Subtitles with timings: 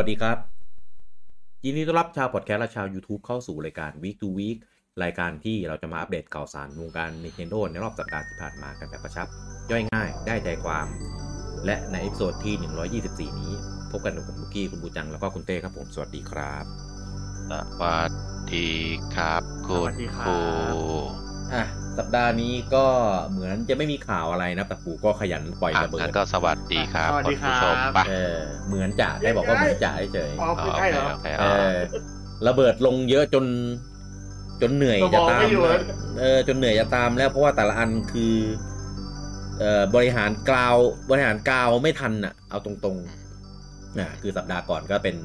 [0.00, 0.38] สวัสดีครับ
[1.64, 4.58] ยินดีต้อนรับชาวพอดแคสต์และชาว YouTube เข้าสู่รายการ Week to Week
[5.02, 9.28] รายการที่เราจะมาอัปเดตข่าวสารวงการ Nintendo ในรอบสัปดาห์ที่ผ่านมากันแบบกระชับ
[9.70, 10.86] ย่อยง่ายได้ใจความ
[11.66, 12.54] และใน episode ที่
[13.32, 13.52] 124 นี้
[13.90, 16.64] พบกันกับผมลูกี้คุณบูจัง แล้วก็คุณเต้ครับผม สวัสดีครับ
[17.48, 18.10] สวัส
[18.54, 18.70] ดี
[19.14, 21.64] ครับสวัสดีครับปู อะ
[21.98, 22.86] สัปดาห์นี้ก็
[23.30, 28.36] เหมือนจะไม่มีข่าวอะไรนะแต่ปู่ก็ขยันปล่อยอะระเบิงั้นก็สวัสดีครับสวัสดีคุณผู้ชมครับปะเออ
[28.66, 31.72] เหมือนจะได้บอกว่าเหมือนจะเฉยอ๋ออ๋อไม่โอใช่เคเหรอโอเคๆเออ๋ออ
[32.46, 33.44] ระเบิดลงเยอะจน
[34.60, 35.82] จนเหนื่อยสมจะองตามไม่อยู่แล้ว
[36.18, 38.34] เออจนเหนื่อยจะตามแล้วเพราะว่าแต่ละอันคือ
[39.58, 40.76] เอ่อบริหารกราว
[41.10, 45.16] บริหารกาวไม่ทันอะ เอาตรงๆอะคือสัปดาห์ก่อนก็เป็น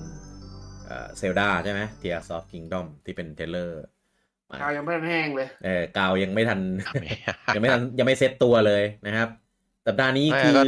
[0.85, 3.81] เอ่อเซลดาใช่ไหมเทียร์ซอฟคิงดอมที่เป็นเทเลอร์
[4.61, 6.59] กาวยังไม่แห้งเลยเออกาวยังไม่ทัน
[7.55, 9.29] ยังไม่ทันยังไม่เซ็ตตัวเลยนะครับ
[9.87, 10.61] สัปดาห์นี้ไม่คือก็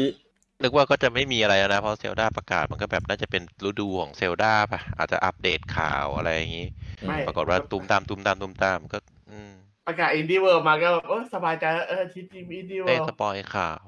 [0.64, 6.68] นึกว่าก็จะไม่มีอะไรแล้วนะเพราะเซลดาประกาศมันก็แบบน่าจะเป็นฤดูของเซลดาป่ะ อาจจะอัปเดตข่าวอะไรอย่างนี้
[7.08, 8.98] ไม่ปรากฏว่าตุ้มตามตุ้มตามตุ้มตามก็
[9.32, 9.52] อืม
[9.88, 13.84] ประกาศอินดี้เวิร์มาก็แบบโอ้สบายใจแล้วเออชิดจิมอินดี้เวิได้ร์สปอยข่าว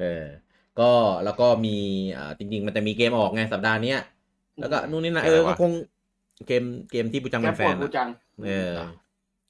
[0.00, 0.24] เออ
[0.80, 0.90] ก็
[1.24, 1.76] แล้วก็มี
[2.16, 4.00] อ่าจริง ๆ มันจะมีเกมออกไงสัปดาห์เนี้ย
[4.60, 5.72] แล้วก็นู่นนี่นะเออก็คง
[6.46, 8.08] เกมเกมที่ปูจังแกเป็นแฟปวดนกูอะจัง
[8.46, 8.74] เออ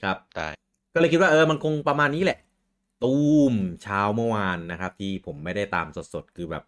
[0.02, 0.48] ครับได้
[0.94, 2.38] ก็เลยคิดว่าเออมันคงประมาณนี้แหละ
[3.04, 3.16] ตู
[3.52, 6.64] มเช้าเมื่อวานนะครับ ที่ผมไม่ได้ตามสดๆ คือแบบ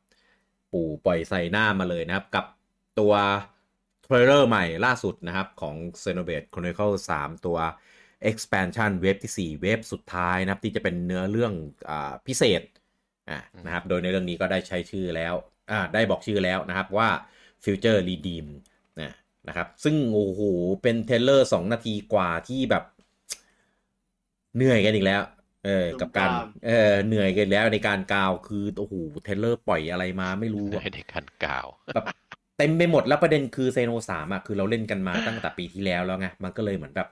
[0.73, 2.45] ปู่ปล่อยใส่หน้ามาเลยนะครับ กับ
[2.99, 3.13] ตัว
[4.03, 7.59] เทรลเลอร์ใหม่ล่าสุดนะครับ ของ Xenoblade Chronicle 3 ตัว
[8.31, 11.53] expansion เวฟที่ 4 เวฟสุดท้ายนะครับ ที่จะเป็นเนื้อเรื่อง
[11.91, 12.63] อาพิเศษ
[13.31, 15.35] อะนะครับ โดยในเรื่องนี้ก็ได้ใช้ชื่อแล้ว
[15.71, 17.09] อ่าได้บอกชื่อแล้วนะครับว่า
[17.65, 18.47] Future Redeem
[19.49, 20.41] นะนะครับ ซึ่งโอ้โห
[20.83, 22.85] เป็น trailer 2นาทีกว่าที่แบบ
[24.57, 25.23] เหนื่อยกันอีกแล้ว
[25.65, 26.31] เออ กับการ
[26.67, 32.05] เออเหนื่อยกันแล้วในการกาวคือโอ้โห trailer ปล่อยอะไรมาไม่รู้อะให้ในการกล่าวแบบ
[32.59, 37.09] เต็มไปหมดแล้วประเด็นคือ Xeno สามอะคือเราเล่นกันมาตั้งแต่ปีที่แล้วแล้วไงมันก็เลยเหมือนแบบ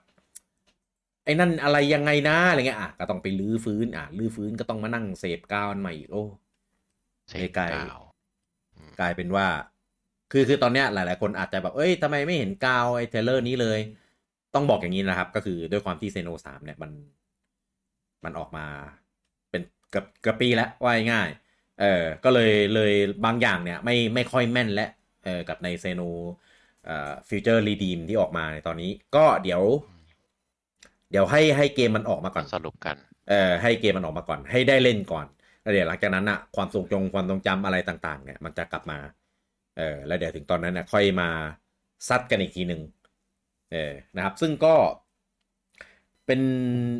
[1.25, 6.25] ไอ้นั่นอะไรยังไงนะอะไรเงี้ยอะก็ต้องไปรื้อฟื้น อะรื้อฟื้นก็ต้องมานั่งเสพกาวอันใหม่อีกโอ้
[7.29, 8.03] เซไม่ไกลกล่าว
[9.01, 9.47] กลายเป็นว่า
[10.33, 13.79] คือคือตอนเนี้ยหลาย ๆ คนอาจจะแบบเอ้ยทำไมไม่เห็นกาวไอ้ trailer นี้เลย
[14.55, 16.91] ต้องบอกอย่างนี้นะครับ ก็คือด้วยความที่ Xeno สามเนี่ยมัน
[18.25, 18.67] มันออกมา
[19.51, 22.93] เป็นเกือบเกือบปีแล้วว่าง่ายๆเออก็เลยเลย
[23.25, 24.89] บางอย่างเนี่ยไม่ไม่ค่อยแม่นและ
[25.25, 26.03] เออกับใน Xeno
[26.85, 29.63] เอ่อ Future Redeem ที่ออกมาในตอนนี้ ก็เดี๋ยว
[31.11, 32.97] เดี๋ยวให้ให้เกมมันออกมาก่อนสรุปกัน
[33.29, 35.27] เอ่อให้เกมมันออกมาก่อน ให้ได้เล่นก่อน
[35.63, 38.99] แล้วเดี๋ยวหลังจากนั้นอะความทรงจงความทรงจำอะไรต่าง ๆ เนี่ยมันจะกลับมา
[39.79, 41.29] เออแล้วเดี๋ยวถึงตอนนั้นเนี่ยค่อยมา
[42.09, 42.83] ซัดกันอีกทีหนึ่ง
[43.73, 44.75] เออนะครับ ซึ่งก็
[46.27, 46.41] เป็น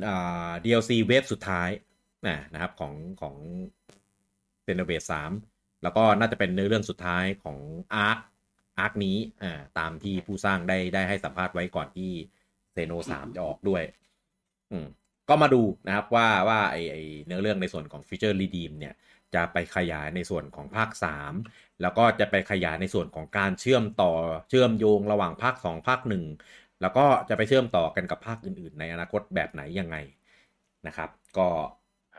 [0.07, 1.71] อ่า DLC เวฟสุดท้าย
[2.27, 3.37] นะนะครับของของ
[4.63, 5.33] เซนเบสสาม
[5.83, 7.59] แล้วก็น่าจะเป็นเนื้อเรื่องสุดท้ายของ
[7.95, 8.19] อาร์ค
[8.79, 12.11] อาร์คนี้อ่าตามที่ผู้สร้างได้ได้ให้สัมภาษณ์ไว้ก่อนที่
[12.73, 13.83] เซโนสามจะออกด้วย
[14.73, 14.87] อืม
[15.29, 18.95] ก็มาดูนะครับว่าว่าไอไอเนื้อเรื่องในส่วนของ Future Redeem เนี่ย
[19.35, 20.91] จะไปขยายในส่วนของภาค
[21.31, 24.13] 3 แล้วก็จะไปขยายในส่วนของการเชื่อมต่อ
[24.49, 26.25] เชื่อมโยงระหว่างภาค 2 ภาค 1
[26.81, 29.97] แล้วก็จะไปเชื่อมต่อกันกับภาคอื่นๆ ในอนาคตแบบไหนยังไง
[30.87, 31.49] นะครับ ก็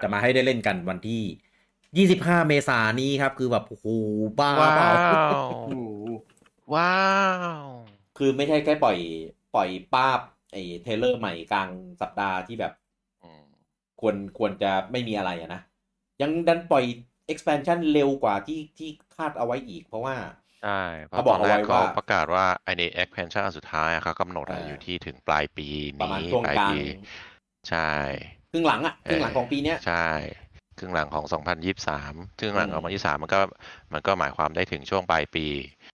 [0.02, 1.24] จะมาให้ได้เล่นกันวันที่
[1.98, 3.88] 25 เมษายนนี้ครับ คือแบบโอ้โห
[4.40, 4.96] บ้าว้าเปล่าว
[5.48, 5.68] โอ้โห
[6.74, 6.94] ว้า
[7.64, 7.68] ว
[8.18, 8.98] คือไม่ใช่แค่ปล่อย
[9.56, 10.20] ปล่อยป้าบ
[10.52, 11.70] ไอ้เทรลเลอร์ใหม่กลาง
[12.02, 12.74] สัปดาห์ที่แบบ
[13.24, 13.44] อืม
[14.02, 15.62] ควรควรจะไม่มีอะไรอะนะ
[16.22, 16.84] ยังดันปล่อย
[17.34, 20.16] expansion เร็วกว่าที่ที่คาดเอาไว้อีก เพราะว่า
[20.62, 25.68] ใช่เพเขาราะบตออกนเอาแรไว้กเขาว่าประกาศว่าไอใน expansion อันสุดท้ายอะเขากำหนดอะเออออยู่ที่ถึงปลายปี
[26.00, 26.78] ประมาณนี้ช่วงปลายกลางปี
[27.70, 27.92] ใช่
[28.52, 30.08] ครึ่งหลังอะครึ่งหลังของปีเนี้ยใช่
[30.78, 31.26] ครึ่งหลังของ
[31.86, 33.40] 2023ครึ่งหลังอืของม2023 มันก็
[33.94, 35.46] มันก็หมายความได้ถึงช่วงปลายปี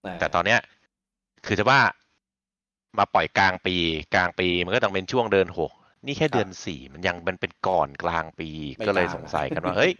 [0.01, 0.59] แต่แต่ตอนเนี้ย
[1.45, 1.79] คือจะว่า
[2.97, 3.75] มาปล่อยกลางปี
[4.15, 5.71] กลางปีมันก็ต้องเป็นช่วงเดือนหก
[6.05, 9.91] นี่แค่เดือนสี่มันยังมันเป็นก่อนกลางปีไม่ก็เลยกลางสงสัยกันว่าเฮ้ย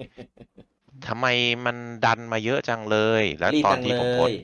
[1.08, 1.28] ทำไม
[1.66, 4.38] มันดันมาเยอะจังเลย แล้วรีบตอนจังที่เลผมโพสต์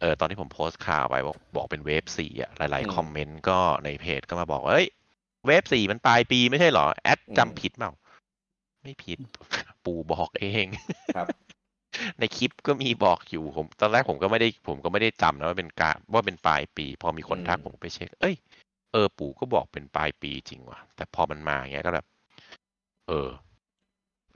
[0.00, 4.88] เออตอนที่ผมโพสต์ข่าวไปบอกบอกเป็น wave สี่อะหลายอืมๆคอมเมนต์ก็ในเพจก็มาบอกว่าเอ้ย
[5.46, 7.92] wave สี่มันปลายปีไม่ใช่เหรอ แอดอืมจำผิดเปล่า
[8.82, 9.18] ไม่ผิด
[9.84, 10.66] ปู่บอกเอง
[11.16, 11.28] ครับ
[12.18, 18.34] ในคลิปก็มีบอกอยู่ผม ตอนแรกผมก็ไม่ได้ผมก็ไม่ได้จำนะว่าเป็นการว่าเป็นปลายปี พอมีคนอืมทักผมไปเช็ค เอ้ย
[18.92, 22.06] เออปู่ก็บอกเป็นปลายปีจริงว่ะแต่พอมันมาอย่างเงี้ยก็แบบ
[23.08, 23.28] เออ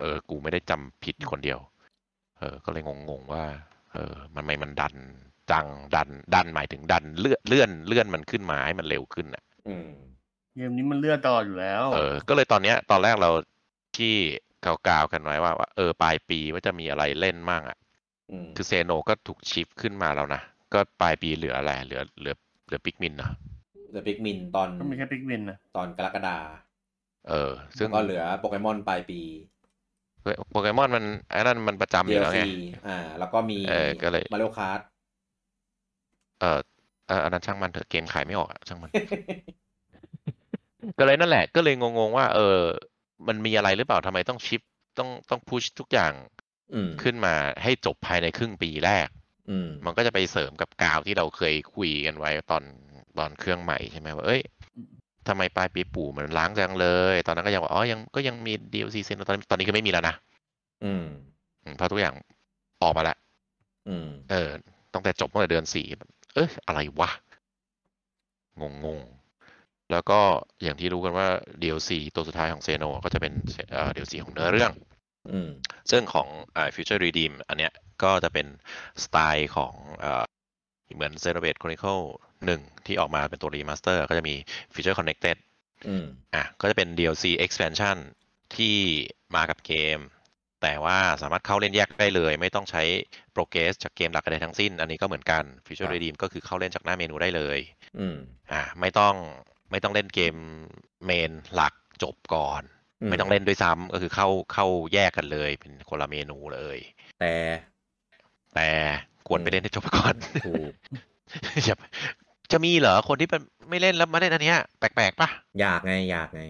[0.03, 1.59] เออ กูไม่ได้จำผิดคนเดียว
[2.39, 3.45] เออ ก็เลยงงๆว่า
[3.93, 4.95] เออ มันไม่มันดัน
[5.51, 9.91] จังดัน ดันหมายถึงดันเลื่อนเลื่อนเลื่อนมันขึ้นมาให้มันเร็วขึ้นอะอืม
[10.55, 13.31] เกมนี้มันเลื่อนตลอดอยู่แล้ว เออ ก็เลยตอนเนี้ย ตอนแรกเรา
[13.97, 14.15] ที่
[14.65, 17.79] กาวๆกันไว้ว่าว่า เออ ปลายปีว่าจะมีอะไรเล่นมั่งอะ
[18.31, 20.41] อืมคือ Xeno ก็ถูก shift ขึ้นมาแล้วนะ
[20.73, 22.35] ก็ปลายปีเหลืออะไรเหลือเหลือ
[22.67, 23.31] เหลือ Pikmin นะ
[23.93, 26.37] เดอะ Pikmin ตอนก็มีแค่ Pikmin นะตอนกรกฎา
[27.29, 29.21] เออ ซึ่งแล้วก็เหลือโปเกมอนปลายปี
[30.51, 32.55] โปเกมอนมันไอ้นั่นมันประจำอยู่แล้วไง DLC
[32.89, 34.79] อ่า แล้วก็มีเออก็เลย Mario Kart
[36.41, 36.61] เออ
[37.09, 38.91] เอออันนั้นช่างมันเถอะเกมขายไม่ออกอะช่างมัน
[40.99, 42.59] ก็เลยนั่นแหละ ก็เลยงงๆว่า เออ
[43.29, 44.61] มันมีอะไรหรือเปล่าทำไมต้องชิป
[44.99, 46.13] ต้องต้องพุชทุกอย่าง
[46.75, 49.09] อืมขึ้นมาให้จบภายในครึ่งปีแรก
[49.51, 52.65] อืมมันก็จะไปเสริมกับกาวที่เราเคยคุยกันไว้ตอน
[53.19, 54.43] ตอนเครื่องใหม่ใช่ไหมว่าเอ้ย
[55.29, 60.15] ทำไมปลายปีปู่มันล้างจังเลย ตอนนั้นก็ยังว่าอ๋อยังก็ยังมี DLC เซนตอนนี้ตอนนี้ก็ไม่มีแล้วนะ
[60.85, 61.07] อืม
[61.63, 62.15] อืมเพราะทุกอย่าง
[62.83, 63.17] ออกมาแล้ว
[63.89, 64.51] อืม เออ
[64.95, 65.87] ตั้งแต่จบตั้งแต่เดือนสี่
[66.35, 67.11] เอ้ยอะไรวะ
[68.61, 70.21] งงงๆแล้วก็
[70.63, 71.29] อย่างที่รู้กันว่า
[71.63, 73.33] DLC ตัวสุดท้ายของ Xeno ก็จะเป็น
[73.71, 74.73] เอ่อ DLC ของเนื้อเรื่อง
[75.31, 75.49] อืม
[75.91, 77.73] ซึ่งของเอ่อ Future Redeem อันเนี้ย
[78.03, 78.47] ก็จะเป็น
[79.05, 80.25] สไตล์ของเอ่อ
[80.95, 82.03] เหมือน Xenoblade Chronicle
[82.47, 84.35] 1ที่ออกมาเป็นตัวรีมาสเตอร์ก็จะมี
[84.75, 85.37] Future Connected
[85.89, 86.05] อืม
[86.35, 87.97] อะก็จะเป็น DLC expansion
[88.57, 88.77] ที่
[89.35, 89.99] มากับเกม
[90.63, 92.83] แต่ว่าสามารถเข้าเล่นแยกได้เลย ไม่ต้องใช้
[93.33, 97.59] โปรเกรสจากเกมหลักใดทั้งสิ้น อันนี้ก็เหมือนกัน Future Redeem ก็คือเข้าเล่นจากหน้าเมนูได้เลย
[97.99, 98.17] อืม
[98.53, 99.15] อ่าไม่ต้อง
[99.71, 100.35] ไม่ต้องเล่นเกม
[101.05, 102.63] เมนหลักจบก่อน
[103.01, 106.79] อืมไม่ต้องเล่นด้วยซ้ำก็คือเข้าเข้าแยกกันเลย เป็นคนละเมนูเลย
[107.21, 107.33] แต่
[108.55, 108.69] แต่
[109.29, 110.15] ควรไปเล่นให้จบก่อน
[110.47, 110.73] ถูก
[111.65, 111.77] อย่า
[112.53, 115.29] จะมีเหรอคนที่เป็นไม่เล่นแล้วมาเล่นอันเนี้ยแปลกๆปะ
[115.61, 116.43] อยากไงอยากไง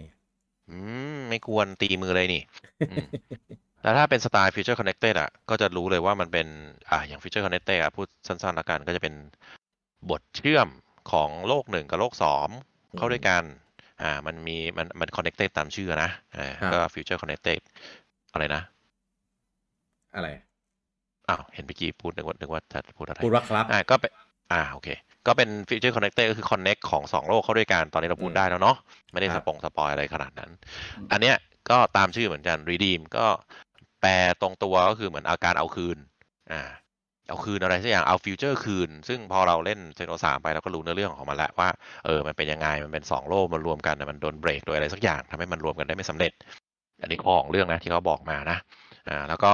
[0.71, 0.77] อื
[1.15, 2.43] มไม่ควรตีมือเลยนี่
[2.91, 3.07] อืม
[3.83, 6.47] แล้วถ้าเป็นสไตล์ Future Connected อะก็จะรู้เลยว่ามันเป็น
[6.91, 9.15] อ่าอย่าง Future Connected อะพูดสั้นๆละกันก็จะเป็น
[10.11, 10.69] บทเชื่อม
[11.13, 12.49] ของโลกหนึ่งกับโลกสอง
[12.97, 13.43] เข้าด้วยกัน
[14.03, 17.61] อ่า มันมีมันมัน connected ตามชื่อนะอ่าครับก็ Future Connected
[18.33, 18.63] อะไรนะ
[20.17, 20.29] อะไร
[21.29, 24.11] อ้าวเห็นเมื่อกี้พูดนึกว่านึกว่าจะพูดอะไรพูดว่าครับอ่าก็เป็น
[24.53, 24.89] อ่าโอเค
[25.27, 28.77] ก็เป็น Future Connected ก็คือ connect ของสองโลกเข้าด้วยกัน ตอนนี้เราพูดอืมได้แล้วเนาะ
[29.13, 30.51] ไม่ได้ครับ spoil อะไรขนาดนั้น
[31.13, 31.37] อันเนี้ย
[31.71, 33.27] ก็ตามชื่อเหมือนกัน redeem ก็
[34.01, 35.99] แปลตรงตัวก็คือเหมือนอาการเอาคืน
[36.53, 36.61] อ่า
[37.29, 41.69] เอาคืนอะไรสักอย่างเอา Future คืน ซึ่งพอเราเล่น Xeno สามไปเราก็รู้เนื้อเรื่องของมันแล้วว่า
[42.05, 46.33] เออมันเป็นยังไงมันเป็นสองโลกมันรวมกันแต่มันโดนเบรกโดยอะไรสักอย่างทำให้มันรวมกันได้ไม่สำเร็จ
[47.03, 48.59] อันนี้ข้อของเรื่องนะที่เขาบอกมานะ
[49.09, 49.53] อ่าแล้วก็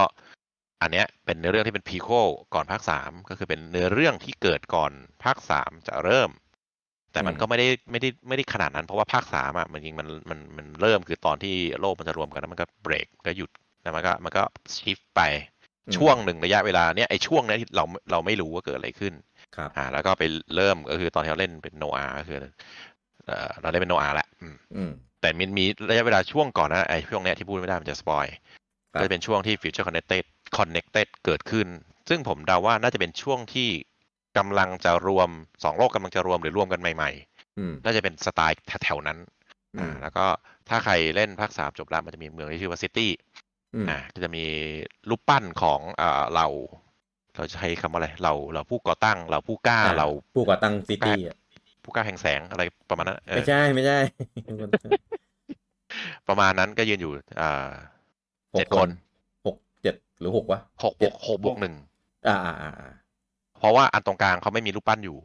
[0.82, 2.08] อันเนี้ยเป็นเนื้อเรื่องที่เป็นพีโค
[2.54, 4.92] ก่อนภาคสามก็คือเป็นเนื้อเรื่องที่เกิดก่อน
[5.24, 6.30] ภาคสามจะเริ่ม
[7.12, 13.50] แต่มันอืมก็ไม่ได้ไม่ได้ไม่ได้ขนาดนั้น เพราะว่าภาคสามอะมันจริงมันมันมันเริ่มคือตอนที่โลกมันจะรวมกันแล้วมันก็เบรกก็หยุด
[13.82, 14.42] แล้วมันก็มันก็
[14.76, 15.20] ชิฟไป
[15.86, 19.14] อืมช่วงหนึ่งระยะเวลาเนี้ยไอ้ช่วงเนี้ยที่เราเราไม่รู้ว่าเกิดอะไรขึ้น
[19.56, 20.22] ครับอ่า แล้วก็ไป
[20.56, 22.38] เริ่มก็คือตอนที่เราเล่นเป็นโนอาก็คือ
[23.26, 28.26] เอ่อเราเล่นเป็นโนอาแหละอืมอืมแต่มันมีระยะเวลาช่วงก่อนนะไอ้ช่วงเนี้ยที่พูดไม่ได้มันจะสปอย
[28.92, 30.24] ครับก็จะเป็นช่วงที่ Future Connected
[30.56, 31.66] Connected เกิดขึ้น
[32.08, 33.68] ซึ่งผมเดาว่าน่าจะเป็นช่วงที่
[34.38, 35.28] กำลังจะรวม
[35.64, 37.10] สองโลกกำลังจะรวมหรือรวมกันใหม่
[37.58, 39.18] อืมๆน่าจะเป็นสไตล์แถวๆนั้น
[39.76, 40.26] อือ่ามแล้วก็
[40.68, 43.10] ถ้าใครเล่นภาคสามจบแล้วมันจะมีเมืองที่ชื่อว่าซิตี้
[43.74, 44.44] อืมอ่าก็จะมี
[45.08, 46.46] รูปปั้นของอ่าเรา
[47.36, 51.36] เราจะใช้คำว่าอะไรเราเราผู้ก่อตั้งเราผู้กล้าอ่าเราผู้ก่อตั้งซิตี้อะ
[51.84, 53.98] ผู้กล้าแห่งแสงอะไรประมาณนั้นเออไม่ใช่ไม่ใช่
[56.28, 57.70] ประมาณนั้นก็ยืนอยู่อ่า
[58.54, 59.07] หเจ็กดคคนนหก
[59.82, 61.74] เจ็ดหรือหกวะหกบวกหกบวกหนึ่ง
[62.28, 62.92] อ่าอ่าอ่าอ่า
[63.58, 65.16] เพราะว่าอันตรงกลางเขาไม่มีรูปปั้นอยู่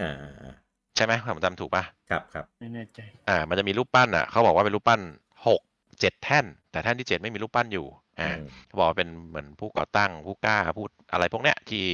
[0.00, 0.54] อ่าอ่าอ่า
[0.96, 5.00] ใช่ไหมผมจำถูกปะครับครับไม่แน่ใจ อ่า มันจะมีรูปปั้นอะเขาบอกว่าเป็นรูปปั้น
[5.46, 5.60] หก
[6.00, 7.86] เจ็ดแท่น แต่แท่นที่เจ็ดไม่มีรูปปั้นอยู่
[8.20, 11.84] อ่าอืมเขาบอกว่าเป็นเหมือนผู้ก่อตั้งผู้กล้าผู้อะไรพวกเนี้ยที่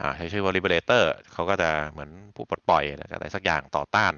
[0.00, 4.14] อ่าใช้ชื่อว่า liberator เขาก็จะเหมือนผู้ปลดปล่อยอะไรสักอย่างต่อต้าน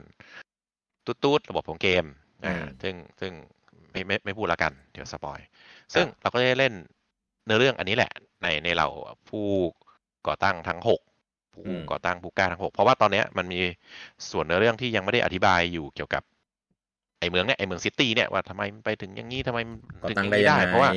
[1.06, 2.04] ตุ๊ดๆระบบของเกม
[2.46, 3.32] อ่าซึ่งซึ่ง
[3.90, 5.40] ไม่ไม่ไม่พูดละกัน เดี๋ยว spoil
[5.94, 6.74] ซึ่งเราก็จะได้เล่น
[7.44, 8.10] เนื้อเรื่องอันนี้แหละ
[8.42, 8.86] ในในเรา
[9.28, 9.46] ผู้
[10.26, 11.00] ก่อตั้งทั้งหก
[11.54, 13.60] ผู้อืมก่อตั้งผู้กล้าทั้งหกเพราะว่าตอนเนี้ยมันมี
[14.30, 16.22] ส่วนเนื้อเรื่องที่ยังไม่ได้อธิบายอยู่เกี่ยวกับ
[17.18, 20.90] ไอ้เมืองเนี้ยไอ้เมือง City เนี่ยว่าทำไมมันไปถึงอย่างนี้ทำไมมันก่อถึงตั้องย่างได้นี้ยังได้ไงเพราะว่า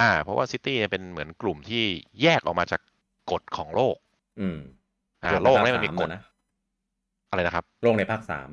[0.00, 1.84] อ่า เพราะว่า City เนี่ยเป็นเหมือนกลุ่มที่
[2.22, 2.80] แยกออกมาจาก
[3.32, 3.96] กฎของโลก
[4.38, 4.56] อืม
[5.24, 6.20] อ่าในโลกภาคเนี่ยมันมีสามกฎอะนะ
[7.30, 8.50] อะไรนะครับ โลกในภาคสาม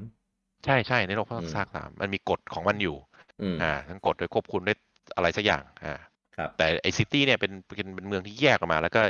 [0.65, 2.96] ใช่ใช่ในโลกภาคอืมภาคสามมันมีกฎของมันอยู่
[3.42, 4.77] อืมอ่า ทั้งกฎโดยควบคุมด้วย
[5.15, 6.12] อะไรสักอย่าง อ่าครับ
[6.58, 9.02] แต่ไอ้ City เนี่ยเป็นเป็นเป็นเมืองที่แยกออกมา แล้วก็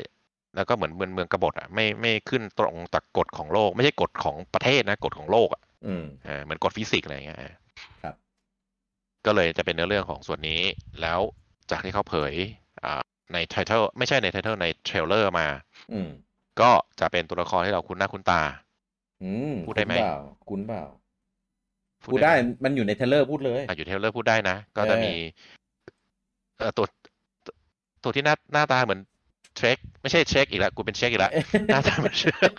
[0.56, 7.40] แล้วก็เหมือนเมืองเมืองกบฏอะไม่ไม่ขึ้นตรงจากกฎของโลก ไม่ใช่กฎของประเทศนะกฎของโลกอะอืมอ่าเหมือนกฎฟิสิกส์อะไรอย่างเงี้ย
[8.04, 8.16] ครับ
[9.26, 10.62] ก็เลยจะเป็นเนื้อเรื่องของส่วนนี้
[11.02, 11.20] แล้ว
[11.72, 12.34] จากที่เขาเผย
[12.84, 13.02] อ่า
[13.34, 15.48] ใน title ไม่ใช่ใน title ใน trailer มา
[15.94, 16.10] อืม
[16.62, 18.42] ก็จะเป็นตัวละครที่เราคุ้นหน้าคุ้นตา
[19.24, 20.16] อืมพูดได้ไหมคุ้นเปล่า
[20.50, 20.84] คุ้นเปล่า
[22.12, 25.14] พูดได้มันอยู่ใน trailer พูดเลยอะอยู่ trailer พูดได้นะ ก็จะเออมี
[26.58, 26.86] เอ่อตัว
[28.04, 29.00] ตัวตัวที่หน้าหน้าตาเหมือน
[29.56, 31.32] เทรคไม่ใช่เช็คอีกแล้วกูเป็นเช็คอีกแล้ว
[31.68, 32.52] หน้าตาเหมือนเช็ค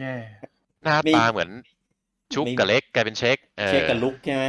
[0.00, 0.14] แย่
[0.84, 1.50] หน้านี่ตาเหมือน
[2.34, 4.44] ชุบนี่กับเล็กกลายเป็นเช็คออเช็คกับลุกใช่ไหม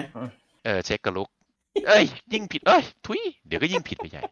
[0.66, 1.30] เออเช็คกับลุก
[1.88, 4.24] เอ้ย ยิ่งผิดเอ้ยทุยเดี๋ยวก็ยิ่งผิดไปใหญ่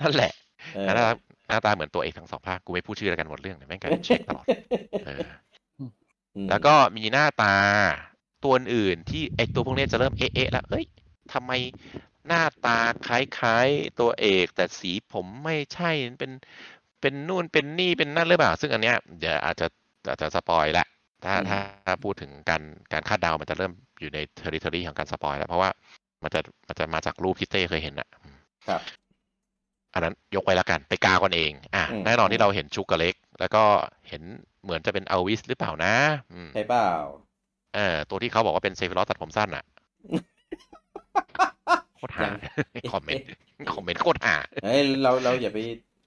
[0.00, 0.32] นั่นแหละ
[0.74, 1.12] เออหน้าตา
[1.48, 4.46] หน้าตาเหมือนตัวเอกทั้งสองภาคกูไม่พูดชื่อแล้วกันหมดเรื่องเนี่ยแม่งกลายเป็นเช็คตลอด
[5.06, 5.20] เออ
[5.78, 7.54] อืมแล้วก็มีหน้าตา
[8.44, 10.84] ตัวอื่นที่ไอตัวพวกเนี้ยจะเริ่มเอ๊ะเอ๊ะแล้วเอ้ย
[11.32, 11.52] ทำไม
[12.26, 16.32] หน้าตาคล้ายๆตัวเอก แต่สีผมไม่ใช่เป็น
[17.00, 19.66] เป็นนู่นเป็นนี่เป็นนั่นหรือเปล่า ซึ่งอันเนี้ยเดี๋ยวอาจจะ
[20.08, 20.86] อาจจะ spoil ละ
[21.24, 22.62] ถ้าถ้าถ้าพูดถึงการ
[22.92, 25.70] การคาดเดามันจะเริ่มอยู่ใน territory ของการ spoil แล้วเพราะว่า
[26.22, 28.08] มันจะมันจะมาจากรูปที่เต้เคยเห็นอะ
[28.68, 28.80] ครับ
[29.94, 33.62] อันนั้นยกไว้แล้วกันไปกาวกันเอง อะอืมแน่นอนที่เราเห็น Shulk กับ Rex แล้วก็
[34.08, 34.22] เห็น
[34.62, 35.94] เหมือนจะเป็นอวิสหรือเปล่านะ
[36.32, 36.90] อืมใช่เปล่า
[37.74, 39.64] เออตัวที่เขาบอกว่าเป็น Sephiroth ตัดผมสั้นอะ
[41.89, 42.28] โคตรฮา
[42.92, 43.26] คอมเมนต์
[43.74, 45.58] คอมเมนต์โคตรฮาเฮ้ยเราเราอย่าไป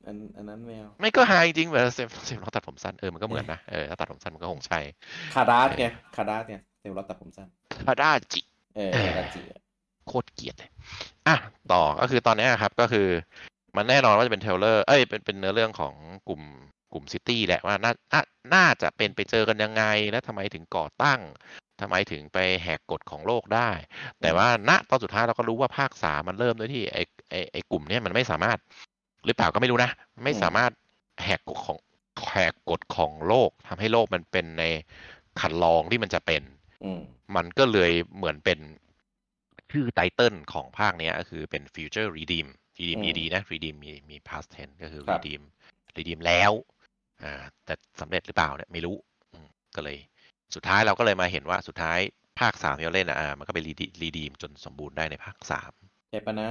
[0.08, 4.80] อันอันนั้นไม่เอาไม่ก็ฮาจริงๆเหมือนเซฟ Sephiroth ตัดผมสั้นเออมันก็เหมือนนะเออถ้าตัดผมสั้นมันก็คงใช่
[5.36, 5.86] Kadaj ไง
[6.16, 7.48] Kadaj ไงเซลล์ตัดผมสั้น
[7.86, 8.42] Kadaj
[8.76, 9.60] เออ Kadaj อะ
[10.08, 10.70] โคตรเกลียดเลย
[11.28, 11.36] อะ
[11.72, 13.08] ต่อก็คือตอนเนี้ยครับก็คือ
[13.78, 15.94] มันแน่นอนว่าจะเป็น trailer เอ้ยเป็นเป็นเนื้อเรื่องของ
[16.28, 16.42] กลุ่ม
[16.94, 18.22] กลุ่ม City แหละว่าน่าน่า
[18.54, 21.20] น่าจะเป็นไปเจอกันยังไง และทำไมถึงก่อตั้ง
[21.82, 23.70] ทำไมถึงไปแหกกฎของโลกได้
[24.22, 26.98] แต่ว่าณตอนสุดท้ายเราก็รู้ว่าภาคสามมันเริ่มด้วยที่ไอ
[27.30, 28.58] ไอไอกลุ่มเนี้ยมันไม่สามารถ
[29.26, 29.92] หรือเปล่าก็ไม่รู้นะ
[30.24, 30.72] ไม่สามารถ
[31.24, 31.78] แหกกฎของ
[32.32, 34.64] แหกกฎของโลกทำให้โลกมันเป็นใน
[35.40, 36.42] คันลองที่มันจะเป็น
[36.84, 37.02] อืม
[37.36, 38.60] มันก็เลยเหมือนเป็น
[39.72, 42.48] ชื่อไตเติลของภาคเนี้ยก็คือเป็น Future Redeem
[42.78, 45.42] Redeem อืม ED นะ Redeem มีมี past tense ก็คือครับ Redeem
[45.98, 46.73] Redeem แล้วอ่า
[47.66, 48.96] แต่สำเร็จหรือเปล่าเนี่ยไม่รู้
[49.34, 49.98] อืมก็เลย
[50.56, 52.00] สุดท้ายเราก็เลยมาเห็นว่าสุดท้าย
[52.40, 55.72] ภาคสามที่เราเล่นอะอ่ามันก็ไป Rede- Redeem จนสมบูรณ์ได้ในภาคสาม
[56.10, 56.50] ใช่ปะนะ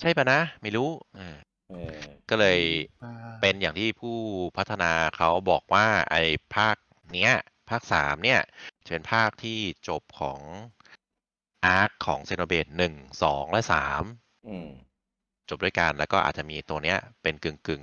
[0.00, 1.36] ใช่ปะนะ ไม่รู้อ่า
[1.70, 2.60] เออก็เลย
[3.04, 4.16] อ่าเป็นอย่างที่ผู้
[4.56, 6.22] พัฒนาเขาบอกว่าไอ้
[6.56, 6.76] ภาค
[7.14, 7.32] เนี้ย
[7.70, 8.40] ภาคสามเนี่ย
[8.84, 10.40] จะเป็นภาคที่จบของ
[11.66, 14.02] อาร์คของเซโนเบตหนึ่งสองและสาม
[14.48, 14.68] อืม
[15.48, 17.82] จบด้วยกันแล้วก็อาจจะมีตัวเนี้ยเป็นกึ่งกึ่ง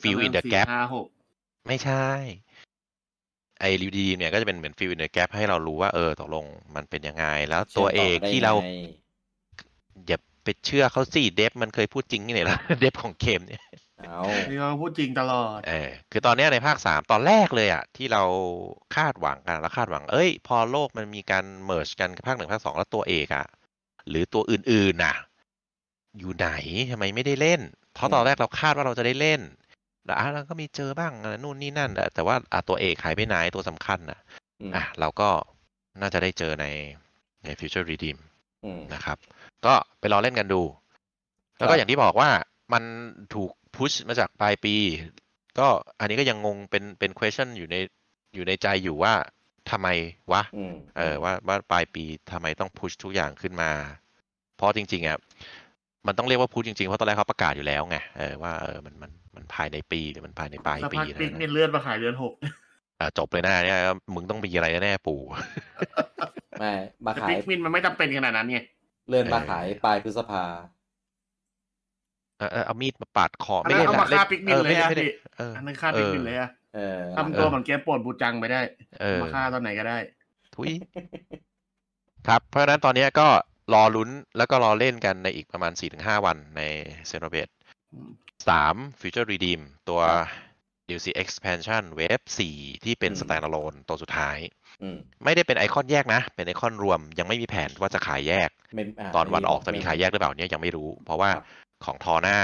[0.00, 1.06] Fill in the gap สี่ห้าหก
[1.66, 2.06] ไม่ใช่
[3.60, 6.44] ไอ้ Redeem เนี่ยก็จะเป็นเหมือน fill in the gap ให้เรารู้ว่าเออตกลง
[6.76, 8.70] มันเป็นยังไง แล้วตัวเอกชื่มต่ได้ที่เราไง
[10.06, 13.62] อย่าไปเชื่อเขาสิ dev มันเคยพูดจริงนี่ไหนล่ะ dev ของเกมเนี่ย
[14.08, 18.22] เอานี่เขาพูดจริงตลอดเออคือตอนเนี้ยในภาคสามตอนแรกเลยอะที่เรา
[18.96, 23.46] คาดหวังกันแล้วคาดหวัง เอ้ย พอโลกมันมีการ merge กันกับภาคหนึ่งภาคสองแล้วตัวเอกอะ
[24.08, 25.16] หรือตัวอื่นๆน่ะ
[26.18, 26.48] อยู่ไหน
[26.90, 27.60] ทำไมไม่ได้เล่น
[27.94, 29.40] เพราะตอนแรกเราคาดว่าเราจะได้เล่น
[30.06, 34.20] แล้วอะเราก็มีเจอบ้างอะไรนู่นนี่นั่นแต่แต่ว่าอะตัวเอกหายไปไหนตัวสำคัญน่ะ
[34.60, 35.28] อืมอะเราก็
[36.00, 36.66] น่าจะได้เจอใน
[37.44, 38.18] ใน Future Redeem
[38.64, 39.18] อืมนะครับ
[39.66, 40.62] ก็ไปรอเล่นกันดู
[41.58, 42.30] แล้วคก็รับอย่างที่บอกว่า
[42.72, 42.82] มัน
[43.34, 44.76] ถูกพุชมาจากปลายปี
[45.58, 45.68] ก็
[46.00, 47.76] อันนี้ก็ยังงงเป็นเป็น question อยู่ใน
[48.34, 49.14] อยู่ในใจอยู่ว่า
[49.70, 49.88] ทำไม
[50.32, 53.70] วะอืมเออว่าว่าปลายปีทำไมต้องพุชทุกอย่างขึ้นมา
[54.56, 55.18] เพราะจริง ๆอะ
[56.06, 62.32] มันต้องเรียกว่าพุชจริงๆ เพราะตอนแรกเขาประกาศอยู่แล้วไงเออว่าเออมันมันมันภายในปีหรือมันภายในปลายสักปีพักอะไรปิ๊กนะเนี่ยเลื่อนมาขายเดือนหก
[63.00, 63.78] อะจบเลยนะเนี่ย
[64.14, 65.20] มึงต้องมีอะไรแน่ๆปู่
[66.60, 66.72] ไม่
[67.04, 68.58] มาแต่ขายปิ๊กมินมันไม่จำเป็นขนาดนั้นไง
[69.08, 70.44] เลื่อนมาเออขายปลายพฤษภา
[72.38, 78.60] เออเออเอามีดมาปาดคออันไม่นั้นได้เอามาเล่นฆ่าปิ๊กมินออเลยไม่ได้อะไม่ได้พี่เอออันนั้นฆ่าปิ๊กมินเลยอะเออทำตัวเหมือนเกมโปรดบูจังไปได้
[79.00, 79.98] เออมาฆ่าตอนไหนก็ได้
[80.54, 80.70] ทุย
[82.28, 83.28] ครับเพราะฉะนั้นตอนนี้ก็
[83.72, 86.62] รอลุ้นแล้วก็รอเล่นกันในอีกประมาณ 4-5 วันใน
[87.08, 87.48] x e n o b a t
[87.94, 88.10] อืม
[88.48, 90.00] 3 Future Redeem ตัว
[90.88, 94.38] DLC Expansion Wave 4 ที่เป็นอืม standalone ตัวสุดท้าย
[94.82, 101.44] อืมไม่ได้เป็นไอคอนแยกนะ เป็นไอคอนรวมยังไม่มีแผนว่าจะขายแยกไม่าตอนวันออกไจะมีขายแยกหรือเปล่าเนี่ยยังไม่รู้ เพราะว่าครับ
[101.84, 102.38] ของทอหน้า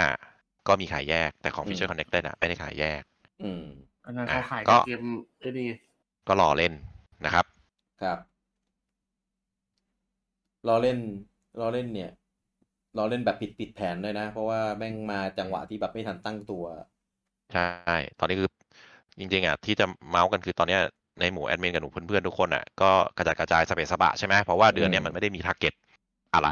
[0.69, 3.03] ก็มีขายแยก แต่ของอืม Future Connected อะไม่ได้ขายแยก
[3.43, 3.65] อืม
[4.07, 5.05] อันนั้นเขาขายก็เกม
[5.41, 5.69] ไอ้นี่
[6.29, 6.73] ก็รอเล่น
[7.25, 7.47] นะครับ
[8.03, 8.19] ครับ
[10.69, 10.99] รอเล่น
[11.61, 12.11] รอเล่นเนี่ย
[12.97, 16.65] รอเล่นแบบผิดผิดแผนด้วยนะ เพราะว่าแม่งมาจังหวะที่แบบไม่ทันตั้งตัว
[17.53, 18.51] ใช่ ตอนนี้คือ
[19.19, 20.81] จริง ๆอะที่จะเมาส์กันคือตอนเนี้ย
[21.21, 25.75] ในหมู่แอดมินกับหนูเพื่อนๆทุกคนอะก็กระจัดกระจายสเปซสบะใช่ไหมเพราะว่าเดือนเนี้ยอืมมันไม่ได้มีทาร์เก็ต
[26.35, 26.49] อะไร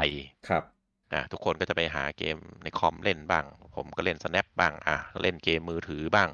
[0.47, 0.63] ครับ
[1.13, 6.29] นะทุกคนก็จะไปหาเกมในคอมเล่นบ้าง ผมก็เล่น snap บ้างอะเล่นเกมมือถือบ้าง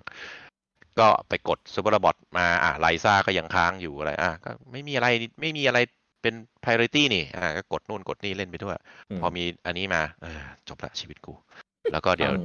[1.00, 5.08] ก็ไปกดซูเปอร์บอทมาอะไลซ่าก็ยังค้างอยู่อะไรอะก็ไม่มีอะไร
[5.42, 5.80] ไม่มีอะไร
[6.22, 6.34] เป็น
[6.64, 8.76] priority นี่อะก็กดนู่นกดนี่เล่นไปด้วย
[9.10, 11.34] อืมพอมีอันนี้มาเออจบละชีวิตกู
[11.92, 12.38] แล้วก็เดี๋ยวฟั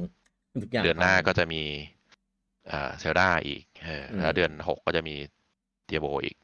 [0.59, 1.61] งทุกอย่างเดือนหน้าฟังก็จะมี
[2.67, 5.15] เอ่อเซลดาอีกเอออืมแล้วเดือนหกก็จะมี
[5.85, 6.37] เทียโบอีก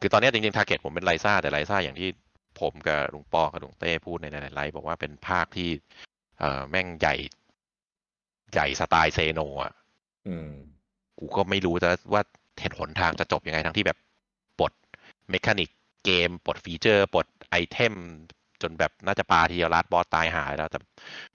[0.00, 2.08] คือตอนเนี้ยจริงๆ target ผมเป็น Ryza แต่ Ryza อย่างที่
[2.60, 5.68] ผมกับลุงปอกับลุงเต้พูดในหลายๆไลฟ์บอกว่าเป็นภาคที่
[6.38, 7.14] เอ่อแม่งใหญ่
[8.52, 9.72] ใหญ่สไตล์ Xeno อะ
[10.28, 10.50] อืม
[11.18, 12.22] กูก็ไม่รู้จะว่า
[12.60, 13.98] เหตุผลทางจะจบยังไงทั้งที่แบบ
[14.58, 14.72] ปลด
[15.30, 15.70] mechanic
[16.06, 17.94] เกม ปลดฟีเจอร์ ปลดไอเทม
[18.62, 20.78] จนแบบน่าจะปาทีเดียว last boss ตายหายแล้วแต่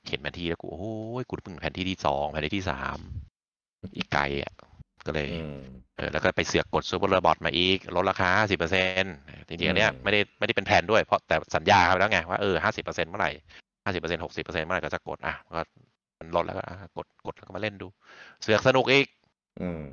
[0.09, 2.97] เห็นแผนที่แล้วกู โอ้ยกูเพิ่งแผนที่ที่สองแผนที่ที่สาม
[3.97, 4.53] อีกไกลอะ
[5.05, 5.61] ก็เลยอืม
[5.97, 13.31] เออแล้วก็ไปเสือกกดซูเปอร์ระบอทมาอีก ลดราคา50%จริงๆอันเนี้ยอืมไม่ได้ไม่ได้เป็นแผนด้วยเพราะแต่สัญญาครับแล้วไงว่าเออ50%เมื่อไหร่
[13.85, 15.61] 50% 60%เมื่อไหร่ก็จะกดอะก็
[16.19, 17.87] มันลดแล้วก็อะกดกดแล้วก็มาเล่นดู
[18.41, 19.07] เสือกสนุกอีก
[19.61, 19.83] อืม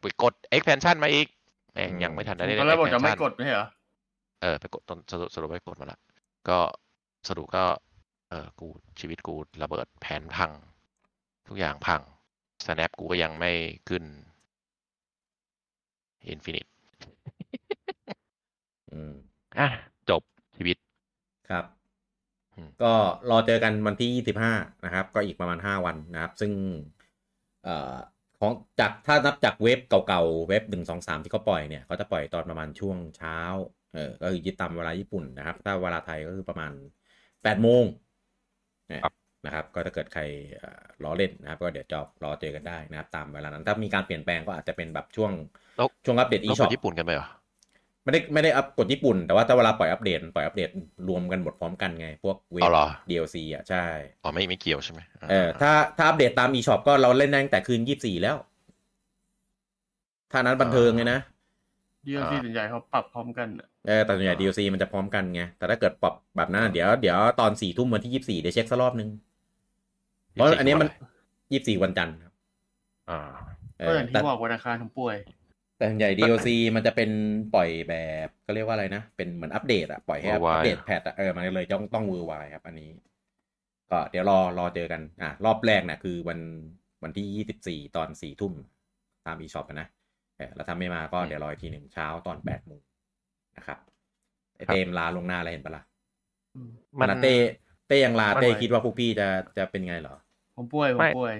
[0.00, 1.26] ไปกด expansion มาอีก
[1.74, 3.66] แม่งอืมยังไม่ทันได้เล่นตอนแรกบอกจะไม่ expansion กดไม่ใช่เหรอ
[4.40, 5.98] เออไปกดตอนสรุปสรุปไปกดมาละ
[6.48, 6.58] ก็
[7.28, 7.64] สรุปก็
[8.30, 8.66] เออกู
[9.00, 10.50] ชีวิตกูระเบิดแผนพัง
[11.48, 12.02] ทุกอย่างพัง
[12.64, 13.52] snap กูก็ยังไม่
[13.88, 14.04] ขึ้น
[16.32, 16.70] infinite
[18.92, 19.14] อืม
[19.58, 19.68] อะ
[20.10, 20.22] จบ
[20.56, 20.76] ชีวิต
[21.50, 21.64] ครับ
[22.54, 22.92] อืมก็
[23.30, 24.52] รอเจอกันวันที่ 25
[24.84, 26.52] นะครับ ก็อีกประมาณ 5 วันนะครับ ซึ่ง
[27.64, 27.96] เอ่อ
[28.40, 33.38] ของจากถ้านับจากเว็บเก่าๆ เว็บ 1 2 3 ที่เขาปล่อยเนี่ยเขาจะปล่อยตอนประมาณช่วงเช้า
[33.94, 36.72] เออก็คือยึดตามเวลาญี่ปุ่นนะครับ ถ้าเวลาไทยก็คือประมาณ
[37.16, 37.84] 8โมง
[38.88, 39.14] เนี่ยครับ
[39.46, 40.22] นะครับ ก็ถ้าเกิดใคร
[40.56, 45.32] เอ่อล้อเล่นนะครับ ก็เดี๋ยวจะรอเจอกันได้นะครับ ตามเวลานั้น ถ้ามีการเปลี่ยนแปลงก็อาจจะเป็นแบบช่วง
[45.76, 47.28] แล้วช่วงอัปเดตอีเราช็ไปอปญี่ปุ่นกันไหมเหรอ
[48.04, 50.70] ไม่ได้ไม่ได้อัปกดญี่ปุ่น แต่ว่าถ้าเวลาปล่อยอัปเดตปล่อยอัปเดต
[51.08, 53.84] รวมกันหมดพร้อมกันไง พวกเวเอาฟเหรอ DLC อะใช่
[54.22, 58.36] อ๋อไม่ไม่เกี่ยวใช่ไหมเออถ้าถ้าอัปเดตตาม eShop ก็เราเล่นได้ตั้งแต่คืน24แล้ว
[60.32, 61.20] ถ้านั้นบันเทิงเลยนะ
[62.06, 69.08] ดีลซีส่วนใหญ่เขาปรับพร้อมกันอะ เออแต่ส่วนใหญ่ DLC มันจะพร้อมกันไง แต่ถ้าเกิดปรับแบบนั้นอะเดี๋ยวเดี๋ยวตอนสี่ทุ่มวันที่24เดี๋ยวเช็คสักรอบนึง
[70.32, 70.88] เพราะอันนี้มัน
[71.36, 72.32] 24วันจันทร์ครับ
[73.10, 73.20] อ่า
[73.78, 75.16] เอก็ออย่างแต่ที่บอกวันอังคารผมป่วย
[75.76, 77.10] แต่ส่วนใหญ่ DLC มันจะเป็น
[77.54, 77.94] ปล่อยแบ
[78.26, 82.90] บก็เรียกว่าอะไรนะ เป็นเหมือนอัปเดตอะปล่อยให้อัป Worldwide เดตแพทอะเออมันเลยต้องต้องเวอร์ไวครับ อันนี้
[83.90, 86.38] ก็เดี๋ยวรอรอเจอกัน อะ รอบแรกนะคือวัน
[87.02, 88.52] วันที่24ตอน4ทุ่ม
[89.26, 89.88] ตาม eShop อะนะ
[90.36, 92.80] เออแล้วถ้าไม่มาก็เดี๋ยวรออีกทีหนึ่งเช้าตอน8โมง
[93.58, 93.78] นะครับ
[94.56, 95.82] ไอเต้มลาลวงหน้าอะไรเห็นปะล่ะ
[97.00, 97.34] มันขณะเต้
[97.88, 100.14] เต้ยังลาไม่เต้ไหวคิดว่าพวกพี่จะจะเป็นไงเหรอ
[100.56, 101.34] ผมป่วยผไม่มป่วย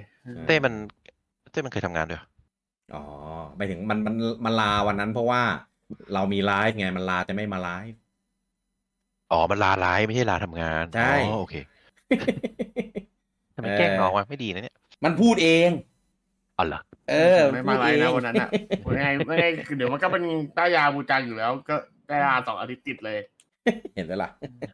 [0.46, 0.74] เต้มัน
[1.52, 2.28] เต้มันเคยทำงานด้วยเหรอ
[2.94, 3.04] อ๋อ
[3.56, 5.42] ไปถึงมันมันมันลาวันนั้นเพราะว่า
[6.14, 7.98] เรามีไลฟ์ไงมันลาจะไม่มาไลฟ์
[9.32, 11.54] อ๋อ มันลาไลฟ์ไม่ใช่ลาทำงานใช่อ๋อโอเค
[13.54, 15.70] ทำไมแกล้งน้องวะไม่ดีนะเนี่ย มันพูดเอง
[16.58, 18.48] อ๋อเหรอเออไม่มาไลฟ์นะวันนั้นอะ
[18.82, 20.24] ไม่ไงไม่ไงคือเดี๋ยวมันก็เป็น
[20.56, 21.76] ต้ายาบูจังอยู่แล้ว ก็
[22.08, 23.18] ต้ายาสองอาทิตย์ติดเลย
[23.96, 24.30] เห็นแล้วล่ะ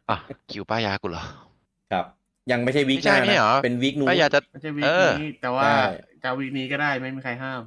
[0.09, 0.17] อะ
[0.51, 1.23] คิวป้ายากูเหรอ
[1.91, 2.05] ครับ
[2.51, 5.81] ยังไม่ใช่วีคไม่หใช่น้าไม่นะเหรอเป็นวีคนู้นป้ายาจะไม่ใช่วีคเออนี้แต่ว่าใช่
[6.23, 7.61] จะวีคนี้ก็ได้ไม่มีใครห้าม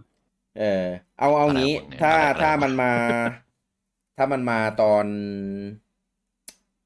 [0.59, 0.85] เออ
[1.19, 2.93] เอาเอางี้อนาคตเนี่ยถ้าอนาคตถ้ามันมา
[4.17, 5.07] ถ้ามันมาตอน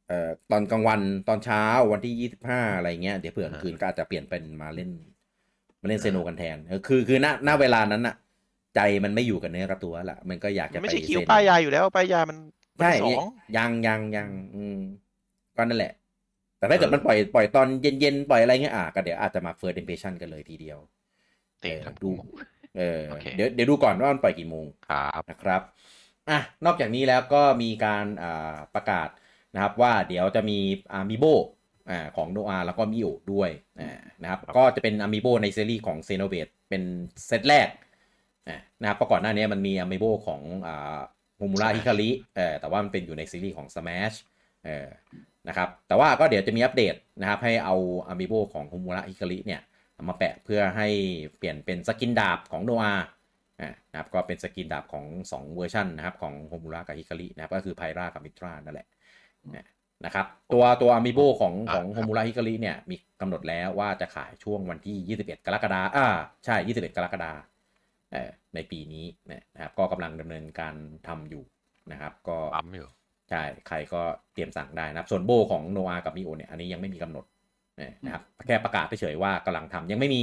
[0.06, 4.90] เอ่อตอนกลางวันตอนเช้าวันที่ยี่สิบห้าอะไรเงี้ยเดี๋ยวเผื่อกลางคืนก็อาจจะเปลี่ยนเป็นมาเล่น
[5.80, 8.14] มาเล่นเซโนกันแทนเออคือคือณณเวลานั้นอะ
[8.76, 12.38] ใจมันไม่อยู่กับเนื้อกับตัวละมันก็อยากจะไม่ไปใช่คิว Xeno ป้ายาอยู่แล้วป้ายามัน
[12.78, 13.24] ใช่วันที่สอง
[13.56, 14.78] ยังยังยังอืม
[15.56, 15.92] ก็นั่นแหละ
[16.58, 20.78] แต่ถ้าเกิดเออมันปล่อยปล่อยตอนเย็นๆ ปล่อยอะไรเงี้ยอะก็เดี๋ยวอาจจะมา first impression กันเลยทีเดียว
[21.60, 22.28] เตะเออทำดูกู
[22.78, 25.62] เออโอเคเดี๋ยวเดี๋ยวดูก่อนว่ามันปล่อยกี่โมงครับนะครับ
[26.28, 29.08] อะนอกจากนี้แล้วก็มีการอ่าประกาศ
[29.54, 30.58] นะครับว่าเดี๋ยวจะมี
[30.92, 31.24] amiibo
[31.90, 36.82] อ่าของโนอาแล้วก็มิโอด้วยอ่านะครับ ก็จะเป็น amiibo ในซีรีส์ของ Xenoblade เป็น
[37.26, 37.68] เซตแรก
[38.48, 40.98] อ่านะครับเพราะก่อนหน้านี้มันมี amiibo ของอ่า
[41.42, 44.16] โฮมูระฮิคาริเออแต่ว่ามันเป็นอยู่ในซีรีส์ของ Smash
[44.64, 44.88] เออ
[45.48, 47.76] นะครับแต่ว่าก็เดี๋ยวจะมีอัปเดตนะครับ ให้เอา
[48.08, 49.60] amiibo ของโฮมูระฮิคาริเนี่ย
[49.94, 50.88] เอามาแปะเพื่อให้
[51.38, 52.94] เปลี่ยนเป็น skin ดาบของโนอา
[53.60, 58.86] อ่านะครับก็เป็น skin ดาบของ 2 เวอร์ชันนะครับของโฮมูระกับฮิคารินะครับก็คือไพรากับมิตรานั่นแหละ
[59.54, 59.66] นะ
[60.04, 66.06] นะครับตัวตัวอามิโบของของโฮมูระฮิคาริเนี่ยมีกำหนดแล้วว่าจะขายช่วงวันที่ 21 กรกฎาอ่า
[66.44, 67.32] ใช่ 21 กรกฎา
[68.12, 70.74] เอ่อ ในปีนี้เนี่ยนะครับก็กำลังดำเนินการ
[71.08, 71.44] ทำอยู่
[71.92, 72.88] นะครับ ก็ปั๊มอยู่
[73.30, 74.02] ใช่ใครก็
[74.34, 77.24] เตรียมสั่งได้นะครับ ส่วนโบของโนอากับมิโอเนี่ยอันนี้ยังไม่มีกำหนด
[77.78, 80.22] เนี่ยนะครับแค่ประกาศเฉยๆว่ากำลังทำยังไม่มี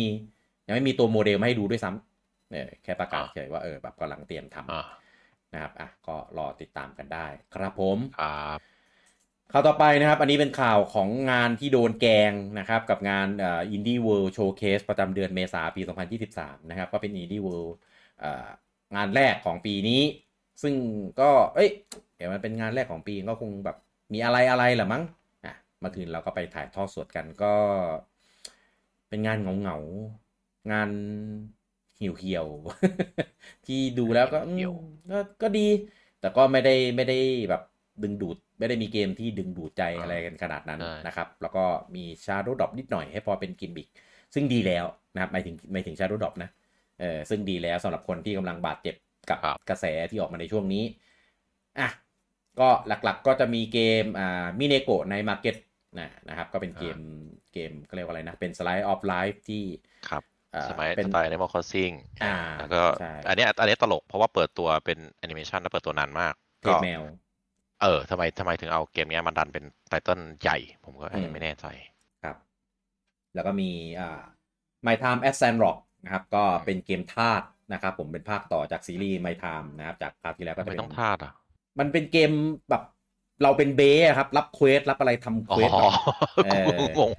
[0.68, 4.86] ยังไม่มีตัวโมเดลมาให้ดูด้วยซ้ำเนี่ยแค่ประกาศอ่าเฉยว่าเออแบบกำลังเตรียมทำอ่า
[5.54, 8.60] นะครับอะก็รอติดตามกันได้ ครับผมครับ
[9.52, 15.82] ข่าวต่อไปนะครับ อันนี้เป็นข่าวของงานที่โดนแกงนะครับ กับงานเอ่อ Indie World Showcase ประจำเดือนเมษาปี
[16.26, 17.98] 2023 นะครับ ก็เป็น Indie World เอ่อ
[18.96, 20.02] งานแรกของปีนี้
[20.62, 20.74] ซึ่ง
[21.20, 21.70] ก็ เอ้ย
[22.16, 23.78] เดี๋ยวมันเป็นงานแรกของปีก็คงแบบ
[24.14, 25.04] มีอะไรอะไรแหละมั้ง
[25.46, 27.54] อะเมื่อคืนเราก็ไปถ่ายทอดสดกันก็
[29.10, 30.90] เป็นงานเงาเงาๆงาน
[31.98, 34.74] เหี่ยวเหี่ยวๆที่ดูแล้วก็อืมเหี่ยว
[35.12, 35.68] ก็ก็ดี
[36.20, 37.62] แต่ก็ไม่ได้ไม่ได้แบบ
[38.04, 43.88] ดึงดูดไม่ได้มีเกมที่ดึงดูดใจอะไรกันขนาดนั้นใช่นะครับ แล้วก็มี shadow drop นิดหน่อยให้พอเป็นกิมบิก
[44.34, 46.50] ซึ่งดีแล้วนะครับหมายถึงหมายถึง shadow drop นะ
[47.00, 48.96] เออซึ่งดีแล้วสำหรับคนที่กำลังบาดเจ็บ
[49.30, 50.84] กับครับกระแสที่ออกมาในช่วงนี้
[51.80, 51.90] อะ
[52.60, 55.56] ก็หลักๆก็จะมีเกมอ่า Mineko's Night Market
[56.00, 56.98] นะนะครับ ก็เป็นเกม
[57.54, 59.64] เกมก็เรียกว่าอะไรนะ เป็น slice of life ที่
[60.10, 60.24] ครับ
[60.56, 67.02] อ่าสมัยเป็นสไตล์ Animal Crossing อ่าแล้วก็ใช่อันเนี้ยอันเนี้ยตลกเพราะว่าเปิดตัวเป็นแอนิเมชันแล้วเปิดตัวนานมากเทก็พแมว
[67.82, 71.66] เออทำไมทำไมถึงเอาเกมเนี้ยมาดันเป็น title ใหญ่ ผมก็อันอืนี้มไม่แน่ใจ
[72.24, 72.36] ครับ
[73.34, 74.22] แล้วก็มีอ่า
[74.86, 81.34] My Time at Sandrock นะครับ ก็เป็นเกมทาสนะครับ ผมเป็นภาคต่อจากซีรีส์ My Time นะครับ จากภาคที่แล้วก็จะไม่เป็นต้องทาสอะ
[81.80, 82.32] มันเป็นเกม
[82.70, 82.84] แบบ
[83.44, 85.94] เราเป็น base อะครับ รับ quest รับอะไรทำอ๋เควอสแบบ
[86.44, 87.12] เออกูงง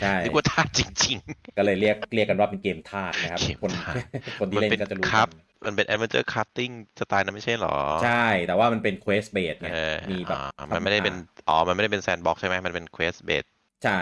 [0.00, 1.18] ใช่นึกว่าทาสจริง
[1.56, 3.96] ก็เลยเรียกเรียกกันว่าเป็นเกมทาสนะครับเกมคนทาส
[4.40, 5.30] คนๆที่เล่นก็จะรู้ครับกัน
[5.66, 11.14] มันเป็น Adventure Crafting สไตล์นั้นไม่ใช่เหรอ ใช่ แต่ว่ามันเป็น quest based ไงเออมีแบบอ่ามันไม่ได้เป็น
[11.48, 13.48] อ๋อมันไม่ได้เป็น sandbox ใช่ไหมมันเป็น Quest based
[13.82, 13.92] ใช่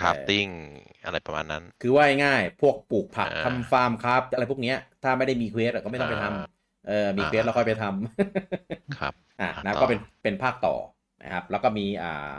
[0.00, 0.50] crafting
[1.04, 10.76] อะไรประมาณนั้น คือว่าง่ายๆพวกปลูกผักอ่าทำฟาร์มครับอะไรพวกเนี้ย ถ้าไม่ได้มี quest อะก็ไม่ต้องไปทำอ่าเออมีเควสอ่าแล้วค่อยไปทำครับอะอะนะต่อก็เป็นเป็นภาคต่อ
[11.22, 12.30] นะครับ แล้วก็มีอ่า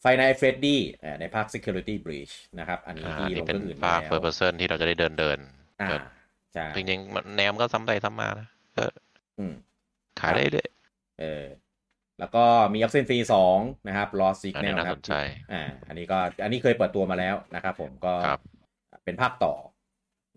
[0.00, 5.38] ไฟน a l Freddy อ่าในภาค Security Breach นะครับ อันนี้อ่าที่ลนี่งเป็นเรื่องอื่นภาคแล้ว first person ที่เราจะได้เดินเดิน
[5.80, 6.02] อ่าเดิน
[6.52, 8.84] ใช่จริงๆมันแนวมันก็ซ้ำไปซ้ำมานะก็
[9.38, 9.52] อืม
[10.20, 10.68] ขายได้เลย
[11.16, 11.24] เออ
[12.20, 15.14] แล้วก็มี Oxenfree 2นะครับ Lost อันนี้ Signal น่าครัสบนใจ
[15.52, 18.40] อ่าอันนี้ก็อันนี้เคยเปิดตัวมาแล้วนะครับผมก็ครับ
[19.04, 19.54] เป็นภาคต่อ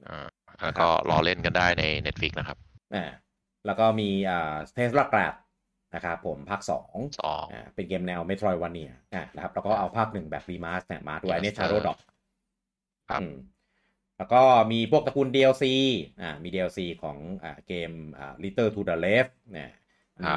[0.08, 0.28] อ่า
[0.64, 2.58] แล้วก็รอเล่นกันได้ใน Netflix นะครับ
[2.96, 3.06] อ่า
[3.66, 5.36] แล้วก็มีอ่าเทสลากราด
[5.96, 6.96] นะครับผมภาค2สอง
[7.54, 11.98] อ่าเป็นเกมแนว Metroidvania อ่านะครับแล้วก็เอาภาคหนึ่งแบบรีมาสเนี่ยมาด้วยอันนี้ Remaster Shadow Drop
[13.10, 13.36] ครับอืม
[14.18, 14.42] แล้วก็
[14.72, 15.64] มีพวกตระกูล DLC
[16.22, 19.81] อ่ามี DLC ของอ่าเกมอ่า Little to the Left เนี่ยครับ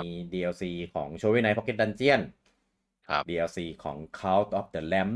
[0.04, 2.20] มี DLC ของ Shovel Knight Pocket Dungeon
[3.08, 5.12] ครับ DLC ของ Cult of the Lamb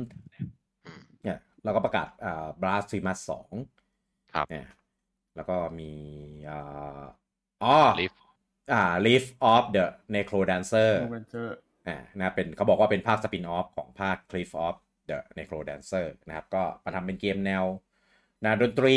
[0.86, 3.18] อืมเนี่ยแล้วก็ประกาศอ่า Blasphemous
[3.74, 4.66] 2ครับเนี่ย
[5.36, 5.92] แล้วก็มี
[6.50, 7.02] อ่า
[7.64, 8.14] อ๋อ Rift
[8.72, 14.76] อ่า Rift of the NecroDancer โอเวนเจอร์อ่านะเป็นเขาบอกว่าเป็นภาค spin-off ของภาค Crypt of
[15.10, 17.64] the NecroDancer นะครับ ก็มาทำเป็นเกมแนว
[18.42, 18.96] แนวดนตรี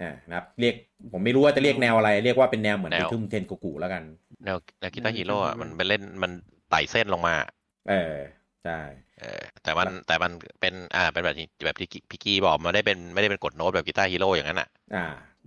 [0.00, 0.74] อ่านะครับเรียก
[1.12, 4.02] ผมไม่รู้ว่าจะเรียกแนวอะไร เรียกว่าเป็นแนวเหมือนแนว Rhythm Tengoku แล้วกัน
[4.44, 6.32] แนวแนว Guitar Hero อะมันไปเล่นมัน
[6.70, 7.34] ไต่เส้นลงมา
[7.86, 7.92] เออ
[8.62, 8.72] ใช่
[9.18, 14.98] เออแต่มันแต่มันเป็นอ่าเป็นแบบที่แบบที่พี่กี้บอกมันไม่ได้เป็นไม่ได้เป็นกดโน้ตแบบกีตาร์ฮีโร่อย่างนั้นอะ อ่า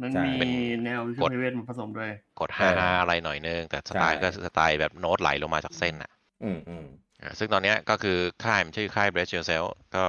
[0.02, 0.50] มันใช่มีเป็น
[0.84, 6.86] แนววิกชดวลเวทมาผสมด้วย กดเอฮาออะไรหน่อยนึง แต่สไตล์ใช่ก็สไตล์แบบโน้ตไหลลงมาจากเส้นอะ อืมอืม
[7.22, 10.04] อ่าซึ่งตอนเนี้ยก็คือค่ายมันชื่อค่าย Brace Yourself ก็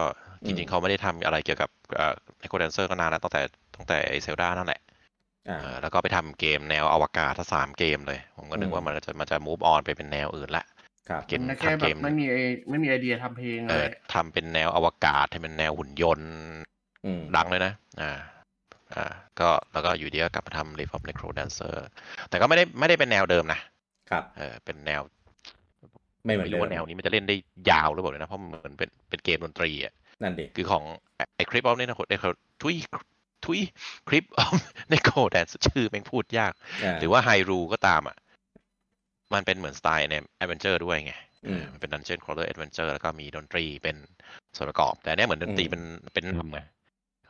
[0.46, 3.42] จอืริงมๆเขาไม่ได้ทำอะไรเกี่ยวกับเอ่อ Echo Dancer ก็นานแล้วตั้งแต่
[3.76, 4.80] ตั้งแต่ไอเซลดานั่นแหละ
[5.48, 10.64] อ่าเออแล้วก็ไปทำเกมแนวอวกาศทั้งสามเกมเลย ผมก็นึอืกมว่ามันจะมันจะ move on ไปเป็นแนวอื่นละ
[11.08, 12.36] ครับเกมมันแค่ทำแบเกบมไม่มีไอ
[12.70, 16.32] ไม่มีไอเดียทำเพลงเอเลอยทำเป็นแนวอวกาศให้เป็นแนวหุ่นยนต์
[17.06, 18.18] อืมดังเลยนะ อ่า
[18.94, 21.74] อ่า ก็แล้วก็อยู่ดีก็กลับมาทำ Live of Necro Dancer
[22.28, 23.60] แต่ก็ไม่ได้ไม่ได้เป็นแนวเดิมนะ
[24.10, 25.00] ครับ เออเป็นแนว
[26.24, 27.36] ไม่เหมือนไม่เดิรู้มว่าแนวนี้มันจะเล่นได้
[27.70, 30.84] ยาวหรือเปล่าเลยนะเพราะมันเหมือนเป็นเป็นเกมดนตรีอะนั่นดิคือของ
[31.36, 32.30] ไอคลิปออฟเนี่ยนะคนไอเขา
[32.62, 32.74] ทุย
[33.46, 33.60] ทุย
[34.08, 34.58] คลิปออฟ
[34.90, 36.52] ในโคแดนชื่อแม่งพูดยาก
[37.00, 38.16] หรือว่า Hyrule ก็ตามอะ
[39.34, 41.14] มันเป็นเหมือนสไตล์ใน adventure ด้วยไง
[41.46, 43.96] อืมมันเป็น dungeon crawler adventure แล้วก็มีดนตรีเป็น
[44.56, 45.82] ส่วนประกอบ แต่อันเนี้ยเหมือนดนตรีอืมเป็น
[46.14, 46.60] เป็นนำไง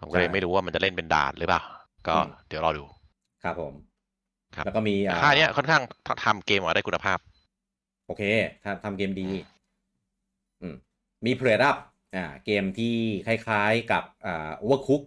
[0.01, 1.63] ผมก็เลยใช่ไม่รู้ว่ามันจะเล่นเป็นด่านหรือเปล่า
[2.09, 2.85] ก็อืมเดี๋ยวรอดู
[3.45, 3.75] ครับผม
[4.57, 5.83] ครับแล้วก็มีอ่าค่ายเนี้ยค่อนข้าง
[6.25, 7.19] ทำเกมออกมาได้คุณภาพ
[8.07, 8.23] โอเค
[8.65, 9.29] ทำทำเกมดี
[10.63, 10.77] อืม
[11.27, 11.77] มี PlateUp
[12.17, 12.95] อ่า เกมที่
[13.27, 15.03] คล้ายๆกับอ่า Overcooked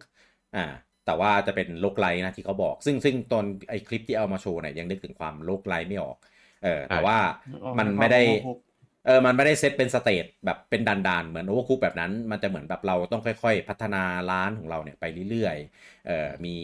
[0.55, 0.65] อ่า
[1.09, 6.17] แต่ว่าจะเป็น roguelite นะที่เขาบอก ซึ่งซึ่งตอนไอคลิปที่เอามาโชว์เนี่ยยังนึกถึงความ roguelite ไม่ออก
[6.63, 7.17] เออแต่ใช่ว่า
[7.65, 8.57] ออกมันในไม่ได้ความโกหก
[9.05, 16.55] เออมันไม่ได้เซตเป็น stage แบบเป็นดันๆ เหมือน Overcooked แบบนั้น มันจะเหมือนแบบเราต้องค่อยๆ พัฒนาร้านของเราเนี่ยไปเรื่อยๆ เออมี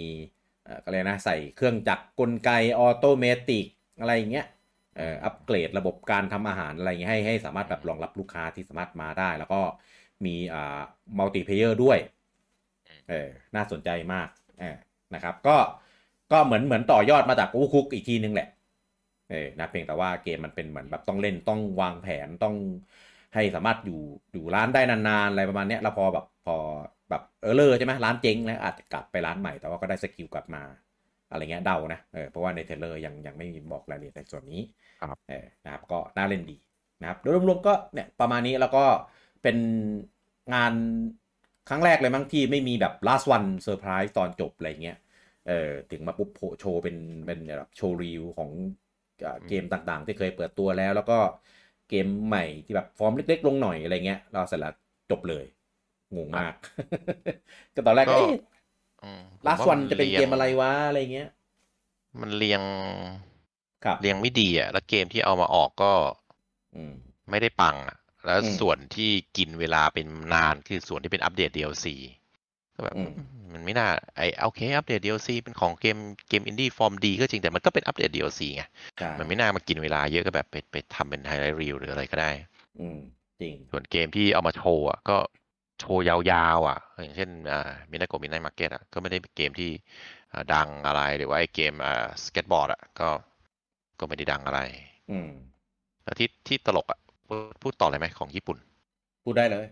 [0.66, 3.66] เออก็เลยกนะใส่เครื่องจักรกลไก automatic
[4.00, 4.46] อะไรอย่างเงี้ย
[4.98, 9.62] เอ่ออัปเกรดระบบการทำอาหารอะไรอย่างเงี้ยให้ให้สามารถแบบรองรับลูกค้าที่สามารถมาได้ แล้วก็
[10.26, 10.80] มีอ่า
[11.18, 11.98] multiplayer ด้วย
[13.08, 14.28] เออน่าสนใจมาก
[14.60, 14.76] เออ
[15.14, 15.58] นะครับก็
[16.32, 18.48] ก็เหมือนเหมือนต่อยอดมาจากโอคุกอีกทีนึงแหละ
[19.30, 22.56] เออนะเพียงแต่ว่าเกมมันเป็นเหมือนแบบต้องเล่นต้องวางแผนต้อง
[23.34, 26.56] ให้สามารถอยู่อยู่ร้านได้นานๆอะไรประมาณเนี้ยแล้วพอแบบพอ
[27.10, 30.64] แบบเออเลอร์ใช่ไหมร้านเจ๊งแล้วอาจจะกลับไปร้านใหม่แต่ว่าก็ได้สกิลกลับมา
[31.30, 34.62] อะไรเงี้ยเดานะเออเพราะว่าใน trailer ยังยังไม่มีบอกรายละเอียดในส่วนนี้
[35.02, 36.58] ครับเออนะครับก็น่าเล่นดี
[37.02, 38.86] นะครับโดยรวมๆก็เนี่ยประมาณนี้แล้วก็
[39.42, 39.58] เป็น
[40.54, 40.74] งาน
[41.70, 44.98] ครั้งแรกเลยมั้งที่ไม่มีแบบ last one surprise ตอนจบอะไรเงี้ย
[45.48, 48.52] เออถึงมาปุ๊บโผล่โชว์เป็นเป็นแบบโชว์รีวิวของ
[49.26, 51.18] อ่าเกมต่างๆ ที่เคยเปิดตัวแล้ว แล้วก็
[51.90, 54.74] เกมใหม่ที่แบบฟอร์มเล็ก ๆ ลงหน่อยอะไรเงี้ย เราเสร็จแล้ว
[55.12, 55.46] จบเลย
[56.16, 56.54] งงมาก
[57.76, 58.34] ก็ตอนแรกก็ก็เอ๊ะ
[59.04, 61.30] อืมผม last ว่า one จะเป็นรียงเกมอะไรวะอะไรเงี้ย
[62.20, 62.62] มันเรียง
[63.86, 65.92] ครับเรียงไม่ดีอะ แล้วเกมที่เอามาออกก็
[66.76, 66.96] อืม
[67.30, 71.86] ไม่ได้ปังอะ แล้วอืมส่วนที่กินเวลาเป็นนานคือส่วนที่เป็นอัปเดต DLC
[72.76, 73.12] ก็แบบอืม
[73.54, 75.98] มันไม่น่าไอโอเคอัปเดต DLC เป็นของเกม
[76.30, 78.64] เกมอินดี้ฟอร์มดีก็จริงแต่มันก็เป็นอัปเดต DLC ไง
[78.98, 82.32] ใช่มันไม่น่ามากินเวลาเยอะก็แบบไปไปทำเป็น highlight reel หรืออะไรก็ได้
[82.80, 82.98] อืม
[83.42, 85.18] จริงส่วนเกมที่เอามาโชว์อะก็
[85.80, 86.18] โชว์ยา
[86.58, 89.72] วๆ อะ อย่างเช่นอ่า Mineko's Night Market อะก็ไม่ได้เป็นเกมที่
[90.34, 93.10] อ่าดังอะไรหรือว่าไอเกมอ่าสเก็ตบอร์ดอะก็
[94.00, 94.62] ก็ไม่ได้ดังอะไร
[95.12, 95.30] อืม
[96.04, 98.58] แล้วที่ที่ตลกอะ พูดพูดต่อเลยไหมของญี่ปุ่น
[99.24, 99.66] พูดได้เลย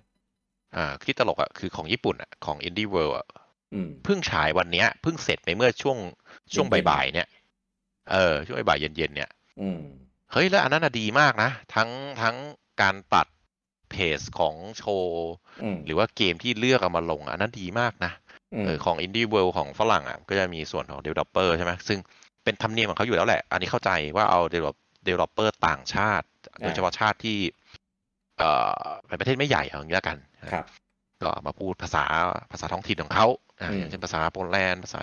[0.75, 3.27] อ่าที่ตลกอะคือของญี่ปุ่นอะของ Indie World อะ
[3.73, 5.97] อืมเพิ่งฉายวันเนี้ยเพิ่งเสร็จไปเมื่อช่วง
[6.53, 7.27] ช่วงเย็นๆบ่ายๆเนี่ย
[8.11, 9.29] เออ ช่วงบ่ายๆเย็นๆเนี่ย
[9.61, 9.79] อืม
[10.31, 11.89] เฮ้ยแล้วอันนั้นน่ะดีมากนะ ทั้ง
[12.21, 12.35] ทั้ง
[12.81, 13.27] การตัด
[13.89, 15.31] pace ของโชว์
[15.63, 18.11] อืมหรือว่าเกมที่เลือกเอามาลงอะอันนั้นดีมากนะ
[18.61, 21.99] มเออของ Indie World ของฝรั่งอะก็จะมีส่วนของ Developer ใช่ไหมซึ่ง
[22.43, 26.25] เป็นธรรมเนียมของเขาอยู่แล้วแหละ อันนี้เข้าใจว่าเอา Develop- Developer ต่างชาติ
[26.59, 27.37] โดยเฉพาะชาติที่
[28.37, 28.49] เอ่
[28.87, 30.17] อเป็นประเทศไม่ใหญ่เอาอย่างนี้แล้วกัน
[30.53, 30.65] ครับ
[31.23, 32.03] ก็มาพูดภาษา
[32.51, 33.27] ภาษาท้องถิ่นของเขา
[33.61, 34.99] อ่าอืมอย่างเช่นภาษาโปแลนด์ภาษา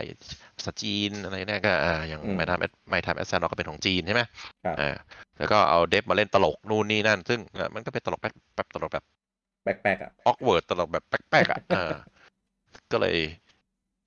[0.56, 4.22] ภาษาจีนอะไรเนี่ยก็อ่าอย่างอืมไม่ทำไม่ทำแอสเซนก็เป็นของจีนใช่ไหม
[4.64, 4.96] ครับอ่า
[5.38, 9.04] แล้วก็เอาเดฟมาเล่นตลกนู่นนี่นั่น ซึ่งเอ่อมันก็เป็นตลกแบบแบบตลกแบบ
[9.62, 11.92] แปลกๆอะ awkward ตลกแบบแป๊กๆอะเออ
[12.92, 13.16] ก็เลย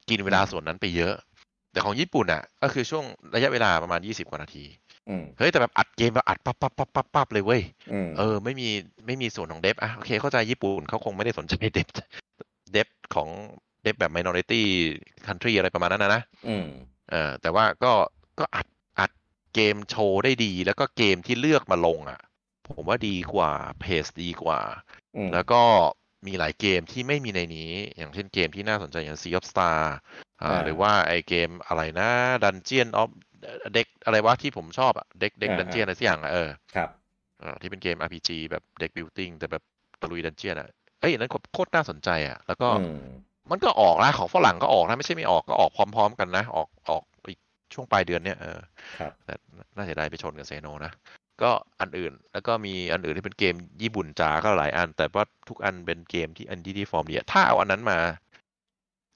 [0.10, 1.14] กินเวลาส่วนนั้นไปเยอะ
[1.72, 4.83] แต่ของญี่ปุ่นอะ ก็คือช่วงระยะเวลาประมาณยี่สิบกว่านาทีอืม
[5.38, 7.62] เฮ้ยแต่แบบอัดเกมแบบอัดปั๊บปั๊บปั๊บปั๊บปั๊บเลยเว้ย
[7.92, 8.68] อืมเออไม่มี
[9.06, 11.88] ไม่มีส่วนของ dev อะโอเคเข้าใจญี่ปุ่นเขาคงไม่ได้สนใจ dev
[12.72, 13.30] dev ของ
[13.84, 14.62] dev แบบ minority
[15.28, 16.66] country อะไรประมาณนั้นนะนะอืม
[17.12, 17.92] เออแต่ว่าก็
[18.40, 18.68] ก็อัด
[19.00, 19.12] อัด
[19.56, 22.20] เกมโชว์ได้ดี แล้วก็เกมที่เลือกมาลงอะ
[22.68, 24.60] ผมว่าดีกว่าเพจดีกว่า
[25.18, 25.62] อืมแล้วก็
[26.28, 29.80] มีหลายเกมที่ไม่มีในนี้ อย่างเช่นเกมที่น่าสนใจอย่าง Sea of Star
[30.42, 32.10] อ่าอ่าหรือว่าไอเกมอะไรนะ
[32.44, 33.10] Dungeon of
[33.74, 36.90] เด็กอะไรวะที่ผมชอบอะเด็กเด็กอ่าดันเจียนอะไรสักอย่างอะเออครับ
[37.40, 39.64] เออที่เป็นเกม RPG แบบเด็ก building แต่แบบ
[40.02, 40.68] ตะลุยดันเจียนอะ
[41.00, 43.00] เอ้ยอันนั้นโคตรน่าสนใจอะแล้วก็อืม
[43.52, 47.40] มันก็ออกนะของฝรั่งก็ออกนะไม่ใช่ไม่ออกก็ออกพร้อม ๆ กันนะออกออกอีก
[47.74, 48.60] ช่วงปลายเดือนเนี้ยเออ
[49.00, 49.34] ครับแต่
[49.76, 50.92] น่าเสียดายไปชนกับเซโนนะ
[51.42, 58.00] ก็อันอื่นแล้วก็มีอันอื่นที่เป็นเกมญี่ปุ่นจ๋าก็หลายอัน แต่ว่าทุกอันเป็นเกมที่อันที่ดีฟอร์มดีอะถ้าเอาอันนั้นมา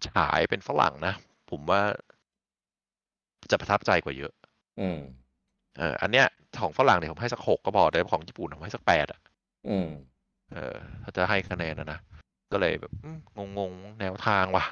[0.08, 1.13] ฉายเป็นฝรั่งนะ
[1.52, 1.82] ผมว่า
[3.51, 4.31] จะประทับใจกว่าเยอะ
[4.81, 4.99] อืม
[5.77, 6.25] เอออันเนี้ย
[6.62, 9.19] ของฝรั่งเนี่ยผมให้สักหกก็พอแต่ของญี่ปุ่นผมให้สักแปดอะ
[9.69, 9.88] อืม
[10.53, 11.99] เออ ถ้าจะให้คะแนนนะนะ
[12.51, 13.17] ก็เลยแบบอืม
[13.57, 14.65] งงๆแนวทางว่ะ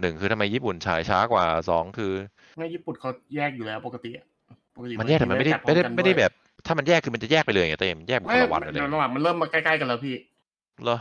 [0.00, 2.12] หนึ่งคือทำไมญี่ปุ่นฉายช้ากว่าสองคือ
[2.60, 4.26] ในญี่ปุ่นเขาแยกอยู่แล้วปกติอะ
[4.76, 6.32] ปกติมันแยกแต่มันไม่ได้จัพร้ไม่อได้กันไม่ได้วยแบบ
[6.66, 10.16] ถ้ามันแยกคือมันจะแยกไปเลยไงเต็มแยกเป็นคนละวันไม่เลยระหว่างมันเริ่มมาใกล้ๆกันแล้วพี่
[10.84, 10.98] เหรอ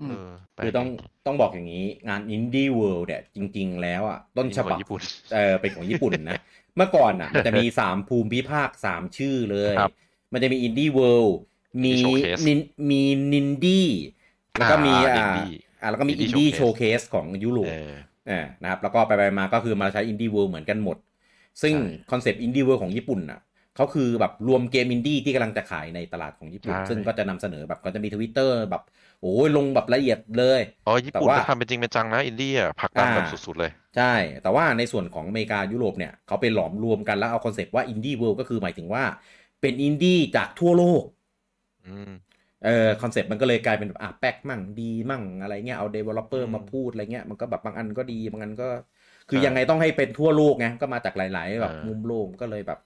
[0.00, 0.92] อืมเออแปลกคือต้องดี
[1.26, 5.00] ต้องบอกอย่างนี้งาน Indie World เนี่ยจริง ๆ แล้วอะต้นฉขบัอบงญี่ปุ่น
[5.34, 6.38] เออเป็นของญี่ปุ่นนะ
[6.76, 9.92] เมื่อก่อนอะมันจะมีสามภูมิภาคสามชื่อเลยครับ
[10.32, 11.32] มันจะมี Indie World
[11.84, 12.58] มี Showcase นิน
[12.90, 13.88] มีนินดี้
[14.56, 17.92] แล้วก็มีอ่าอ่า Indie อ่าแล้วก็มี Indie Indie Showcase Showcase ของยุโรปเออ
[18.30, 20.96] อ่านะครับแล้วก็ไปไปมาก็คือมาใช้ Indie World เหมือนกันหมด
[21.62, 23.40] ซึ่งใช่คอนเซปต์ Indie World ของญี่ปุ่นอะ
[23.76, 28.82] เขาคือแบบรวมเกมอินดี้ที่กำลังจะขายในตลาดของญี่ปุ่นใช่ซึ่งก็จะนำเสนอแบบก็จะมีทวิตเตอร์แบบ
[29.20, 34.04] โอ้ยลงแบบละเอียดเลยอ๋อญี่ปุ่นแต่ว่าก็ทำเป็นจริงเป็นจังนะอินดี้ผลักดันอ่าแบบสุดๆเลย ใช่
[34.42, 39.04] แต่ว่าในส่วนของอเมริกายุโรปเนี่ยเขาไปหลอมรวมกันแล้วเอาคอนเซปต์ว่า Indie World ก็คือหมายถึงว่า
[39.60, 41.04] เป็นอินดี้จากทั่วโลก
[41.84, 42.10] อืม
[42.64, 48.64] เออคอนเซปต์มันก็เลยกลายเป็นแบบอะแป๊กมั่งดีมั่งอะไรเงี้ยเอาเดเวลลอปเปออืมมาพูดอะไรเงี้ยมันก็แบบบางอันก็ดีบางอันก็
[49.28, 52.78] คือใช่ยังไงต้องให้เป็นทั่วโลกไงก็มาจากหลาย ๆ แบบอ่ามุมุมโลกก็เลยแบบ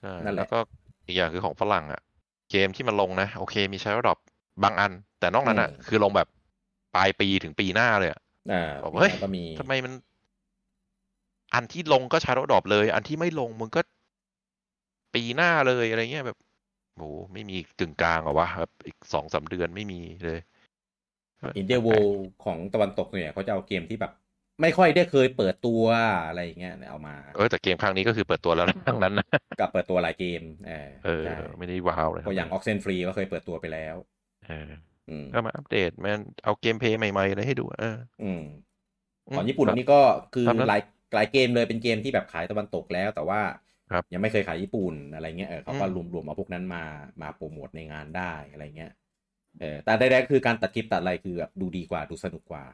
[0.00, 0.56] ใช่นั่นแหละแล้วก็
[1.06, 2.00] อีกอย่างคือของฝรั่งอะ
[2.50, 4.18] เกมที่มันลงนะ โอเคมีใช้ระดับ
[4.62, 6.28] บางอัน แต่นอกนั้นอะ คือลงแบบ
[6.94, 8.20] ปลายปีถึงปีหน้าเลยอะ
[8.52, 9.92] อ่าบอกเฮ้ยก็มีทำไมมัน
[11.54, 13.80] อันที่ลงก็ใช้ระดับเลย อันที่ไม่ลงมึงก็
[15.14, 16.38] ปีหน้าเลยอะไรเงี้ยแบบ
[16.94, 20.40] โหไม่มีกึ่งกลางเหรอวะแบบอีกสองสามเดือนไม่มีเลย
[21.56, 21.88] อินเดียโว
[22.44, 24.12] ของตะวันตกเนี่ยเขาจะเอาเกมที่แบบ
[24.60, 25.82] ไม่ค่อยได้เคยเปิดตัว
[26.28, 29.26] อะไรอย่างเงี้ยเอามา เออแต่เกมครั้งนี้ก็คือเปิดตัวแล้วนะทั้งนั้นนะ
[29.60, 33.96] กับเปิดตัวหลายเกมเออเออใช่ไม่ได้ว้าวเลยก็อย่างออกเซนฟรีก็เคยเปิดตัวไปแล้ว
[34.46, 34.70] เออ
[35.08, 38.42] อืมก็มาอัปเดตมันเอาเกมเพลย์ใหม่ๆอะไรให้ดูเอออืม
[39.30, 40.00] อืมของญี่ปุ่นนี่ก็
[40.34, 40.80] คือตามนั้นหลาย
[41.14, 43.40] หลายเกมเลยเป็นเกมที่แบบขายตะวันตกแล้ว แต่ว่า
[43.90, 46.84] ครับยังไม่เคยขายญี่ปุ่นอะไรเงี้ยเออเขาก็อืมรวมรวมเอาพวกนั้นมา
[47.22, 48.92] มาโปรโมทในงานได้อะไรเงี้ย
[49.60, 52.64] เออแต่ใดๆคือการตัดคลิปตัดอะไรคือแบบดูดีกว่าดูสนุกกว่า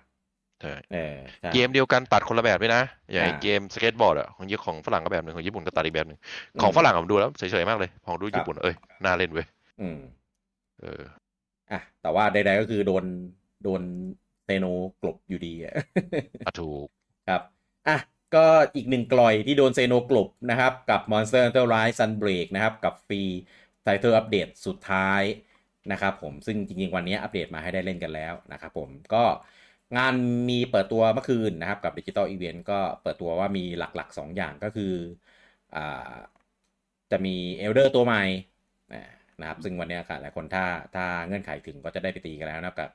[0.60, 6.18] ใช่เออใช่เกมเดียวกันตัดคนละแบบด้วยนะ อย่างไอ้อ่าเกมสเก็ตบอร์ดอะของญี่ของฝรั่งก็แบบหนึ่งของญี่ปุ่นก็ตัดอีกแบบหนึ่ง
[6.60, 9.46] ของฝรั่งผมดูแล้วเฉยๆมากเลยของดูญี่ปุ่นเอ้ยน่าเล่นเว้ย
[9.80, 9.98] อืม
[10.80, 11.02] เออ
[11.70, 13.04] อะแต่ว่าใดๆก็คือโดน
[13.64, 13.82] โดน
[14.46, 14.66] Xeno
[15.02, 15.74] กลบอยู่ดีอะ
[16.46, 16.86] อะถูก
[17.28, 17.42] ครับ
[17.88, 17.98] อะ
[18.34, 25.22] ก็อีกหนึ่งกร่อยที่โดน Xeno กลบนะครับ กับ Monster Hunter Rise Sunbreak นะครับ กับ free title update สุดท้าย
[25.92, 29.24] นะครับผมซึ่งจริงๆ วันนี้อัปเดตมาให้ได้เล่นกันแล้วนะครับผมก็
[29.96, 30.14] งาน
[30.48, 34.94] มีเปิดตัวเมื่อคืนนะครับ กับ digital event ก็เปิดตัวว่ามีหลักๆ 2 อย่างก็คือ
[35.76, 36.14] อ่า
[37.10, 38.22] จะมี elder ตัวใหม่
[39.40, 42.90] นะครับ ซึ่งวันนี้ค่ะหลายคนถ้าถ้าเงื่อนไขถึงก็จะได้ไปตีกันแล้วนะครับกับ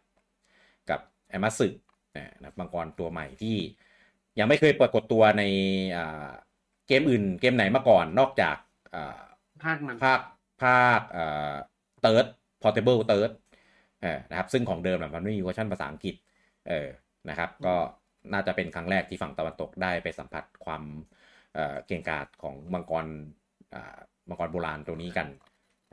[0.89, 0.99] กับ
[1.29, 1.67] Amatsu
[2.39, 3.57] นะครับมังกรตัวใหม่ที่
[4.39, 5.43] ยังไม่เคยปรากฏตัวใน
[6.87, 8.57] เกมอื่นเกมไหนมาก่อนนอกจาก
[9.63, 10.19] ภาคนั้นภาค
[10.63, 11.53] ภาคเอ่อ
[12.01, 12.25] Third
[12.61, 13.31] Portable Third
[14.01, 16.15] เออนะครับซึ่งของเดิมมันไม่มีเวอร์ชันภาษาอังกฤษ
[16.69, 16.87] เออ
[17.29, 17.75] นะครับ ก็
[18.33, 20.83] น่าจะเป็นครั้งแรกที่ฝั่งตะวันตกได้ไปสัมผัสความ
[21.53, 23.05] เอ่อเก่งกาจของมังกร
[23.73, 23.97] อ่า
[24.29, 25.27] มังกรโบราณตัวนี้กัน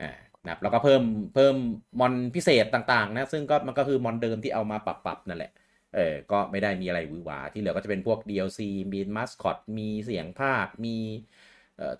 [0.01, 1.03] อ่า นะครับแล้วก็เพิ่ม
[1.35, 1.55] เพิ่ม
[1.99, 5.51] มอนพิเศษต่างๆนะซึ่งก็มันก็คือมอนเดิมที่เอามาปรับๆนั่นแหละ
[5.95, 8.59] เออก็ไม่ได้มีอะไรวือหวาที่เหลือก็จะเป็นพวก DLC
[8.93, 10.95] มีมัสคอตมีเสียงภาค มี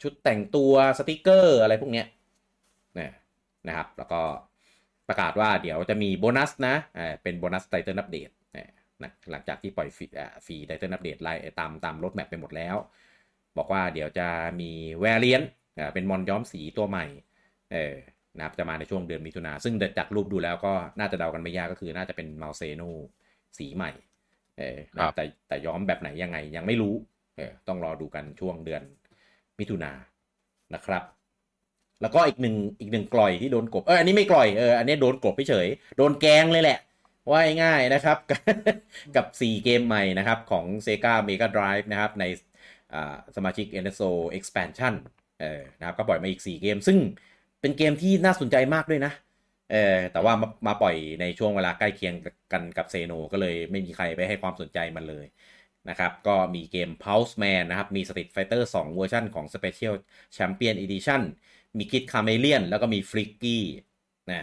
[0.02, 2.08] ชุดแต่งตัวสติกเกอร์อะไรพวกเนี้ย
[3.68, 4.22] นะครับ แล้วก็
[5.08, 6.76] ประกาศว่าเดี๋ยวจะมีโบนัสนะ
[7.24, 8.30] เป็นโบนัส title update
[9.04, 12.76] นะหลังจากที่ปล่อย free title update ไล่ตามตาม roadmap ไปหมดแล้ว
[13.58, 14.28] บอกว่าเดี๋ยวจะ
[14.62, 15.44] มี variant
[15.94, 17.06] เป็นมอนย้อมสีตัวใหม่
[17.74, 17.96] เออ
[18.38, 22.82] นะครับจะมาในช่วงเดือนมิถุนาซึ่งจากรูปดูแล้วก็น่าจะเดากันไม่ยากก็คือน่าจะเป็น Malzeno
[23.58, 23.92] สีใหม่
[24.58, 24.78] เออ
[25.16, 26.94] แต่แต่ย้อมแบบไหนยังไงยังไม่รู้
[27.38, 28.82] เออต้องรอดูกันช่วงเดือน
[29.60, 29.92] มิถุนา
[30.74, 31.04] นะครับ
[32.02, 35.68] แล้วก็อีกหนึ่งอีกหนึ่งกร่อยที่โดนกลบเอออันนี้ไม่กร่อยเอออันนี้โดนกลบเฉย
[35.98, 36.80] โดนแกงเลยแหละ
[37.32, 38.18] ว่าง่ายนะครับ
[39.16, 42.26] กับ 4 เกมใหม่นะครับ ของ Sega Mega Drive นะครับ ใน
[43.36, 44.94] สมาชิก NSO Expansion
[45.42, 46.98] เออนะครับก็ปล่อยมาอีก 4 เกม ซึ่ง
[47.62, 49.14] เป็นเกมที่น่าสนใจมากด้วยนะ
[49.72, 52.14] เออแต่ว่ามามาปล่อยในช่วงเวลาใกล้เคียง
[52.54, 55.26] กันกับเซโนก็เลยไม่มีใครไปให้ความสนใจมันเลย
[55.90, 59.96] นะครับก็มีเกม Pulse Man นะครับ มี Street Fighter 2 เวอร์ชันของ Special
[60.38, 61.22] Champion Edition
[61.78, 63.64] มี Kid Chameleon แล้วก็มี Flicky
[64.32, 64.42] นะ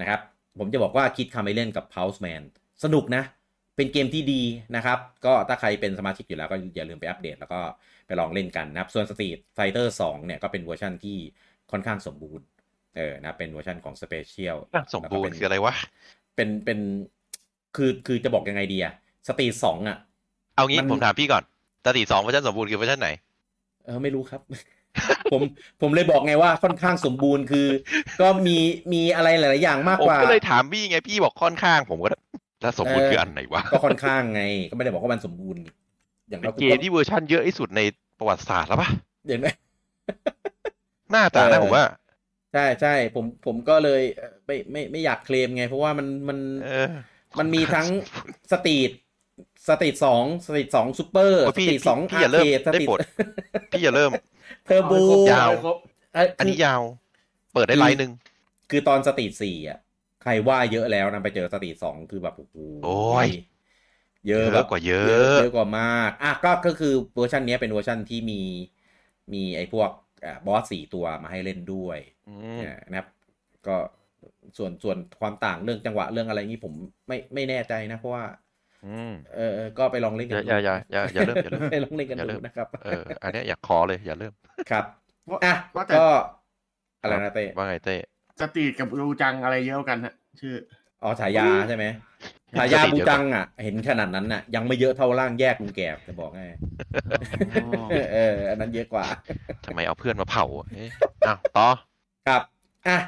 [0.00, 0.20] นะครับ
[0.58, 2.42] ผมจะบอกว่า Kid Chameleon กับ Pulseman
[2.84, 3.24] สนุกนะ
[3.76, 4.42] เป็นเกมที่ดี
[4.76, 7.60] นะครับ ก็ถ้าใครเป็นสมาชิกอยู่แล้วก็อย่าลืมไปอัปเดต แล้วก็
[8.06, 11.18] ไปลองเล่นกันนะครับ ส่วน Street Fighter 2 เนี่ยก็เป็นเวอร์ชันที่
[11.72, 12.44] ค่อนข้างสมบูรณ์
[12.96, 14.56] เออนะเป็นเวอร์ชันของ Special
[14.94, 15.74] สมบูรณ์คืออะไรวะ
[16.36, 16.78] เป็นเป็น
[17.76, 18.92] คือคือจะบอกยังไงดีอะ
[19.28, 19.98] สตรีทสองอะ
[20.56, 21.42] เอางี้ผมถามพี่ก่อน
[21.84, 23.10] สตรีทสองเวอร์ชันสมบูรณ์คือเวอร์ชันไหน
[23.84, 24.40] เออไม่รู้ครับ
[25.32, 25.42] ผม
[25.80, 27.68] ผมเลยบอกไงว่าค่อนข้างสมบูรณ์คือ
[28.20, 28.56] ก็มี
[28.92, 32.08] มีอะไรหลาย ๆ อย่างมากผมกว่าก็เลยถามพี่ไงพี่บอกค่อนข้างผมก็
[32.62, 35.60] แล้วสมบูรณ์คืออันไหนวะก็ค่อนข้างไง ก็ไม่ได้บอกว่ามันสมบูรณ์
[36.28, 37.80] อย่างเป็นเราเกมที่เวอร์ชันเยอะที่สุดใน
[38.18, 38.88] ประวัติศาสตร์แล้วปะ
[39.28, 39.56] อย่างนั้น
[41.10, 41.84] หน้าตานะผมว่า
[42.54, 44.00] ใช่ใช่ผมผมก็เลย
[44.46, 47.04] ไม่ไม่ไม่อยากเคลมไง เพราะว่ามันมันเออ
[47.38, 47.88] มันมีทั้ง
[48.52, 48.90] สตรีท
[49.68, 53.00] สตรีทสองสตรีทสองซูเปอร์โอ้สพี่ตรีทสองพี่อาอย่าร์เริ่มเคดสได้ตรีทโปรด
[53.70, 54.12] พี่อย่าเริ่ม
[54.64, 54.92] เทอร์โบ
[55.30, 55.76] ยาวครบ
[56.38, 56.82] อันนี้ยาว
[57.52, 58.12] เปิดได้ไลน์หนึ่ง
[58.70, 59.78] คือตอนสตรีทสี่อะ
[60.22, 63.28] ใครว่าเยอะแล้วนะไปเจอสตรีทสองคือแบบโอ้โหโอ้ย
[64.26, 68.34] เยอะเยแบอะบกว่าเยเยอะอะเยอะกว่ามาก อะก็ก็คือเวอร์ชันนี้เป็นเวอร์ชันที่มี
[69.32, 70.03] มีไอ้พวกอ่า
[70.46, 73.06] บอสสี่ตัวมาให้เล่นด้วยอืมอ่านะครับ
[73.66, 73.76] ก็
[74.58, 76.74] ส่วนส่วนความต่างเรื่องจังหวะเรื่องอะไรนี้ผม
[77.08, 78.24] ไม่ไม่แน่ใจนะ เพราะว่า
[78.86, 84.32] อืมเออเออก็ไปลองเล่นอกัย่านอย่าอย่าอย่าอย่าเริ่มอย่าเริ่มไปลองเล่นกันอย่าดูเริ่มนะครับเอออันเนี้ยอยากขอเลยอย่าเริ่ม
[84.70, 84.84] ครับ
[85.30, 86.06] ว่าอะว่าแต่ก็
[87.02, 87.96] อะไรนะเต้ว่าไงเต้
[88.40, 90.54] สตรีทกับรูจังอะไรเยอะกันฮะชื่อ
[91.02, 91.84] อ๋อฉายาใช่ไหม
[92.58, 96.46] ฉายาบูจังอะ เห็นขนาดนั้นอะ ยังไม่เยอะเท่าร่างแยกลุงแกบจะบอกให้
[98.12, 99.06] เออ อันนั้นเยอะกว่า
[99.66, 100.90] ทำไมเอาเพื่อนมาเผาอะเอ๊ะ
[101.26, 101.68] อ้าวต่อ
[102.26, 102.42] ครับ
[102.88, 102.98] อะ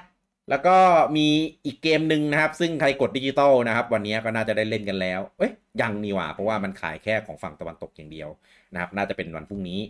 [0.50, 0.76] แล้วก็
[1.16, 1.26] มี
[1.64, 8.28] อีกเกมหนึ่งนะครับ ซึ่งใครกดดิจิตอลนะครับ วันนี้ก็น่าจะได้เล่นกันแล้ว เอ้ยยังนี่หว่า เพราะว่ามันขายแค่ของฝั่งตะวันตกอย่างเดียว
[8.72, 9.80] นะครับ น่าจะเป็นวันพรุ่งนี้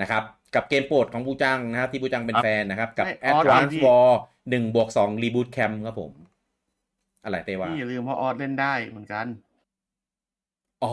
[0.00, 0.22] นะครับ
[0.54, 4.10] กับเกมโปรดของบูจังนะครับ ที่บูจังเป็นแฟนนะครับ กับไม่ออส Advance พี่ War
[4.50, 6.12] หนึ่งบวกสอง Reboot Camp ครับผม
[7.24, 9.26] อะไรเต้ว่านี่อย่าลืมว่าออสเล่นได้เหมือนกัน
[10.84, 10.88] อ๋อ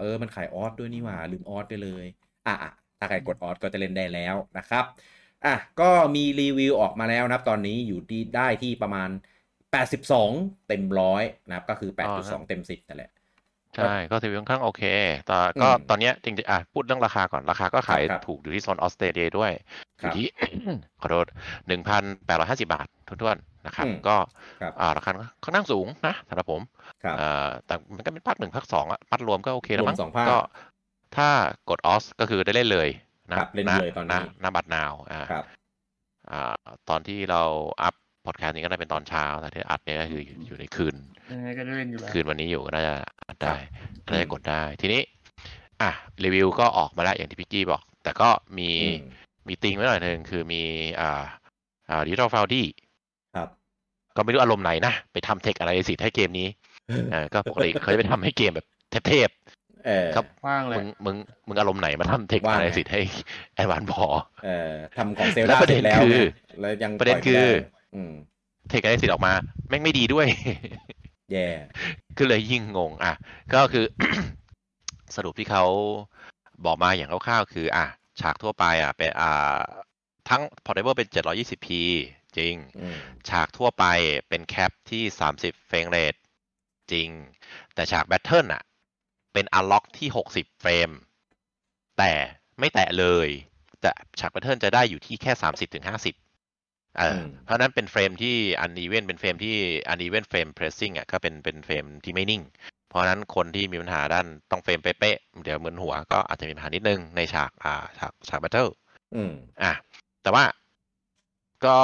[0.00, 2.04] เออ มันขายออสด้วยนี่หว่า ลืมออสไปเลย
[2.46, 4.84] อะอะถ้าใครกดออสก็จะเล่นได้แล้วนะครับ
[5.44, 9.10] อะ ก็มีรีวิวออกมาแล้วนะครับ ตอนนี้อยู่ที่ได้ที่ประมาณ
[9.72, 10.32] 82
[10.68, 13.10] เต็มร้อยนะครับ ก็คืออ๋อฮะ8.2 เต็ม 10นั่นแหละ
[13.76, 14.82] ใช่ ก็ถือว่าค่อนข้างโอเค
[15.26, 19.52] แต่ก็อืมตอนเนี้ยจริงๆอะพูดเรื่องราคาก่อน ราคาก็ขายครับถูกอยู่ที่โซนออสเตรเลียด้วย
[20.00, 20.26] อครับยู่ที่
[21.00, 21.26] ขอโทษ
[21.66, 24.16] หนึ่งพันแปดร้อยห้าสิบาททุนๆ นะครับอืมก็
[24.60, 25.12] ครับอ่าราคา
[25.44, 26.60] ค่อนข้างสูงนะสำหรับผม
[27.04, 30.38] ครับอ่าแต่มันก็เป็นภาคหนึ่งภาคสองอะปัดรวมก็โอเคแล้วมั้งรวมสองภาคก็
[31.16, 31.28] ถ้า
[31.70, 32.88] กดออสก็คือได้เล่นเลย
[33.30, 35.44] นะครับเล่นณเลยตอนนี้ณณบัตรนาวอ่าครับ
[36.30, 36.54] อ่า
[36.88, 37.42] ตอนที่เรา
[37.82, 37.94] อัพ
[38.26, 40.94] พอดแคสต์นี้ก็ได้เป็นตอนเช้าแต่ที่อัดเนี่ยก็คืออยู่อยู่ในคืน
[41.30, 42.94] ยังไงก็ได้เล่นอยู่แล้วคืนวันนี้อยู่ก็น่าจะ
[43.28, 43.54] อัดได้
[44.06, 45.02] น่าจะกดได้ ทีนี้
[45.82, 45.90] อะ
[46.24, 48.28] รีวิวก็ออกมาแล้วอย่างที่พี่จี้บอก แต่ก็
[48.58, 48.98] มีอืม
[49.48, 50.62] มีติงไว้หน่อยหนึ่งคือมี
[51.00, 51.24] อ่า
[51.90, 52.87] อ่าดิจิทัลฟาวดี้ครับ
[54.18, 56.48] ก็ไม่รู้อารมณ์ไหนนะ ไปทำเทคอะไรสิให้เกมนี้
[57.10, 58.66] เออก็ปกติเคยไปทำให้เกมแบบ
[59.08, 59.28] เทพ
[59.86, 61.16] เออครับว่างๆเลมึยงมึง
[61.48, 63.00] มึงอารมณ์ไหนมาทำเทคว่าอะไรไงสิให้
[63.54, 64.06] แอดวานพอ
[64.44, 66.16] เอ่อทำของเซลแล้วดาประเด็เสร็นจแล้วคือไง
[66.60, 67.50] แล้วยังประเด็นปล่ยคือไม่ได้
[67.94, 68.12] อืม
[68.68, 69.32] เทคอะไรสิออกมา
[69.68, 70.26] แม่งไม่ดีด้วย
[71.32, 71.48] แย่
[72.18, 73.12] ก็เลยยิ่งงง อะ
[73.54, 73.84] ก็คือ
[75.16, 75.64] สรุปที่เขา
[76.64, 77.84] บอกมาอย่างคร่าวๆคือ อะ
[78.20, 79.58] ฉากทั่วไปอะเป็นอ่า
[80.28, 81.68] ทั้ง portable เป็น 720p
[82.36, 82.98] จริงอืม
[83.28, 83.84] ฉากทั่วไป
[84.28, 85.02] เป็น cap ที่
[85.34, 86.14] 30 frame rate
[86.92, 87.08] จริง
[87.74, 88.62] แต่ฉาก battle อะ
[89.32, 90.90] เป็น unlock ที่ 60 เฟรม
[91.98, 92.12] แต่
[92.58, 93.28] ไม่แตะเลย
[93.80, 99.54] แต่ฉาก battle จะได้อยู่ที่แค่ 30ถึง50เอออมเพราะฉะนั้นเป็นเฟรมที่ uneven เป็นเฟรมที่
[99.88, 102.42] uneven frame pacing อะก็เป็นเป็นเฟรมที่ไม่นิ่ง
[102.88, 108.68] เพราะฉะนั้นคนที่มีปัญหาด้านต้องเฟรมเป๊ะๆเดี๋ยวมึนหัวก็อาจจะมีปัญหานิดนึงในฉากอ่าฉากฉาก battle
[109.14, 109.72] อืมอะ
[110.22, 110.44] แต่ว่า
[111.64, 111.78] ก็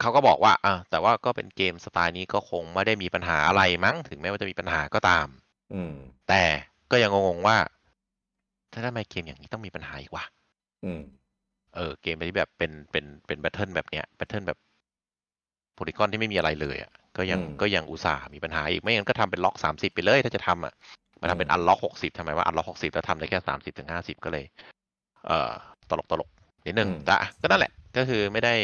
[0.00, 5.26] เขาก็บอกว่าอะแต่ว่าก็เป็นเกมสไตล์นี้ก็คงไม่ได้มีปัญหาอะไรมั้ง ถึงแม้ว่าจะมีปัญหาก็ตาม
[5.74, 5.94] อืม
[6.28, 6.42] แต่
[6.90, 7.56] ก็ยังงงๆว่า
[8.72, 10.24] ถ้าทำไมเกมอย่างนี้ต้องมีปัญหาอีกวะ
[10.84, 11.02] อืม
[11.76, 14.58] เออ เกมที่แบบเป็นเป็นเป็น battle แบบเนี้ย battle แบบ
[15.74, 20.74] polygon ที่ไม่มีอะไรเลยอะก็ยังอืมก็ยังอุตส่าห์มีปัญหาอีกไม่งั้นก็ทำเป็นล็อกสามสิบไปเลย ถ้าจะทำอะ
[21.20, 24.44] มาทำเป็นอืม unlock หกสิบทำไมว่า unlock หกสิบแล้วทำได้แค่สามสิบถึงห้าสิบก็เลย
[25.26, 25.52] เอ่อ
[25.90, 26.30] ตลกตลก
[26.66, 28.54] นิดนึงแต่อะก็นั่นแหละก็คือไม่ได้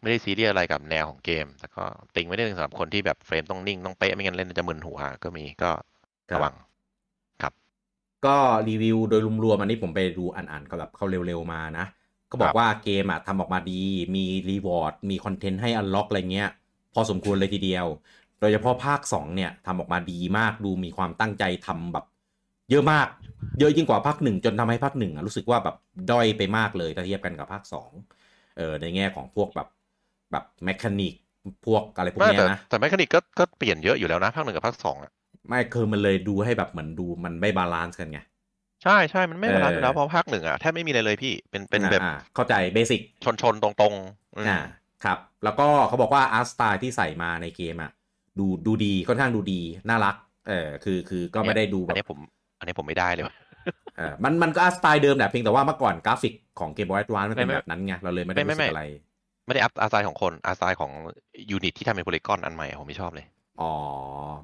[0.00, 5.70] ไม่ได้ซีเรียสอะไรกับแนวของเกมแต่ก็ติงไว้นิดนึงสำหรับคนที่แบบเฟรมต้องนิ่งต้องเป๊ะไม่งั้นเล่นจะมึนหัวก็มีก็
[6.32, 6.54] ครับระวัง
[8.26, 8.36] ก็
[8.68, 11.86] รีวิวโดยรวมๆอันนี้ผมไปดูอ่านๆก็แบบเขาเร็วๆมานะ
[12.30, 13.82] ก็บอครับว่าเกมอะทำออกมาดี
[14.14, 16.50] มี reward มี content ให้ unlock อะไรเงี้ย
[16.94, 17.86] พอสมควรเลยทีเดียว
[18.40, 22.04] โดยเฉพาะภาค 2 เนี่ยทำออกมาดีมากดูมีความตั้งใจทำแบบ
[22.70, 23.06] เยอะมาก
[23.58, 25.76] เยอะยิ่งกว่าภาคหนึ่งจนทำให้ภาคหนึ่งอะรู้สึกว่าแบบ
[26.10, 27.92] ด้อยไปมากเลยถ้าเทียบกันกับภาค2
[28.56, 29.68] เออในแง่ของพวกแบบ
[30.32, 31.14] แบบ mechanic
[31.66, 35.12] พวกอะไรพวกเนี้ยนะไม่แต่แต่ mechanic ก็ก็เปลี่ยนเยอะอยู่แล้วนะภาคหนึ่งกับภาคสองอะ
[35.48, 38.20] ไม่คือมันเลยดูให้แบบเหมือนดูมันไม่ balance กันไง
[38.84, 44.58] ใช่ใช่มันไม่บาลานซ์เอออยู่แล้วเพราะภาคหนึ่งอะแทบไม่มีอะไรเลยพี่เป็นเป็นแบบอ่าเข้าใจ basic ชนชนๆตรงๆอืมอ่า
[45.04, 47.90] ครับ แล้วก็เขาบอกว่า art style ที่ใส่มาในเกมอะ
[48.38, 50.16] ดูดูดีค่อนข้างดูดีน่ารัก
[50.48, 52.18] เออคือคือก็ไม่ได้ดูแบอันบนี้ผม
[52.60, 53.34] อันนี้ผมไม่ได้เลยว่ะ
[53.96, 58.84] เออมันมันก็ art style เดิมแหละเพียงแต่ว่าเมื่อก่อนกราฟิกของ Game Boy Advance มันเป็นไม่ไม่แบบนั้นไงเราเลยไม่ได้ไม่รู้ไม่สึกอะไร
[59.46, 60.92] ไม่ได้อัพ art design ของคน art design ของ
[61.50, 63.26] unit ที่ทำเป็น polygon อันใหม่อะผมไม่ชอบเลย
[63.60, 63.72] อ๋อ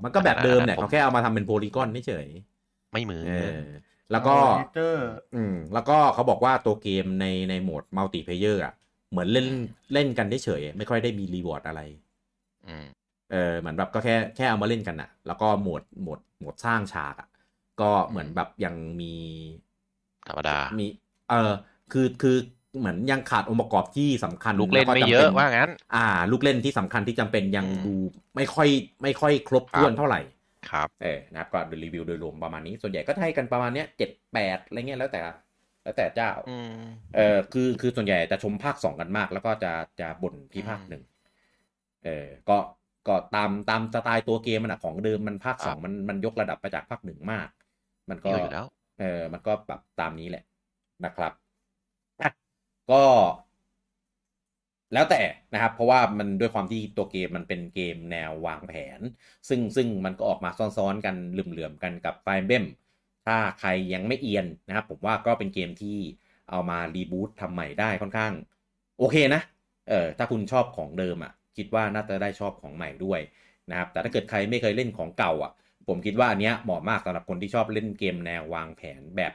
[0.05, 2.27] มันก็แบบเดิมแหละอันนั้นผมเขาแค่เอามาทำเป็น polygon เฉย
[2.93, 3.64] ไม่เหมือนๆเออ
[4.12, 4.35] แล้วก็
[4.75, 8.75] เตอร์อืมแล้วก็เขาบอกว่าตัวเกมในในโหมด multiplayer อะ
[9.11, 9.47] เหมือนเล่น
[9.93, 11.81] เล่นกันเฉยๆไม่ค่อยได้มี reward อะไร
[12.67, 12.87] อืม
[13.33, 17.29] เออเหมือนแบบก็แค่แค่เอามาเล่นกันอะแล้วก็โหมดโหมดโหมดสร้างฉากอะ
[17.81, 19.14] ก็เหมือนแบบยังมี
[20.29, 20.87] ธรรมดา มี
[21.31, 21.53] เออ
[21.93, 22.37] คือคือ
[22.79, 27.95] เหมือนยังขาดองค์ประกอบที่สำคัญลูกเล่นไม่จำเยอะจำเป็นว่างั้น อ่า ลูกเล่นที่สำคัญที่จำเป็นยังอืมดู
[28.37, 28.68] ไม่ค่อย
[29.03, 30.20] ไม่ค่อยครบถ้วนครับเท่าไหร่
[30.70, 35.20] ครับเออนะครับก็รีวิวโดยรวมประมาณนี้ ส่วนใหญ่ก็ให้กันประมาณเนี้ยเจ็ดแปดอะไรเงี้ยแล้วแต่
[35.83, 36.81] แล้วแต่เจ้าอืม
[37.16, 41.03] เออคือคือส่วนใหญ่จะชมภาคสองกันมาก แล้วก็จะจะบ่นที่ภาคอืมหนึ่ง
[42.05, 42.59] เออก็
[43.09, 47.49] ก็ตามตามสไตล์ตัวเกมมันอะของเดิมมันภาคครับสองมันมันยกระดับไปจากภาคหนึ่งมาก
[48.11, 48.64] มันก็เยอะอยู่แล้ว
[48.98, 50.44] เออมันก็แบบตามนี้แหละ
[51.04, 51.32] นะครับ
[52.20, 52.30] อะ
[52.90, 53.02] ก็
[54.94, 59.00] แล้วแต่นะครับ เพราะว่ามันด้วยความที่ตัวเกมมันเป็นเกมแนววางแผน
[59.48, 62.64] ซึ่งซึ่งมันก็ออกมาซ้อนๆกันเหลื่อมๆกันกับไฟเบม
[63.26, 65.98] ถ้าใครยังไม่เอียนนะครับ ผมว่าก็เป็นเกมที่
[66.50, 68.32] เอามารีบูตทำใหม่ได้ค่อนข้าง
[68.98, 69.42] โอเคนะ
[69.88, 73.20] เออถ้าคุณชอบของเดิมอะ คิดว่าน่าจะได้ชอบของใหม่ด้วย
[73.70, 75.52] นะครับ แต่ถ้าเกิดใครไม่เคยเล่นของเก่าอะ
[75.89, 79.32] ผมคิดว่าอันเนี้ยเหมาะมากสำหรับคนที่ชอบเล่นเกมแนววางแผนแบบ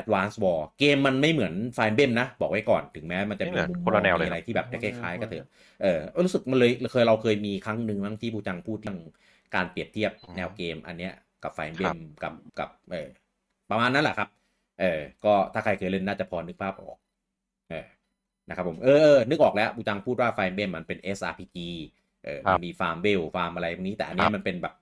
[0.00, 5.46] Advance Wars เกมมันไม่เหมือนไฟเบมนะ บอกไว้ก่อนถึงแม้มันจะไม่เหมือนมุมคนละแนวเลยมีอะไรที่แบบจะคล้ายๆก็เถอะ
[5.82, 8.98] เออรู้สึกมันเลยเคยเราเคยมีครั้งหนึ่งมั้งที่บูจังพูดเรื่อง
[9.54, 11.12] การเปรียบเทียบแนวเกมอันเนี้ย
[11.42, 13.08] กับไฟเบครัมบกับกับเออ
[13.70, 14.28] ประมาณนั้นแหละครับ
[14.80, 16.98] เออ ก็ถ้าใครเคยเล่นน่าจะพอนึกภาพออก
[17.70, 17.84] เออ
[18.48, 21.70] นะครับผมเออเออนึกออกแล้วบูจังพูดว่าไฟเบมมันเป็น SRPG
[22.24, 24.81] เออครัมับนมีฟาร์มเบลฟาร์มอะไรพวกนี้แต่อันเนี้คยรับมันเป็นแบบอั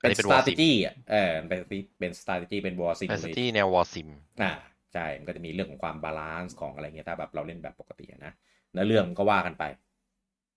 [0.00, 1.60] เป็นนี้เป็นสตา War ร์ Sim จี้อะเออเป็น
[1.98, 4.08] เป็น strategy เป็นวอร์ซิมแฟนเลยตี้แนว war sim
[4.42, 4.52] อ่า
[4.92, 8.32] ใช่ มันก็จะมีเรื่องของความ balance ของอะไรเงี้ยถ้าแบบเราเล่นแบบปกติอะนะ
[8.72, 9.64] เนื้อเรื่องก็ว่ากันไป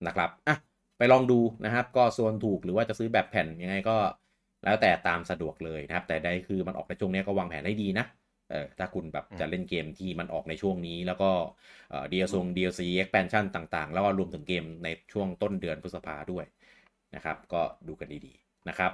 [0.06, 0.56] นะครับอะ
[0.98, 3.96] ไปลองดูนะครับ ก็ส่วนถูกหรือว่าจะซื้อแบบแผ่นยังไงก็
[4.64, 8.06] แล้วแต่ตามสะดวกเลยนะครับ แต่ใดคือมันออกในช่วงเนี้ยก็วางแผนให้ดีนะ
[8.50, 11.30] เออถ้าคุณแบบอืมจะเล่นเกมที่มันออกในช่วงนี้ แล้วก็
[11.90, 16.44] เอ่อ DLC DLC expansion ต่างๆ แล้วก็รวมถึงเกมในช่วงต้นเดือนพฤษภาด้วย
[17.14, 18.92] นะครับ ก็ดูกันดีๆนะครับ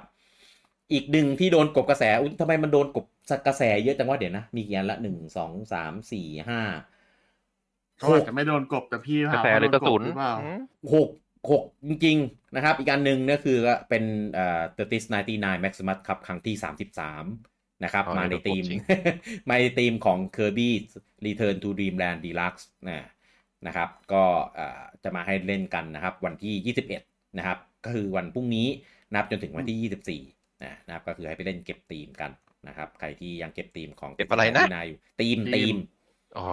[0.93, 3.05] อีกหนึ่งที่โดนกบกระแสอุ๊ยทำไมมันโดนกบ
[3.47, 6.61] กระแสเยอะจังวะเดี๋ยวนะ มีกี่อันละหนึ่งสองสามสี่ห้า
[7.97, 10.59] เขาอาจจะไม่โดนกบแต่พี่กระถามแสว่าหรือกระสุนโดกบหรือเปล่าอืม
[10.93, 11.09] หก
[11.51, 13.57] หกจริง ๆ นะครับ อีกอันหนึ่งก็คือ
[13.89, 16.55] เป็นเอ่อ30 99 Maximus ครับครั้งที่
[17.19, 18.81] 33นะครับอ๋อมาในโดนกบทีมจริง
[19.49, 20.69] มาในทีมของ Kirby
[21.25, 23.07] Return to Dreamland Deluxe นะ
[23.67, 24.23] นะครับ ก็
[24.55, 28.67] เอ่อจะมาให้เล่นกันนะครับ วันที่ 21 นะครับ ก็คือวันพรุ่งนี้
[29.15, 32.31] นับจนถึงวันที่ 24 นะนะครับก็คือให้ไปเล่นเก็บทีมกัน
[32.67, 35.77] นะครับ ใครที่ยังเก็บทีมของเก็บอะไรนะอยู่ทีมทีทีมม
[36.37, 36.45] อ๋อ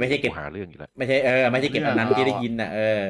[0.00, 3.00] ไม่ใช่เก็บหาเรื่องอยู่แล้วไม่ใช่เออไม่ใช่เก็บอันนั้นเรื่องที่ได้เราอะยินนะเออ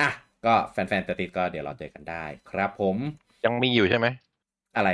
[0.00, 0.10] อะ
[0.44, 2.96] ก็แฟนๆตติดก็เดี๋ยวเราเจอกันได้ครับผม
[3.44, 4.06] ยังมีอยู่ใช่ไหม
[4.76, 4.90] อะไร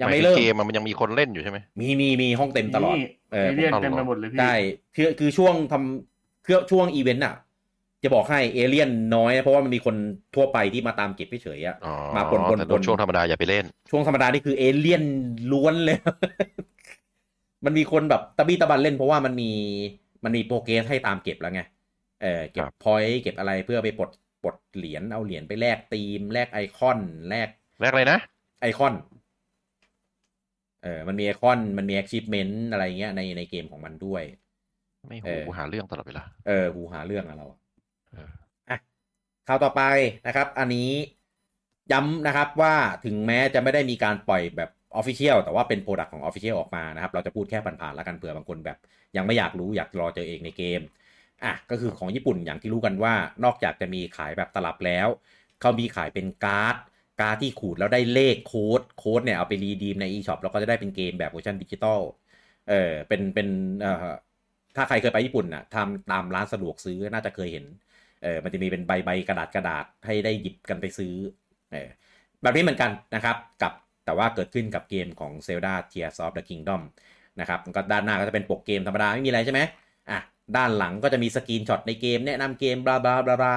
[0.00, 4.54] ยังหาไม่ถึเริ่มเกมอะมันยังมีคนเล่นอยู่ใช่ไหมมีมีมีห้องเต็มตลอดนี่เออเอเลี่ยนผมเต็มไปหมดเลยพี่ได้
[4.96, 7.34] คือคือช่วงทำคือช่วงอีเวนต์อะ
[8.06, 9.94] จะบอกให้เอเลียนน้อย เพราะว่ามันมีคน
[10.34, 15.04] ทั่วไปที่มาตามเก็บเฉยๆอะอ๋อมาปนๆแต่โดนช่วงธรรมดาอย่าไปเล่น ช่วงธรรมดานี่คือเอเลียน
[15.52, 15.98] ล้วนเลย
[17.64, 19.50] มันมีคนแบบตะบี้ตะบันเล่นเพราะว่ามันมี
[20.24, 21.62] มันมี progress ให้ตามเก็บแล้วไง
[22.22, 24.10] เออเก็บครับ point เก็บอะไรเพื่อไปปลด
[24.42, 26.98] ปลดเหรียญเอาเหรียญไปแลกทีมแลกไอคอน
[27.28, 27.48] แลก
[27.80, 28.18] แรกเลยนะ
[28.60, 28.94] ไอคอน
[30.82, 34.22] เออมันมีไอคอนมันมี achievement อะไรเงี้ยในในเกมของมันด้วย
[35.08, 37.65] ไม่เอหูอหาเรื่องตลอดเวลาเออหูหาเรื่องอะเราอะเอออะ
[39.48, 39.82] ข่าวต่อไป
[40.26, 40.90] นะครับ อันนี้
[41.92, 48.78] ย้ำนะครับว่าถึงแม้จะไม่ได้มีการปล่อยแบบ Official แต่ว่าเป็น product ของ Official ออกมานะครับ เราจะพูดแค่ผ่านๆแล้วกันเผื่อบางคนแบบ
[49.16, 50.80] ยังไม่อยากรู้อยากรอเจอเองในเกม
[51.44, 55.08] อะก็คือของญี่ปุ่นอย่างที่รู้กันว่านอกจากจะมีขายแบบตลับแล้ว
[55.60, 56.76] เขามีขายเป็นการ์ด
[57.20, 62.00] การ์ดที่ขูดแล้วได้เลขโค้ดโค้ดเนี่ยเอาไป redeem ใน eShop แล้วก็จะได้เป็นเกมแบบเวอร์ชันดิจิตอล
[62.68, 63.48] เออเป็นเป็น
[63.80, 64.06] เอ่อ
[64.76, 67.64] ถ้าใครเคยไปญี่ปุ่นน่ะทำตามร้านสะดวกซื้อน่าจะเคยเห็น
[68.26, 71.14] เออมันจะมีเป็นใบใบกระดาษกระดาษให้ได้หยิบกันไปซื้อ
[71.72, 71.88] เออ
[72.42, 73.72] แบบนี้เหมือนกันนะครับกับ
[74.04, 76.82] แต่ว่าเกิดขึ้นกับเกมของ Zelda Tears of the Kingdom
[77.40, 79.60] นะครับก็ด้านหน้าก็จะเป็นปกเกมธรรมดาไม่มีอะไรใช่ไหม
[80.10, 80.18] อะ
[80.56, 83.54] ด้านหลังก็จะมี screenshot ในเกมแนะนำเกม blah blah blah blah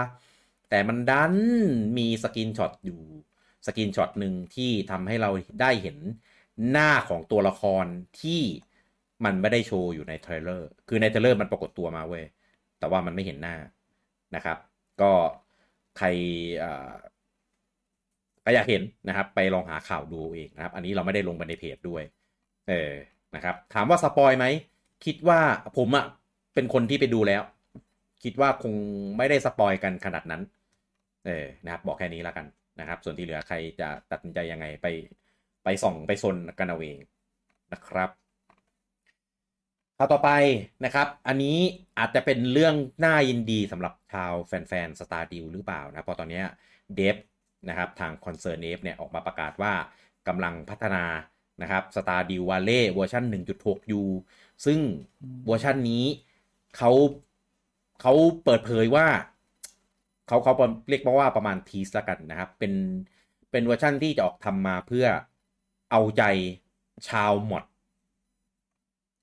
[0.70, 1.34] แต่มันดัน
[1.98, 3.00] มี screenshot อยู่
[3.66, 5.30] screenshot หนึ่งที่ทำให้เรา
[5.62, 5.98] ได้เห็น
[6.70, 7.86] หน้าของตัวละคร
[8.22, 8.42] ที่
[9.26, 12.26] มันไม่ได้โชว์อยู่ใน trailer คือใน trailer มันปรากฏตัวมาเว้ย
[12.80, 13.56] แต่ว่ามันไม่เห็นหน้า
[14.36, 14.58] นะครับ
[15.02, 15.12] ก็
[15.98, 16.08] ใคร
[16.64, 16.94] อ่า
[18.46, 22.04] ก็อยากเห็นนะครับ ไปลองหาข่าวดูเองนะครับ อันนี้เราไม่ได้ลงไปในเพจด้วย
[22.70, 22.92] เออ
[23.36, 24.46] นะครับ ถามว่า spoil ไหม
[25.06, 25.40] คิดว่า
[25.78, 26.06] ผมอะ
[26.54, 27.42] เป็นคนที่ไปดูแล้ว
[28.24, 28.74] คิดว่าคง
[29.18, 30.42] ไม่ได้สปอยกันขนาดนั้น
[31.26, 32.46] เออนะครับ บอกแค่นี้แล้วกัน
[32.80, 34.88] นะครับ ส่วนที่เหลือใครจะตัดสินใจยังไงไป
[35.64, 36.98] ไปส่องไปซนกันเอาเอง
[37.74, 38.10] นะครับ
[40.02, 40.32] ข่าวต่อไป
[40.86, 41.58] นะครับ อันนี้
[41.98, 42.76] อาจจะเป็นเรื่อง
[43.06, 46.42] น่ายินดีสำหรับชาวแฟนๆ Star d e a l หรือเปล่านะเพราะตอนนี้
[46.96, 47.18] เดฟ
[47.70, 49.74] นะครับทาง Concern F เดฟเนี่ยออกมาประกาศว่า
[50.28, 51.04] กำลังพัฒนา
[51.62, 54.02] นะครับ Star d e a l Valley เวอร์ชัน 1.6U
[54.66, 54.80] ซึ่ง
[55.48, 56.06] เวอร์ชันนี้
[56.78, 56.92] เขา
[58.02, 59.08] เขาเปิดเผยว่า
[60.28, 60.54] เขาเขา
[60.90, 62.74] เรียกว่าประมาณ tease ละกันนะครับ เป็น
[63.52, 65.06] เป็นเวอร์ชันที่จะออกทำมาเพื่อ
[65.92, 66.24] เอาใจ
[67.10, 67.66] ชาว mod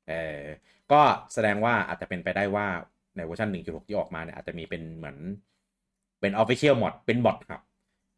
[0.09, 0.43] เออ
[0.93, 1.01] ก็
[1.35, 2.67] แสดงว่าอาจจะเป็นไปได้ว่า
[3.17, 5.17] ในเวอร์ชัน1.6 ที่ออกมาเนี่ยอาจจะมีเป็นเหมือน
[6.21, 7.63] เป็น Official Mod เป็น mod ครับ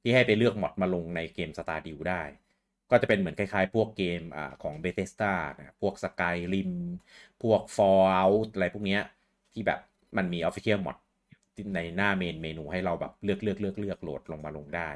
[0.03, 2.23] ที่ให้ไปเลือก mod มาลงในเกม Stardew ได้
[2.91, 6.73] ก็จะเป็นเหมือนคล้ายๆ พวกเกมของ Bethesda นะพวก Skyrim
[7.43, 9.03] พวก Fallout อะไรพวกเนี้ย
[9.53, 9.81] ที่แบบ
[10.17, 10.97] มันมี Official Mod
[11.75, 14.89] ในหน้าเมนเมนูให้เราแบบเลือกเลือกเลือกเลือกโหลดลงมาลงได้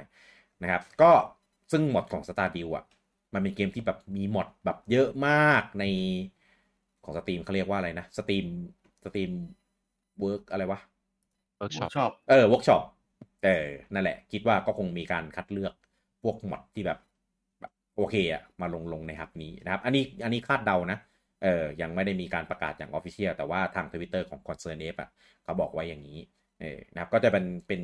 [0.62, 1.12] นะครับก็
[1.72, 2.84] ซึ่ง mod ของ Stardew อะ
[3.34, 5.84] มันเป็นเกมที่แบบมี mod แบบเยอะมากใน
[7.05, 8.46] ของ Steam เขาเรียกว่าอะไรนะ Steam
[9.04, 9.30] Steam
[10.20, 10.80] work อะไรวะ
[11.59, 12.82] เวิร์กช็อปชอบเออเวิร์กช็อป
[13.44, 15.72] เออนั่นแหละ คิดว่าก็คงมีการคัดเลือก
[16.22, 16.98] พวก mod ที่แบบ
[17.61, 20.98] แบบ โอเคอะมาลงลงใน hub นี้นะครับ อันนี้อันนี้คาดเดานะ
[21.42, 25.11] เออยังไม่ได้มีการประกาศอย่าง official แต่ว่าทางทวิตเตอร์ของ ConcernedApe อะ
[25.44, 26.18] เขาบอกไว้อย่างนี้
[26.61, 27.82] เออนะครับก็จะเป็นเป็น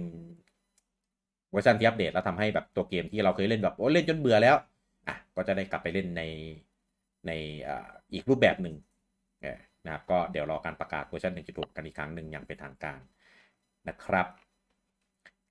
[1.51, 4.57] เวอร์ชันที่อัปเดตแล้วทำให้แบบตัวเกมที่เราเคยเล่นแบบโอ้เล่นจนเบื่อแล้ว
[5.07, 6.23] อะก็จะได้กลับไปเล่นใน
[7.27, 7.33] ใน
[7.69, 8.88] อ่าอีกรูปแบบหนึ่งเออ
[9.84, 13.01] นะครับก็เดี๋ยวรอการประกาศเวอร์ชัน1.6 กันอีกครั้งหนึ่งอย่างเป็นทางการ
[13.89, 14.26] นะครับ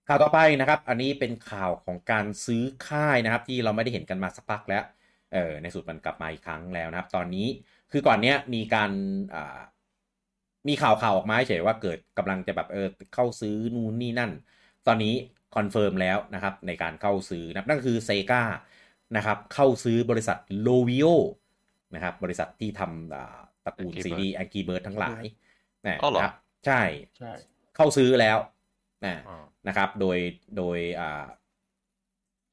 [0.07, 4.83] ข่าวต่อไปนะครับ อันนี้เป็นข่าวของการซื้อค่ายนะครับ ที่เราไม่ได้เห็นกันมาสักพักแล้ว
[5.33, 7.47] เออในสุดมันกลับมาอีกครั้งแล้วนะครับ ตอนนี้
[7.91, 8.91] คือก่อนเนี้ยมีการ
[9.33, 9.59] อ่า
[10.67, 14.31] มีข่าวข่าวออกมาเฉยว่าเกิดกำลังจะแบบเออเข้าซื้อนู่นนี่นั่น
[14.87, 15.13] ตอนนี้
[15.55, 18.43] confirm แล้วนะครับในการเข้าซื้อนะครับนั่นคือ SEGA
[19.15, 21.05] นะครับเข้าซื้อบริษัท Rovio
[21.95, 23.37] นะครับบริษัทที่ทำอ่า
[23.67, 25.23] ตระกูล Angry ซีรีส์ Angry Bird ทั้งหลาย
[25.87, 26.33] นะอ๋อเหรอครับ
[26.65, 26.81] ใช่
[27.17, 27.31] ใช่
[27.75, 28.37] เข้าซื้อแล้ว
[29.05, 29.37] นะอ๋อ
[29.67, 30.17] นะครับ โดย
[30.57, 31.25] โดยอ่า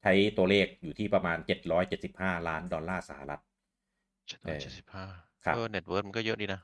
[0.01, 1.37] ใช้ตัวเลขอยู่ที่ประมาณ
[1.91, 3.41] 775 ล้านดอลลาร์สหรัฐ
[4.27, 5.05] เจ็ดร้อยเจ็ดสิบห้า
[5.45, 6.59] ครับเออ net worth มันก็เยอะดีนะ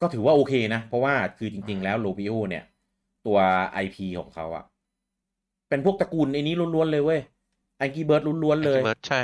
[0.00, 2.64] ก็ถือว่าโอเคนะ เพราะว่าคือจริง ๆ แล้ว Rovio เนี่ย
[3.26, 3.38] ตัว
[3.84, 4.64] IP ของเขาอะ
[5.68, 7.20] เป็นพวกตระกูลไอ้นี้ล้วน ๆ เลยเว้ย
[7.78, 9.22] ไอกีเบิร์ดล้วน ๆ เลยเบิร์ดใช่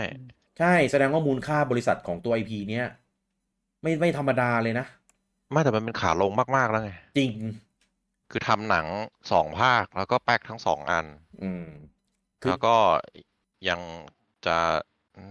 [0.58, 2.86] ใช่แสดงว่ามูลค่าบริษัทของตัว IP เนี้ย
[3.82, 4.86] ไม่ไม่ธรรมดาเลยนะ
[5.52, 7.32] ไม่แต่มันเป็นขาลงมากๆแล้วไง จริง
[8.30, 8.86] คือทำหนัง
[9.32, 11.06] สองภาคแล้วก็แป๊กทั้งสองอัน
[11.42, 11.64] อืม
[12.42, 12.76] คือแล้วก็
[13.68, 13.80] ยัง
[14.46, 14.56] จะ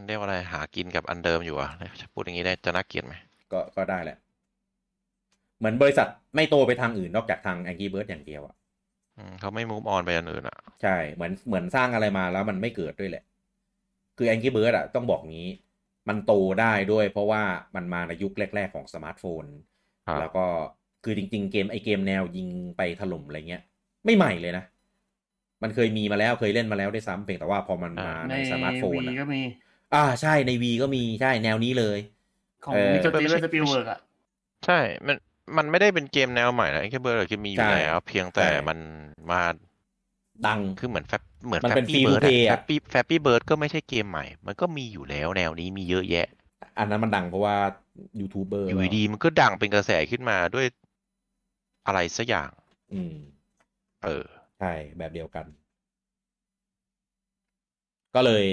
[0.07, 1.69] เรียกว่าอะไรหากินกับอันเดิมอยู่อะ
[2.13, 3.15] พูดอย่างนี้ได้จะน่าเกลียดไหม
[3.51, 4.17] ก็ก็ได้แหละ
[5.59, 8.55] เหมือนบริษัทไม่โตไปทางอื่นนอกจากทาง Angry Bird อย่างเดียวอะ
[9.17, 13.23] อืมเขาไม่ move on ไปอันอื่นอะใช่เหมือนเหมือนสร้างอะไรมาแล้วมันไม่เกิดด้วยแหละ
[14.17, 15.47] คือ Angry Bird อะต้องบอกงี้
[16.09, 17.43] มันโตได้ด้วย เพราะว่า
[17.75, 19.45] มันมาในยุคแรก ๆ ของสมาร์ทโฟน
[20.07, 20.45] ครับแล้วก็
[21.03, 22.47] คือจริง ๆ เกมไอเกมแนวยิง
[22.77, 23.61] ไปถล่มอะไรเงี้ย
[24.05, 24.63] ไม่ใหม่เลยนะ
[25.63, 29.41] มันเคยมีมาแล้วเคยเล่นมาแล้วด้วยซ้ำเพียงแต่ว่าพอมันมาในในสมาร์ทโฟน Wii อะก็มี
[29.93, 31.99] อ่าใช่ใน Wii ก็มีใช่แนวนี้เลย
[32.65, 33.99] ของเออมิสเตอร์ตีเวนสปิลเวิร์กอะ
[34.65, 35.15] ใช่มัน
[35.57, 38.77] มันไม่ได้เป็นเกมแนวใหม่นะไอ้แค่เบิร์ดคือมีอใช่ยู่แล้วเพียงแต่ใช่มัน
[39.31, 39.37] มา
[40.47, 46.27] ดังคือเหมือนแฟบเหมือนมันแฟเป็นปปี้ free to เบิร์ด play แฟอะปปี้แฟปปี้เบิร์ดก็ไม่ใช่เกมใหม่ มันก็มีอยู่แล้วแนวนี้มีเยอะแยะ
[46.77, 47.55] อันนั้นมันดังเพราะว่า
[48.19, 50.65] ยูทูบเบอร์อยู่ดีๆมันก็ดังเป็นกระแสขึ้นมาด้วย
[51.85, 52.49] อะไรสักอย่าง
[52.93, 53.15] อืม
[54.03, 54.25] เออ
[54.59, 55.45] ใช่ แบบเดียวกัน
[58.15, 58.45] ก็เลย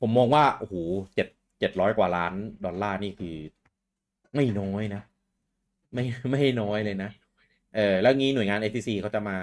[0.00, 0.74] ผมมองว่า โอ้โห
[1.14, 2.32] เจ็ดเจ็ดร้อยกว่าล้าน
[2.64, 3.36] ดอลลาร์นี่คือ
[4.34, 5.02] ไม่น้อยนะ
[5.94, 7.10] ไม่ไม่น้อยเลยนะ
[7.74, 9.36] เออแล้วงี้หน่วยงาน FTC เขาจะมา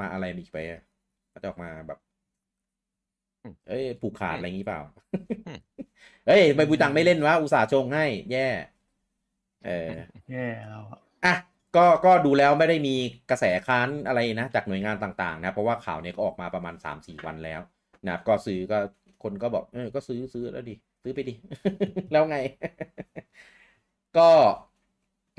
[0.00, 0.80] มาอะไรอีกไปอะ
[1.30, 1.98] เขาจะออกมาแบบ
[3.42, 4.80] อืมเอ้ยผูกขาดอะไรงี้เปล่า
[5.46, 5.58] อืม
[6.26, 8.48] เฮ้ยไปบูตังไม่เล่นวะอุตส่าห์ชงให้ แย่
[9.64, 9.92] เออ
[10.30, 11.34] แย่แล้วอะอะ
[11.76, 12.94] ก็ก็ดูแล้วไม่ได้มี
[13.30, 17.60] กระแสค้านอะไรนะ จากหน่วยงานต่างๆ นะ เพราะว่าข่าวเนี้ยก็ออกมาประมาณสามสี่วันแล้ว
[18.04, 18.78] นะครับก็ซื้อก็
[19.22, 21.34] คนก็บอกเออก็ซื้อซื้อแล้วดิซื้อไปดิ
[22.12, 22.36] แล้วไง
[24.16, 24.30] ก็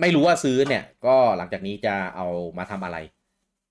[0.02, 2.28] ไม่รู้ว่าซื้อเนี่ย ก็หลังจากนี้จะเอา
[2.58, 2.98] มาทำอะไร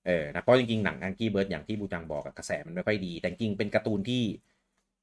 [0.07, 4.23] เออนะเพราะจริงๆ หนัง Angry Bird อย่างที่บูจังบอกอะกระแสมันไม่ค่อยดี แต่จริงๆเป็นการ์ตูนที่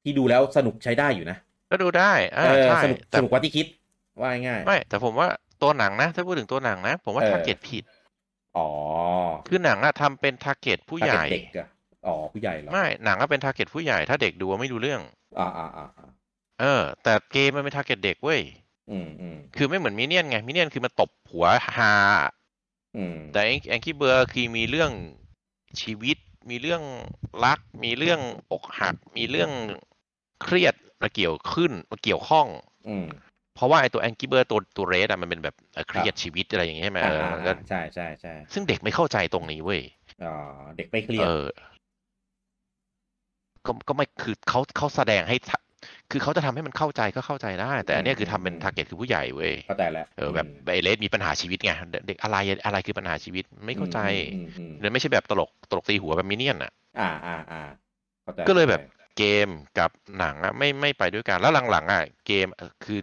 [0.03, 1.37] ที่ดูแล้วสนุกใช้ได้อยู่นะ
[1.69, 3.65] ก็ดูได้อ่าเออใช่สนุกแต่สนุกกว่าที่คิด
[4.21, 5.27] ว่าง่ายๆไม่แต่ผมว่า
[5.61, 7.83] ตัวหนังนะ ถ้าพูดถึงตัวหนังนะ ผมว่าเออ target ผิด
[8.55, 8.67] อ๋อ
[9.47, 11.67] คือหนังอะทำเป็น target ผู้ใหญ่เด็กอะ
[12.07, 15.01] อ๋อผู้ใหญ่เหรอไม่หนังก็เป็น target ผู้ใหญ่ถ้าเด็กดูไม่รู้เรื่อง
[15.39, 16.09] อ่าอ่าอ่าอ่า
[16.59, 18.60] เออ แต่เกมมันเป็น target เด็กเว้ยอืมอืม
[19.55, 21.93] คือไม่เหมือน Minion ไง Minion คือมันตบหัวฮา
[22.97, 24.91] อืมแต่ Angry Bird คือมีเรื่อง
[25.81, 26.17] ชีวิต
[26.49, 26.81] มีเรื่อง
[27.45, 28.19] รัก มีเรื่อง
[28.51, 29.51] อกหัก มีเรื่อง
[30.43, 32.47] เครียดมาเกี่ยวขึ้นมาเกี่ยวข้อง
[32.89, 33.07] อืม
[33.55, 39.81] เพราะว่าไอตัว Angry Bird ตัวตัว Red อะมันเป็นแบบเอ่อเครียดชีวิตอะไรอย่างเงี้ยใช่ไหมอ่าเอออ่ามันก็อ่าใช่ใช่ใช่ซึ่งเด็กไม่เข้าใจตรงนี้เว้ย
[40.23, 40.33] อ๋อ
[40.77, 41.45] เด็กไม่เครียดเออ
[43.65, 45.57] ก็ก็ไม่คือเขาเขาแสดงให้ทะ
[46.11, 53.99] คือเขาจะทำให้มันเข้าใจก็เข้าใจได้ แต่อันเนี้ยคือทำเป็น target คือผู้ใหญ่เว้ยเข้าใจแล้วเออแบบไอ Red มีปัญหาชีวิตไงเด็กเด็กอะไรอะไรคือปัญหาชีวิตไม่เข้าใจ
[54.35, 58.81] อืมอืมอืมเลยไม่ใช่แบบตลกตลกตีหัวแบบ Minion อะ อ่าอ่าอ่าเข้าใจก็เลยแบบ
[59.17, 59.47] เกม
[59.79, 59.89] กับ
[60.19, 62.99] หนังอะไม่ไม่ไปด้วยกันแล้วหลังๆอะเกมเอ่อคือ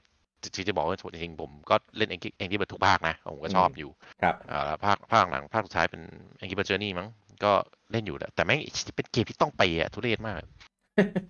[0.56, 3.90] ที่จะบอกว่าจริงๆผมก็เล่น Angry Angry Bird ทุกภาคนะผมก็ชอบอยู่
[4.22, 6.02] ครับอ่าแล้วภาคภาคหลังภาคสุดท้ายเป็น
[6.36, 7.08] Angry Bird Journey มั้ง
[7.44, 7.52] ก็
[7.92, 8.60] เล่นอยู่แหละแต่แม่ง
[8.96, 10.40] เป็นเกมที่ต้องเปย์อะทุเรศมาก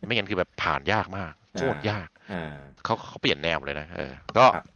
[0.06, 4.66] ไม่งั้นคือแบบผ่านยากมากโคตรยากอ่าเขาเขาเปลี่ยนแนวเลยนะเออ ก็ครับ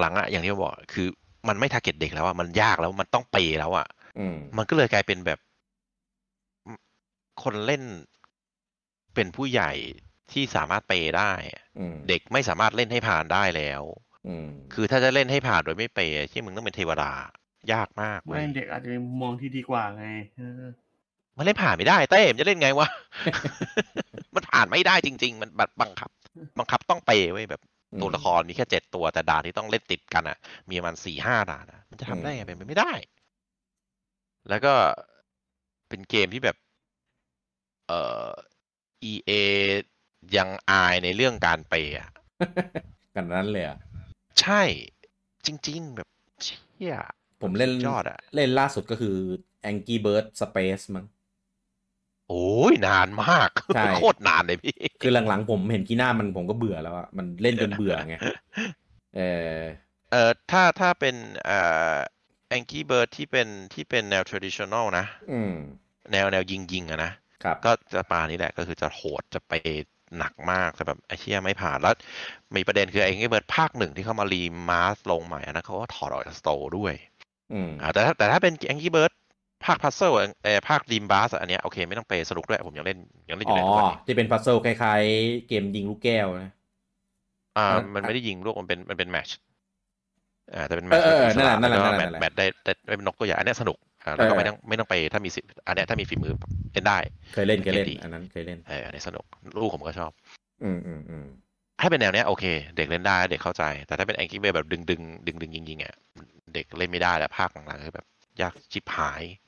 [0.00, 1.08] หลังๆอะอย่างที่บอกคือ
[1.48, 3.86] มันไม่ target เด็กแล้วอะมันยากแล้วมันต้องเปย์แล้วอะ
[4.18, 6.70] อืมมันก็เลยกลายเป็นแบบ
[7.42, 7.82] คนเล่น
[9.14, 9.72] เป็นผู้ใหญ่
[10.32, 11.32] ที่สามารถเปย์ได้
[11.78, 13.82] อืมเด็กไม่สามารถเล่นให้ผ่านได้แล้ว
[14.28, 17.12] อืมคือถ้าจะเล่นให้ผ่านโดยไม่เปย์ที่มึงต้องเป็นเทวดา
[17.72, 20.06] ยากมากไม่เว้ยเด็กอาจจะมีมุมมองที่ดีกว่าไง
[20.38, 20.62] เออ
[21.38, 22.88] มันเล่นผ่านไม่ได้เต้มนจะเล่นไงวะ
[24.34, 26.10] มันผ่านไม่ได้จริง ๆ มันแบบบังคับ
[26.58, 27.62] บังคับต้องเปย์ไว้ยแบบ
[28.00, 32.92] ตัวละครมีแค่เจ็ดตัวแต่ด่านที่ต้องเล่นติดกันอะ มีประมาณสี่ห้าด่านอะมันจะทำได้ไงเป็นไปไม่ได้
[34.48, 34.74] แล้วก็
[35.88, 36.56] เป็นเกมที่แบบ
[37.88, 38.28] เอ่อ
[39.10, 39.30] EA
[40.36, 42.10] ยังอายในเรื่องการเปย์อะ
[43.14, 43.78] กันนั้นเลยอะ
[44.40, 44.62] ใช่
[45.46, 46.08] จริง ๆ แบบ
[46.42, 46.96] เชี่ย
[47.42, 49.16] ผมเล่นสุดยอดอะเล่นล่าสุดก็คือ
[49.70, 51.06] Angry Bird Space มั้ง
[52.28, 58.16] โอ้ยนานมากใช่โคตรนานเลยพี่ คือหลังๆผมเห็นกีหน้ามันผมก็เบื่อแล้วอะมันเล่นจนเบื่อไง
[59.16, 59.20] เอ
[59.56, 59.58] อ
[60.10, 61.14] เอ่อถ้าถ้าเป็น
[61.44, 61.60] เอ่
[61.94, 61.96] อ
[62.56, 65.54] Angry Bird ที่เป็นที่เป็นแนว traditional นะอืม
[66.12, 67.12] แนวแนวยิงยิงๆอะนะ
[67.42, 69.52] ครับก็จะปานี้แหละก็คือจะโหดจะไป
[70.18, 71.94] หนักมากแต่แบบไอ้เชี่ยไม่ผ่านแล้ว
[72.56, 76.94] มีประเด็นคือไอ้เงี้ยเบิร์ดภาคหนึ่งที่เขามารีมาสลงใหม่อันนั้นเขาก็ถอดออกจากสโตร์ด้วย
[77.52, 79.12] อืมอ่าแต่ถ้าแต่ถ้าเป็น Angry Bird
[79.64, 80.12] ภาคพัซเซิล
[80.44, 82.98] เออภาคดีมบาสอันเนี้ยโอเคไม่ต้องเปย์สนุกด้วยผมยังเล่น
[83.28, 86.46] ยังเล่นออ๋ยู่อเลยทุกวันนี้ที่เป็นพัซเซิลคล้ายๆ เกมยิงลูกแก้วนะ
[87.56, 89.28] อ่าอะมันไม่ได้ยิงลูกมันเป็นมันเป็นแมตช
[90.54, 96.34] อ่าแต่เป็นแมเอตอชเอออิสนั่นแหละนั่นแหละล้วก็นั่นแหแมละตช์แมตช์ได้ได้ได้เป็นนกตัวใหญ่อันเนี้ยสนุกอ่าแล้วก็เออไม่ต้องไม่ต้องไปถ้ามีสิอันเนี้ยถ้ามีฝีมือ
[96.72, 96.98] เล่นได้
[97.32, 99.24] เคยเล่นเคยเล่นเกมดีอันนั้นเคยเล่นเอออันนี้สนุก
[99.60, 100.12] ลูกผมก็ชอบ
[100.62, 101.24] อืมอืมอืม
[101.80, 102.44] ถ้าเป็นแนวเนี้ยโอเค
[102.76, 105.94] เด็กเล่นได้เด็กเข้าใจ แต่ถ้าเป็นแองกี้เบแบบดึงดึงดึงดึงยิงยิงอะ
[106.54, 108.06] เด็กเล่นไม่ได้แล้วภาคหลังๆคือแบบ
[108.40, 109.47] ยากชิบหายครั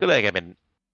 [0.00, 0.46] ก็เลยกลายเป็น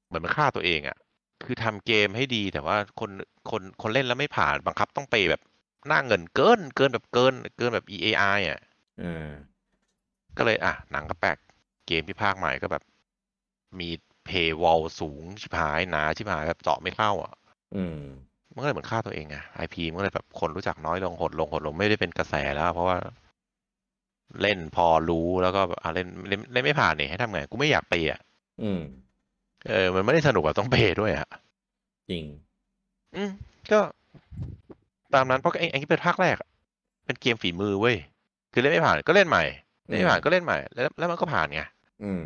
[0.07, 0.97] เหมือนมันฆ่าตัวเองอะ
[1.45, 3.11] คือทำเกมให้ดีแต่ว่าคน
[3.51, 5.43] คนคนเล่นแล้วไม่ผ่านบังคับต้องไปแบบ
[5.87, 8.61] หน้าเงินเกินเกินแบบเกิน เกินแบบ EAI อะ
[9.01, 9.29] เออ
[10.37, 11.39] ก็เลยอะ หนังก็แปลก
[11.87, 12.83] เกมที่ภาคใหม่ก็แบบ
[13.81, 13.89] มี
[14.25, 17.35] เพย์วอลสูงชิบหายหนาชิบหายแบบเจาะไม่เข้าอะ
[17.77, 18.01] อืม
[18.53, 22.99] มันก็เลยเหมือนฆ่าตัวเองไงไอพีมันก็เลยแบบคนรู้จักน้อยลงหดลงหดลงไม่ได้เป็นกระแสแล้ว เพราะว่า
[24.41, 28.21] เล่นพอรู้แล้วก็แบบอะเล่นเล่นเล่นไม่ผ่านนี่ให้ทำไง กูไม่อยากไปย์อะ
[28.63, 28.81] อืม
[29.69, 31.29] เออ มันไม่ได้สนุกแบบต้องเพย์ด้วยอะ
[32.11, 32.25] จริง
[33.17, 33.31] อืม
[33.73, 33.79] ก็
[35.15, 36.49] ตามนั้นเพราะไอ้ไอ้ที่เป็นภาคแรกอะ
[37.07, 37.97] เป็นเกมฝีมือเว้ย
[38.53, 39.45] คือเล่นไม่ผ่านก็เล่นใหม่
[39.87, 41.63] เล่นไม่ผ่านก็เล่นใหม่ แล้วแล้วมันก็ผ่านไง
[42.05, 42.23] อืม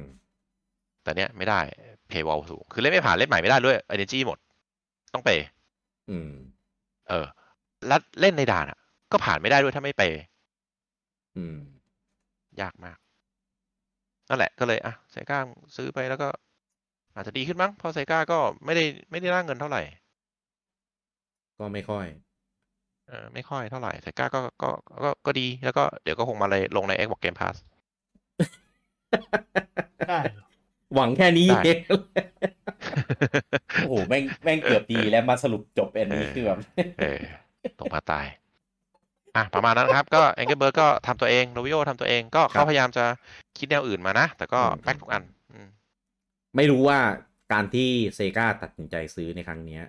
[1.02, 1.60] แต่เนี้ยไม่ได้
[2.08, 4.38] เพย์วอลสูงคือเล่นไม่ผ่านเล่นใหม่ไม่ได้ด้วย energy หมด
[5.14, 5.46] ต้องเปย์
[6.10, 6.30] อืม
[7.08, 7.26] เออ
[7.86, 8.78] แล้วเล่นในด่านอะ
[9.12, 10.20] ก็ผ่านไม่ได้ด้วยถ้าไม่เปย์
[11.36, 11.56] อืม
[12.60, 12.98] ยากมาก
[14.30, 15.38] นั่นแหละก็เลยอะไซก้า
[15.76, 16.28] ซื้อไปแล้วก็
[17.14, 19.82] อาจจะดีขึ้นมั้งเพราะ SEGA ก็ไม่ได้ไม่ได้ร่างเงินเท่าไหร่
[21.58, 22.06] ก็ไม่ค่อย
[23.08, 24.70] เออไม่ค่อยเท่าไหร่ SEGA ก็ก็
[25.04, 27.56] ก็ก็ดีแล้วก็เดี๋ยวก็คงมาเลยลงใน Xbox Game Pass
[30.08, 30.46] ได้เหรอ
[30.94, 31.78] หวังแค่นี้ได้เอง
[33.82, 36.58] โอ้โหแม่งแม่งเกือบดีแล้วมาสรุปจบอันนี้เออคือแบบ
[37.00, 37.20] เออ
[37.80, 38.26] ตกมาตาย
[39.36, 43.04] อะประมาณนั้นครับ ก็ Angry Bird ก็ทำตัวเอง Rovio ทำตัวเองก็ครัเขาพยายามจะ
[43.58, 45.22] คิดแนวอื่นมานะ แต่ก็อืมแป๊กทุกอัน
[45.52, 45.68] อืม
[46.56, 46.98] ไม่รู้ว่า
[47.52, 49.82] การที่เซกาตัดสินใจซื้อในครั้งเนี้ย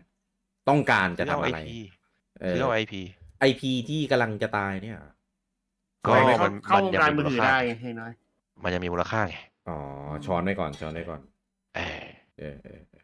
[0.69, 1.57] ต้องการจะทำอะไร
[2.41, 3.01] เออซื้อเอาไอพี
[3.39, 4.99] ไอพีที่กำลังจะตายเนี่ย
[6.07, 8.13] ก็เอาไปมันเข้ามันวงยังการมีมือมูลถือค่าได้ให้น้อย
[8.63, 9.35] มันยังมีมูลค่าไง
[9.67, 9.77] อ๋อ
[10.25, 11.21] ช้อนไว้ก่อนช้อนไว้ก่อน
[11.75, 11.81] เออ
[12.37, 13.03] เออเออเออ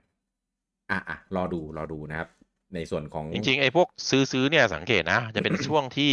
[0.92, 2.30] อะอะรอดูรอดูนะครับ
[2.76, 6.12] ในส่วนของจริงๆไอ้พวกซื้อซื้อเนี่ยสังเกตนะ จะเป็นช่วงที่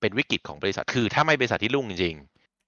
[0.00, 2.16] เป็นวิกฤตของบริษัท คือถ้าไม่บริษัทที่รุ่งจริง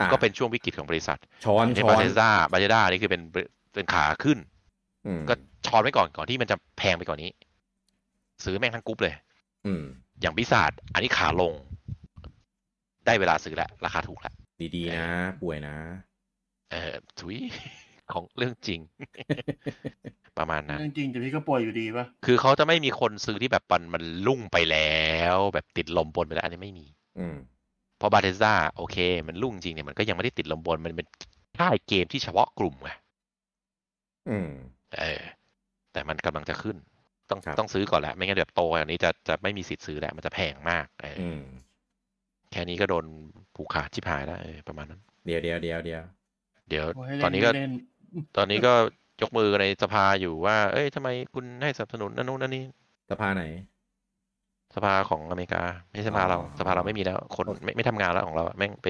[0.00, 3.22] อะๆก็เป็นช่วงวิกฤตของบริษัท ช้อนในช้บาอนเทซ่าบาเจด้านี่คือเป็น
[3.74, 4.38] เป็นขาขึ้น
[5.06, 5.34] อืมก็
[5.66, 7.30] ช้อนไว้ก่อนก่อนที่มันจะแพงไปกว่านนี้
[8.44, 9.14] ซื้อแม่งทั้งกรุ๊ปเลย
[9.66, 9.82] อืม
[10.20, 11.52] อย่างพิศาจอันนี้ขาลง
[13.06, 14.34] ได้เวลาซื้อแล้วราคาถูกแล้ว
[14.76, 15.08] ดีๆนะ
[15.42, 15.76] ป่วยนะ
[16.70, 17.36] เออทุย
[18.14, 18.80] ของเรื่องจริง
[20.38, 25.02] ประมาณนั้นจริงๆแต่พี่ก็ป่วยอยู่ดีป่ะคือเขาจะไม่มีคนซื้อที่แบบมันมันลุ่งไปแล้
[25.34, 26.86] ว แบบติดลมบนไปแล้วอันนี้ไม่มี
[27.18, 27.36] อืม
[27.98, 28.96] เพราะบาเทซ่าโอเค
[29.28, 31.06] มันลุ่งจริงเนี่ยมันก็ยังไม่ได้ติดลมบนมันเป็น
[31.58, 32.90] ค่ายเกมที่เฉพาะกลุ่มไง
[34.28, 34.50] อืม
[34.98, 35.22] เออ
[35.92, 36.76] แต่มันกำลังจะขึ้น
[37.30, 41.42] ต้องครับต้องซื้อก่อนแหละไม่งั้นแบบโตอย่างนี้จะจะไม่มีสิทธิ์ซื้อแหละมันจะแพงมากเออออืม
[42.52, 43.04] แค่นี้ก็โดน
[43.56, 46.02] ผูกขาดชิบหายแล้วเออประมาณนั้น เดี๋ยวเดี๋ยวเดี๋ยวเดี๋ยว
[46.68, 47.72] เดี๋ยวโอ้ยตอนนี้ก็เล่น
[48.36, 48.72] ตอนนี้ก็
[49.22, 52.64] ยกมือในสภาอยู่ว่า เอ้ยทำไมคุณให้สนับสนุนนั่นนู่นนั่นนี่
[53.10, 53.42] สภาไหน
[54.74, 58.88] สภาของอเมริกา ไม่ใช่สภาเราอ๋อสภาเราไม่มีแล้ว คนไม่ไม่ทำงานแล้วของเราอะแม่งไป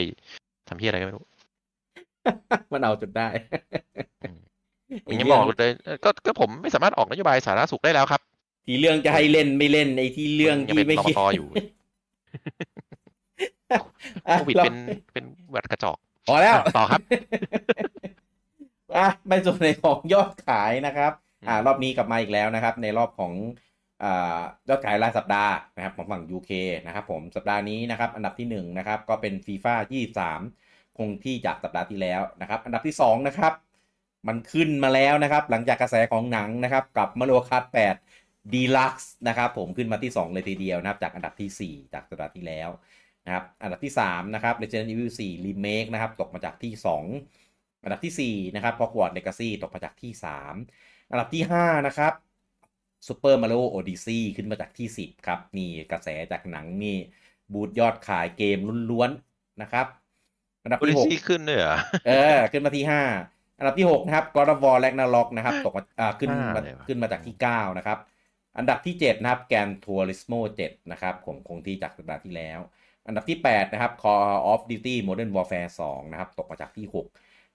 [0.68, 1.24] ทำเพี้ยอะไรก็ไม่รู้
[2.72, 3.28] มันเอาจนได้
[4.22, 4.38] อืม
[5.04, 8.20] ผมยังบอกเลยเออก็ก็ผมไม่สามารถออกนโยบายสาธารณสุขได้แล้วครับ
[8.66, 11.46] ที่เรื่องจะให้เล่นไม่เล่นไอ้ที่เรื่องยังที่เป็นไม่รปคิดภอยู่
[14.28, 14.76] อะโควิดเราเป็น
[15.12, 17.00] เป็นหวัดกระจอกพอแล้วอะต่อครับ
[18.96, 21.12] อะไปส่วนในของยอดขายนะครับ
[21.48, 23.32] อ่าอืมรอบนี้กลับมาอีกแล้วนะครับ ในรอบของ
[24.02, 26.50] อ่ายอดขายรายสัปดาห์นะครับของฝั่ง UK
[26.86, 29.74] นะครับผมสัปดาห์นี้นะครับอันดับที่ 1 นะครับ ก็เป็น FIFA
[30.36, 33.52] 23 คงที่จากสัปดาห์ที่แล้วนะครับ อันดับที่ 2 นะครับ
[34.28, 37.64] มันขึ้นมาแล้วนะครับ หลังจากกระแสของหนังนะครับกับมาโลคัส
[38.08, 42.70] 8 Deluxe นะครับผมขึ้นมาที่ 2 เลยทีเดียวนะครับ จากอันดับที่ 4 จากสัปดาห์ที่แล้ว
[43.24, 47.41] นะครับอันดับที่3นะครับ Resident Evil 4 Remake นะครับตกมาจากที่ 2
[47.82, 50.12] อันดับที่ 4 นะครับ Hogwarts Legacy ตกมาจากที่
[50.62, 52.12] 3 อันดับที่ 5 นะครับ
[53.06, 56.96] Super Mario Odyssey ขึ้นมาจากที่ 10 ครับ นี่กระแสจากหนังนี่
[57.52, 58.58] บูตยอดขายเกม
[58.90, 59.86] ล้วนๆนะครับ
[60.64, 61.76] อันดับโอที่ลิ6ซี่ขึ้นด้วยเหรอ
[62.06, 62.84] เออ ขึ้นมาที่
[63.20, 67.98] 5 อันดับที่ 6 นะครับ God of War Ragnarok นะครับ ตกมาอ่าขึ้นห้ามาเลยวะขึ้นมาจากที่ 9 นะครับ
[68.58, 72.60] อันดับที่ 7 นะครับ Gran Turismo 7นะครับคงคงที่จากสัปดาห์ที่แล้ว
[73.06, 77.06] อันดับที่ 8 นะครับ Call of Duty Modern Warfare 2 นะครับ ตกมาจากที่ 6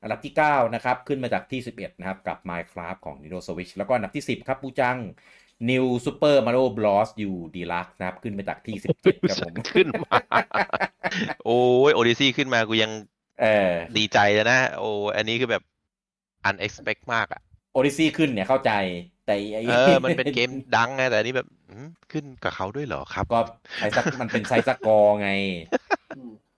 [0.02, 4.98] อันดับที่ 9 นะครับ ขึ้นมาจากที่ 11 นะครับ กับ Minecraft ของ Nintendo Switch แล้วก็อันดับที่ 10 ครับปูจัง
[5.70, 7.10] New Super Mario Bros.
[7.30, 10.18] U Deluxe นะครับ ขึ้นมาจากที่ 17 ครับผม ขึ้นมา
[11.46, 12.92] โอ้ยโอลิซี่ขึ้นมากูยัง
[13.42, 15.64] เออดีใจแล้วนะ โอ้อันนี้คือแบบ
[16.50, 17.42] unexpect มากอะ
[17.74, 18.72] โอดิซีขึ้นเนี่ยเข้าใจ
[19.26, 23.42] แต่ไอ้เออ มันเป็นเกมดังไงแต่อันนี่แบบอืมขึ้นกับเขาด้วยเหรอครับ ก็
[23.78, 25.30] ไซส์สกมันเป็นไซส์สกอร์ไง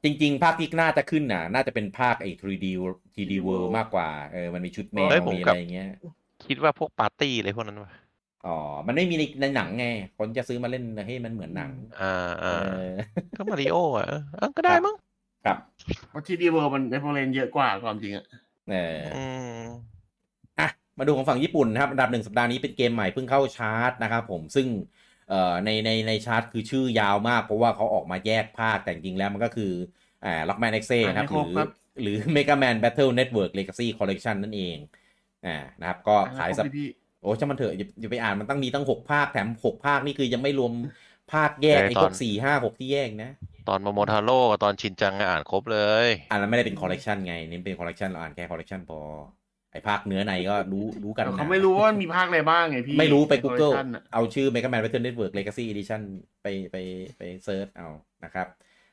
[0.04, 2.66] จริง ๆ ภาคที่น่าจะขึ้นน่ะ น่าจะเป็นภาคไอ้ 3D
[3.16, 5.90] 3D World มากกว่าเออมันมีชุดแมวเฮ้ยผมมีกัอะบไรอย่างเงี้ย
[6.46, 7.92] คิดว่าพวกปาร์ตี้อะไรพวกนั้นวะ
[8.46, 9.86] อ๋อ มันไม่มีในในหนังไง
[10.18, 12.06] คนจะซื้อมาเล่นให้มันเหมือนหนัง อ่า
[12.40, 12.76] เออ่าอ
[13.36, 14.96] ก็มาริโออะเออเออก็ได้มั้ง
[15.46, 15.58] ครับ
[16.10, 18.26] เพราะทีดีเวิร์มันเอฟเฟรนเยอะกว่าความจริงอะ
[18.70, 19.24] เอออื
[19.62, 19.64] ม
[20.60, 24.99] อะมาดูของฝั่งญี่ปุ่นนะครับอันดับหนึ่งสัปดาห์นี้เป็นเกมใหม่เพิ่งเข้าชาร์ตนะครับผมซึ่งเอ่อ
[25.66, 29.72] ในในในชาร์ตคือชื่อยาวมาก เพราะว่าเขาออกมาแยกภาคแต่จริงๆแล้วมันก็คือ
[30.26, 31.56] อ่า Lockman X นะครับหรือ
[32.02, 34.78] หรือ Mega Man Battle Network Legacy Collection นั่นเอง
[35.46, 36.88] อ่านะครับ ก็ขายสัปพี่
[37.22, 40.74] โอ้ช่างมันเถอะอย่าอย่าไปอ่านมันตั้งมีตั้งหกภาคแถมหกภาคนี่คือยังไม่รวม
[41.34, 43.32] ภาคแยกเออไอ้ตพอวนกสี่ห้าหกที่แยกนะ
[43.70, 49.00] ตอนโมโมทาโร่กับตอนชินจังอะอ่านครบเลยอันนั้นไม่ได้เป็นคอลเลกชันไงนี่เป็นคอลเลกชันเราอ่านแค่คอลเลกชันพอ
[49.72, 56.02] ไอ้ภาคเนื้อในก็รู้รู้กันแต่นะเขาไม่รู้ว่ามีภาคอะไรบ้างไงพี่ ไม่รู้ไปใน Google collection อะเอาชื่อ Mega Man Battle Network Legacy Edition
[56.42, 56.76] ไปไป
[57.18, 57.88] ไป search เอา
[58.26, 58.48] นะครับ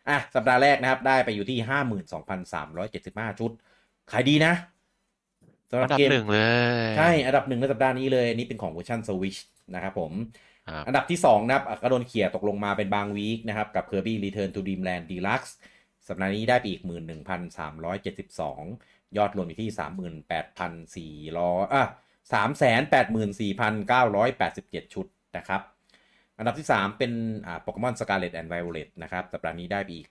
[0.09, 3.51] อะ สัปดาห์แรกนะครับ ได้ไปอยู่ที่ห้าหมื่นสองพันสามร้อยเจ็ดสิบห้าชุด
[4.13, 4.55] ขายดีนะ
[5.71, 6.41] สำหรัอับนดับเกมหนึ่งเล
[6.87, 9.39] ย ใช่ อันดับหนึ่งในสัปดาห์นี้เลยอันนี้เป็นของเวอร์ชัน Switch
[9.75, 10.13] นะครับผม
[10.69, 15.53] ครับอันดับที่ 2 นะครับอะก็โดนเขี่ยตกลงมาเป็นบาง week นะครับ กับ Kirby Return to Dreamland Deluxe
[16.09, 19.71] สัปดาห์นี้ได้ไปอีก 11,372 ยอดรวมอยู่ที่
[21.37, 21.85] 38,400อะ
[22.33, 25.61] 384,987 ชุดนะครับ
[26.39, 27.13] อันดับที่ 3 เป็น
[27.47, 30.09] อ่า Pokemon Scarlet and Violet นะครับ สัปดาห์นี้ได้ไปอีก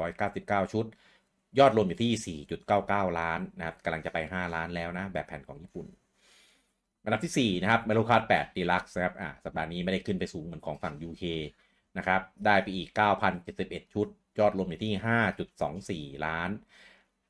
[0.00, 0.86] 9,499 ชุด
[1.58, 2.38] ยอดรวมอยู่ที่
[2.78, 5.86] 4.99 ล้านนะครับกำลังจะไป 5 ล้านแล้วนะ แบบแผ่นของญี่ปุ่น
[7.04, 11.24] อันดับที่ 4 นะครับ Mario Kart 8 Deluxe นะครับอ่าสัปดาห์นี้ไม่ได้ขึ้นไปสูงเหมือนของฝั่ง UK
[11.98, 12.88] นะครับ ได้ไปอีก
[13.42, 14.08] 9,071 ชุด
[14.38, 16.50] ยอดรวมอยู่ที่ 5.24 ล้าน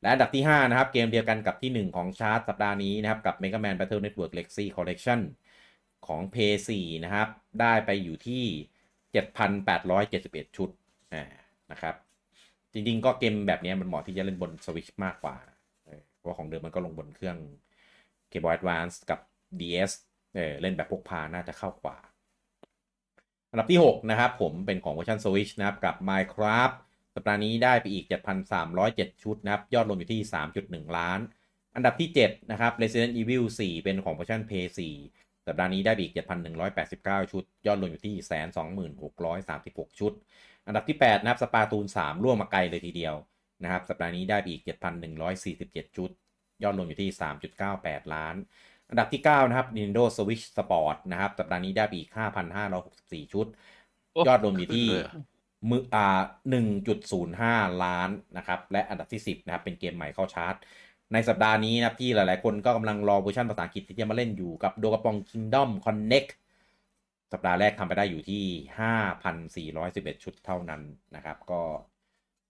[0.04, 5.20] และอันดับที่ 5 นะครับ เกมเดียวกันกับที่ 1 ของชาร์ตสัปดาห์นี้นะครับ กับ Mega Man Battle Network Legacy Collection
[6.06, 6.36] ของ p
[6.76, 7.28] 4นะครับ
[7.60, 8.44] ได้ไปอยู่ที่
[9.30, 10.70] 7,871 ชุด
[11.14, 11.24] อ่า
[11.70, 11.94] นะครับ
[12.72, 15.36] จริงๆ ก็เกมแบบนี้มันเหมาะที่จะเล่นบน Switch มากกว่า
[16.18, 17.36] เพราะของเดิมมันก็ลงบนเครื่อง
[18.30, 19.20] Game Boy Advance กับ
[19.60, 19.92] DS
[20.34, 21.96] เออเล่นแบบพกพาน่าจะเข้ากว่า
[23.50, 26.76] อันดับที่ 6 นะครับ ผมเป็นของเวอร์ชัน Switch นะครับ กับ Minecraft
[27.14, 28.04] สัปดาห์นี้ได้ไปอีก
[28.64, 30.20] 7,307 ชุดนะครับ ยอดรวมอยู่ที่
[30.58, 31.20] 3.1 ล้าน
[31.74, 34.72] อันดับที่ 7 นะครับ Resident Evil 4 เป็นของเวอร์ชัน PS
[35.10, 36.14] 4สัปดาห์นี้ได้ไปอีก
[36.72, 38.14] 7,189 ชุด ยอดรวมอยู่ที่
[39.88, 40.12] 126,36 ชุด
[40.66, 43.14] อันดับที่ 8 นะครับสปาตูน 3 ร่วมมาไกลเลยทีเดียว
[43.62, 44.62] นะครับ สัปดาห์นี้ได้ไปอีก
[45.28, 46.10] 7,147 ชุด
[46.62, 47.10] ยอดรวมอยู่ที่
[47.62, 48.34] 3.98 ล้าน
[48.90, 52.10] อันดับที่ 9 นะครับ Nintendo Switch Sport นะครับ สัปดาห์นี้ได้ไปอีก
[52.70, 53.46] 5,564 ชุด
[54.12, 54.88] โอ้ยอดรวมอยู่ที่
[55.70, 56.20] ขึ้นเลยอะมืออ่า
[57.62, 60.54] 1.05ล้านนะครับ และอันดับที่10นะครับ เป็นเกมใหม่เข้าชาร์ต
[61.12, 66.30] ในสัปดาห์นี้นะครับที่หลายๆ คนก็กำลังรอเวอร์ชันภาษาอังกฤษที่จะมาเล่นอยู่กับโดกระปอง Kingdom Connect
[67.32, 68.44] สัปดาห์แรกทำไปได้อยู่ที่
[70.16, 70.82] 5,411 ชุดเท่านั้น
[71.16, 71.60] นะครับ ก็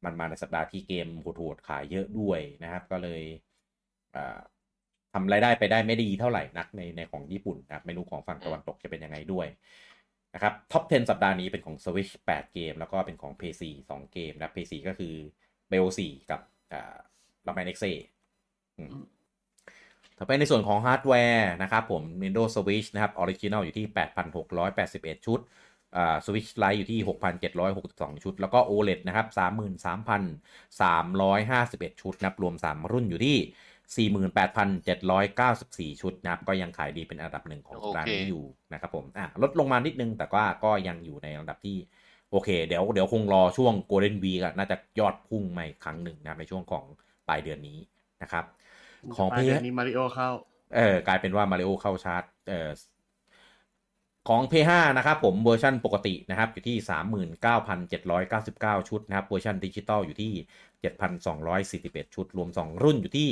[0.04, 3.22] มันมาในสัปดาห์ที่เกมโหดๆขายเยอะด้วยนะครับ ก็เลย
[5.12, 9.46] ทำรายได้ไปได้ไม่ดีเท่าไหร่นักในในของญี่ปุ่นนะไม่รู้ของฝั่งตะวันตกจะเป็นยังไงด้วย
[10.34, 15.14] นะครับ top 10 สัปดาห์นี้เป็นของ Switch 8 เกม แล้วก็เป็นของ PS4 2เกมนะครับ PS4 ก็คือ
[15.70, 16.40] Bio 4 กับ
[16.72, 16.96] อ่า
[17.46, 17.76] Rockman X
[20.18, 23.86] ต่อไปในส่วนของฮาร์ดแวร์นะครับผม Nintendo Switch นะครับ Original อยู่ที่
[24.56, 25.40] 8,681 ชุด
[25.96, 27.00] อ่า Switch Lite อยู่ที่
[27.62, 29.26] 6,762 ชุด แล้วก็ OLED นะครับ
[30.80, 33.36] 33,351 ชุดนะครับรวม 3 รุ่นอยู่ที่
[33.92, 41.76] 48,794 ชุดนะครับ ก็ยังขายดีเป็นอันดับหนึ่งของโอเคร้านนี้อยู่นะครับผมอะลดลงมานิดนึงแต่ว่าก็ยังอยู่ในอันดับที่
[42.30, 46.84] โอเค เดี๋ยวเดี๋ยวคงรอช่วง Golden Week อะน่าจะยอดพุ่งมาอีกครั้งหนึ่งนะครับในช่วงของ
[47.28, 47.78] ปลายเดือนนี้
[48.22, 48.44] นะครับ
[49.16, 50.28] ของปลาย PS เดือนนี้มาริโอเข้า
[50.76, 52.70] เออกลายเป็นว่ามาริโอเข้าชาร์ตเอ่อ
[54.28, 56.76] ของ PS5 นะครับผมเวอร์ชันปกตินะครับอยู่ที่
[58.82, 60.32] 39,799 ชุดนะครับเวอร์ชันดิจิตอลอยู่ที่
[62.04, 63.30] 7,241 ชุด รวม 2 รุ่นอยู่ที่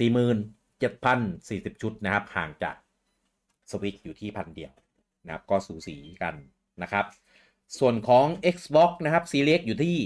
[0.00, 2.76] 47,040 ชุดนะครับห่างจาก
[3.70, 4.72] สวิตอยู่ที่พันเดียว
[5.24, 6.34] นะครับก็สูสีกัน
[6.82, 7.04] นะครับ
[7.78, 9.96] ส่วนของ Xbox นะครับ Series X อยู่ที่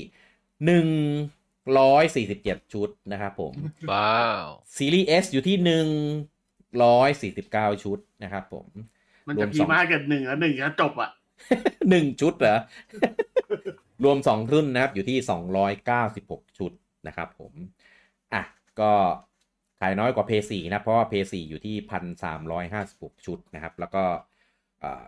[2.59, 3.53] 147 ชุดนะครับผม
[3.93, 4.45] ว้าว
[4.77, 5.89] ซีรีส์ S อยู่ที่หนึ่ง
[6.85, 8.67] ร้อยสี่สิบเก้าชุดนะครับผม
[9.27, 11.11] มันรวจะมพีสองมากเกินหนึ่งแล้วหนึ่งจะจบอะ
[11.91, 12.59] หนึ่งชุดเหรอ
[14.05, 16.73] รวมสองรุ่นนะครับ อยู่ที่สองร้อยเก้าสิบหกชุด
[17.07, 17.53] นะครับผม
[18.35, 18.43] อะ
[18.81, 18.93] ก็
[19.81, 24.05] ขายน้อยกว่า p 4นะ เพราะว่า p 4อยู่ที่พันสามร้อยห้าสิบหกชุดนะครับ แล้วก็
[24.83, 25.05] อ่า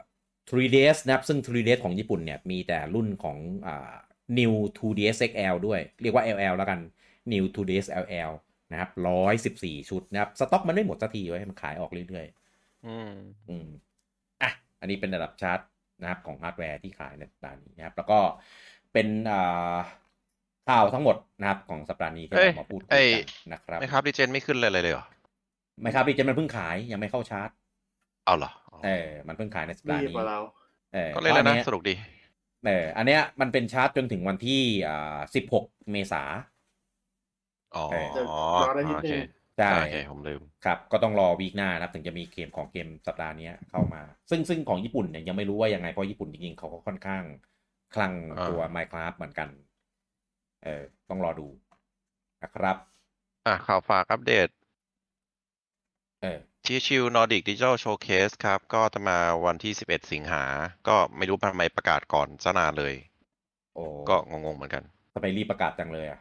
[0.50, 3.92] 3ds นะครับ ซึ่ง 3ds ของญี่ปุ่นเนี่ย มีแต่รุ่นของอ่า
[4.38, 6.80] new 2ds XL ด้วย เรียกว่า LL แล้วกัน
[7.32, 8.32] new 2ds LL
[8.72, 13.12] นะครับร้อยสิบสี่ชุดนะครับ สต็อกมันไม่หมดสักทีไว้ยมันขายออกเรื่อยๆ อืม
[13.48, 13.68] อืม
[14.42, 14.50] อะ
[14.80, 15.60] อันนี้เป็นระดับชาร์ต
[16.00, 18.18] นะครับของฮาร์ดแวร์ที่ขายในสัปดาห์นี้นะครับ แล้วก็
[18.92, 19.76] เป็นอ่า
[20.70, 25.06] ข่าวทั้งหมดนะครับของสัปดาห์นี้ที่เอ้ยเรามาพูดคุไอ้ยกันนะครับไม่ครับดิเจนไม่ขึ้นเลยเลยเลยเหรอ
[25.82, 27.50] ไม่ครับดิเจนมันเพิ่งขายยังไม่เข้าชาร์ต
[28.26, 30.38] เอาเหรออ๋อเออมันเพิ่งขายในสัปดาห์รีบนี้กว่าเรา
[30.94, 31.94] เออก็เลยแล้วนะพราสนุกดี
[32.66, 36.22] เอออันเนี้ยมันเป็นชาร์ตจนถึงวันที่อ่าสิบหกเมษา
[37.76, 39.22] อ๋อเออจะรอได้นิดโอนึเคง
[39.58, 47.22] ใช่โอเคผมลืมครับ ก็ต้องรอ week หน้านะครับ ถึงจะมีเกมของเกมสัปดาห์นี้เข้ามา ซึ่งซึ่งของญี่ปุ่นเนี่ยยังไม่รู้ว่ายังไง เพราะญี่ปุ่นจริงๆเขาก็ค่อนข้าง
[47.94, 49.48] คลั่งอ่าตัว Minecraft เหมือนกัน
[50.64, 51.46] เออต้องรอดู
[52.42, 52.76] นะครับ
[53.46, 54.48] อะข่าวฝากอัปเดต
[56.20, 60.44] เออ THQ Nordic Digital Showcase ครับ ก็จะมาวันที่ 11 สิงหา
[60.88, 62.94] ก็ไม่รู้ทำไมประกาศก่อนซะนานเลย
[63.74, 66.18] โอ้ก็งงๆเหมือนกันทำไมรีบประกาศจังเลยอะ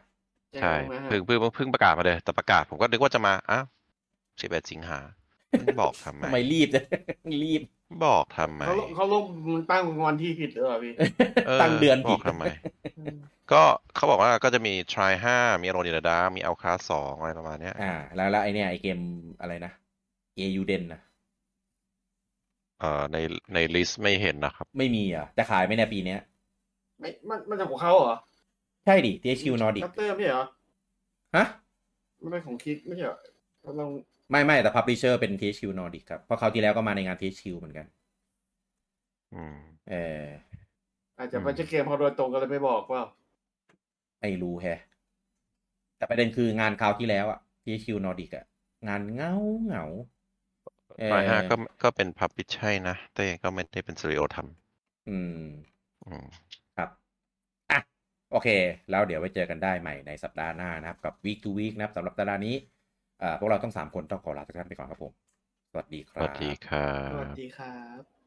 [0.58, 3.64] ใช่แจ้งมาฮะเพิ่งเพิ่งเพิ่งประกาศมาเลย แต่ประกาศผมก็นึกว่าจะมาอ้าว
[4.40, 4.98] 11 สิงหา
[5.64, 6.80] ไม่บอกทำไมทำไมรีบจั
[7.32, 7.62] งรีบ
[8.04, 9.24] บอกทำไมเขาเขาลง
[9.54, 10.92] มันตั้งวันที่ผิดหรือเปล่าพี่
[11.60, 12.44] ตั้งเดือนบผิอดกทำไม
[13.52, 13.62] ก็
[13.94, 18.98] เขาบอกว่าก็จะมี try 5มี Alone in the Dark มี Outcast 2อะไรประมาณเนี้ย อ่า แล้วแล้วไอเนี้ยไอเกม
[19.40, 19.72] อะไรนะ
[20.38, 21.00] AU Den นะ
[22.80, 23.16] เอ่อใน
[23.54, 26.20] ในลิสต์ไม่เห็นนะครับ ไม่มีอะจะขายไหมเนี่ยปีเนี้ย
[27.00, 28.16] ไม่มันมันจากของเขาเหรอ
[28.84, 30.46] ใช่ดิ THQ Nordic คัตเตอร์ไม่ใช่เหรอ
[31.36, 31.46] ฮะ
[32.22, 33.18] มันเป็นของคิกไม่ใช่เหรอ
[33.62, 33.90] เราลอง
[34.30, 37.86] ไม่ไม่แต่ Publisher เป็น THQ Nordic ครับ เพราะคราวที่แล้วก็มาในงาน THQ เหมือนกัน
[39.32, 39.56] อืม
[39.88, 40.26] เออ
[41.18, 43.02] อาจจะเป็นเจ้าเกมเขาโดยตรงก็เลยไม่บอกว่า
[44.20, 44.78] ไม่รู้แฮะ
[45.96, 48.44] แต่ประเด็นคืองานคราวที่แล้วอะ THQ Nordic อะ
[48.88, 49.34] งานเงา
[49.66, 49.84] เงา
[50.98, 54.36] เออ try 5ก็ก็เป็นพับปิชใช่นะ แต่ก็ไม่ได้เป็นสตูดิโอท
[55.08, 56.26] อืมำอืม
[56.76, 56.90] ครับ
[57.70, 57.80] อะ
[58.32, 58.48] โอเค
[58.90, 62.79] แล้วเดี๋ยวไว้เจอกันได้ใหม่ในสัปดาห์หน้านะครับ กับ week to week นะครับสำหรับสัปดาห์นี้เอ่อ
[63.40, 65.12] พวกเราต้องสามคนต้องขอลาทุกท่านไปก่อนครับผม
[65.70, 68.19] สวัสดีคสรับวัสดีครัสวัสบดีครับ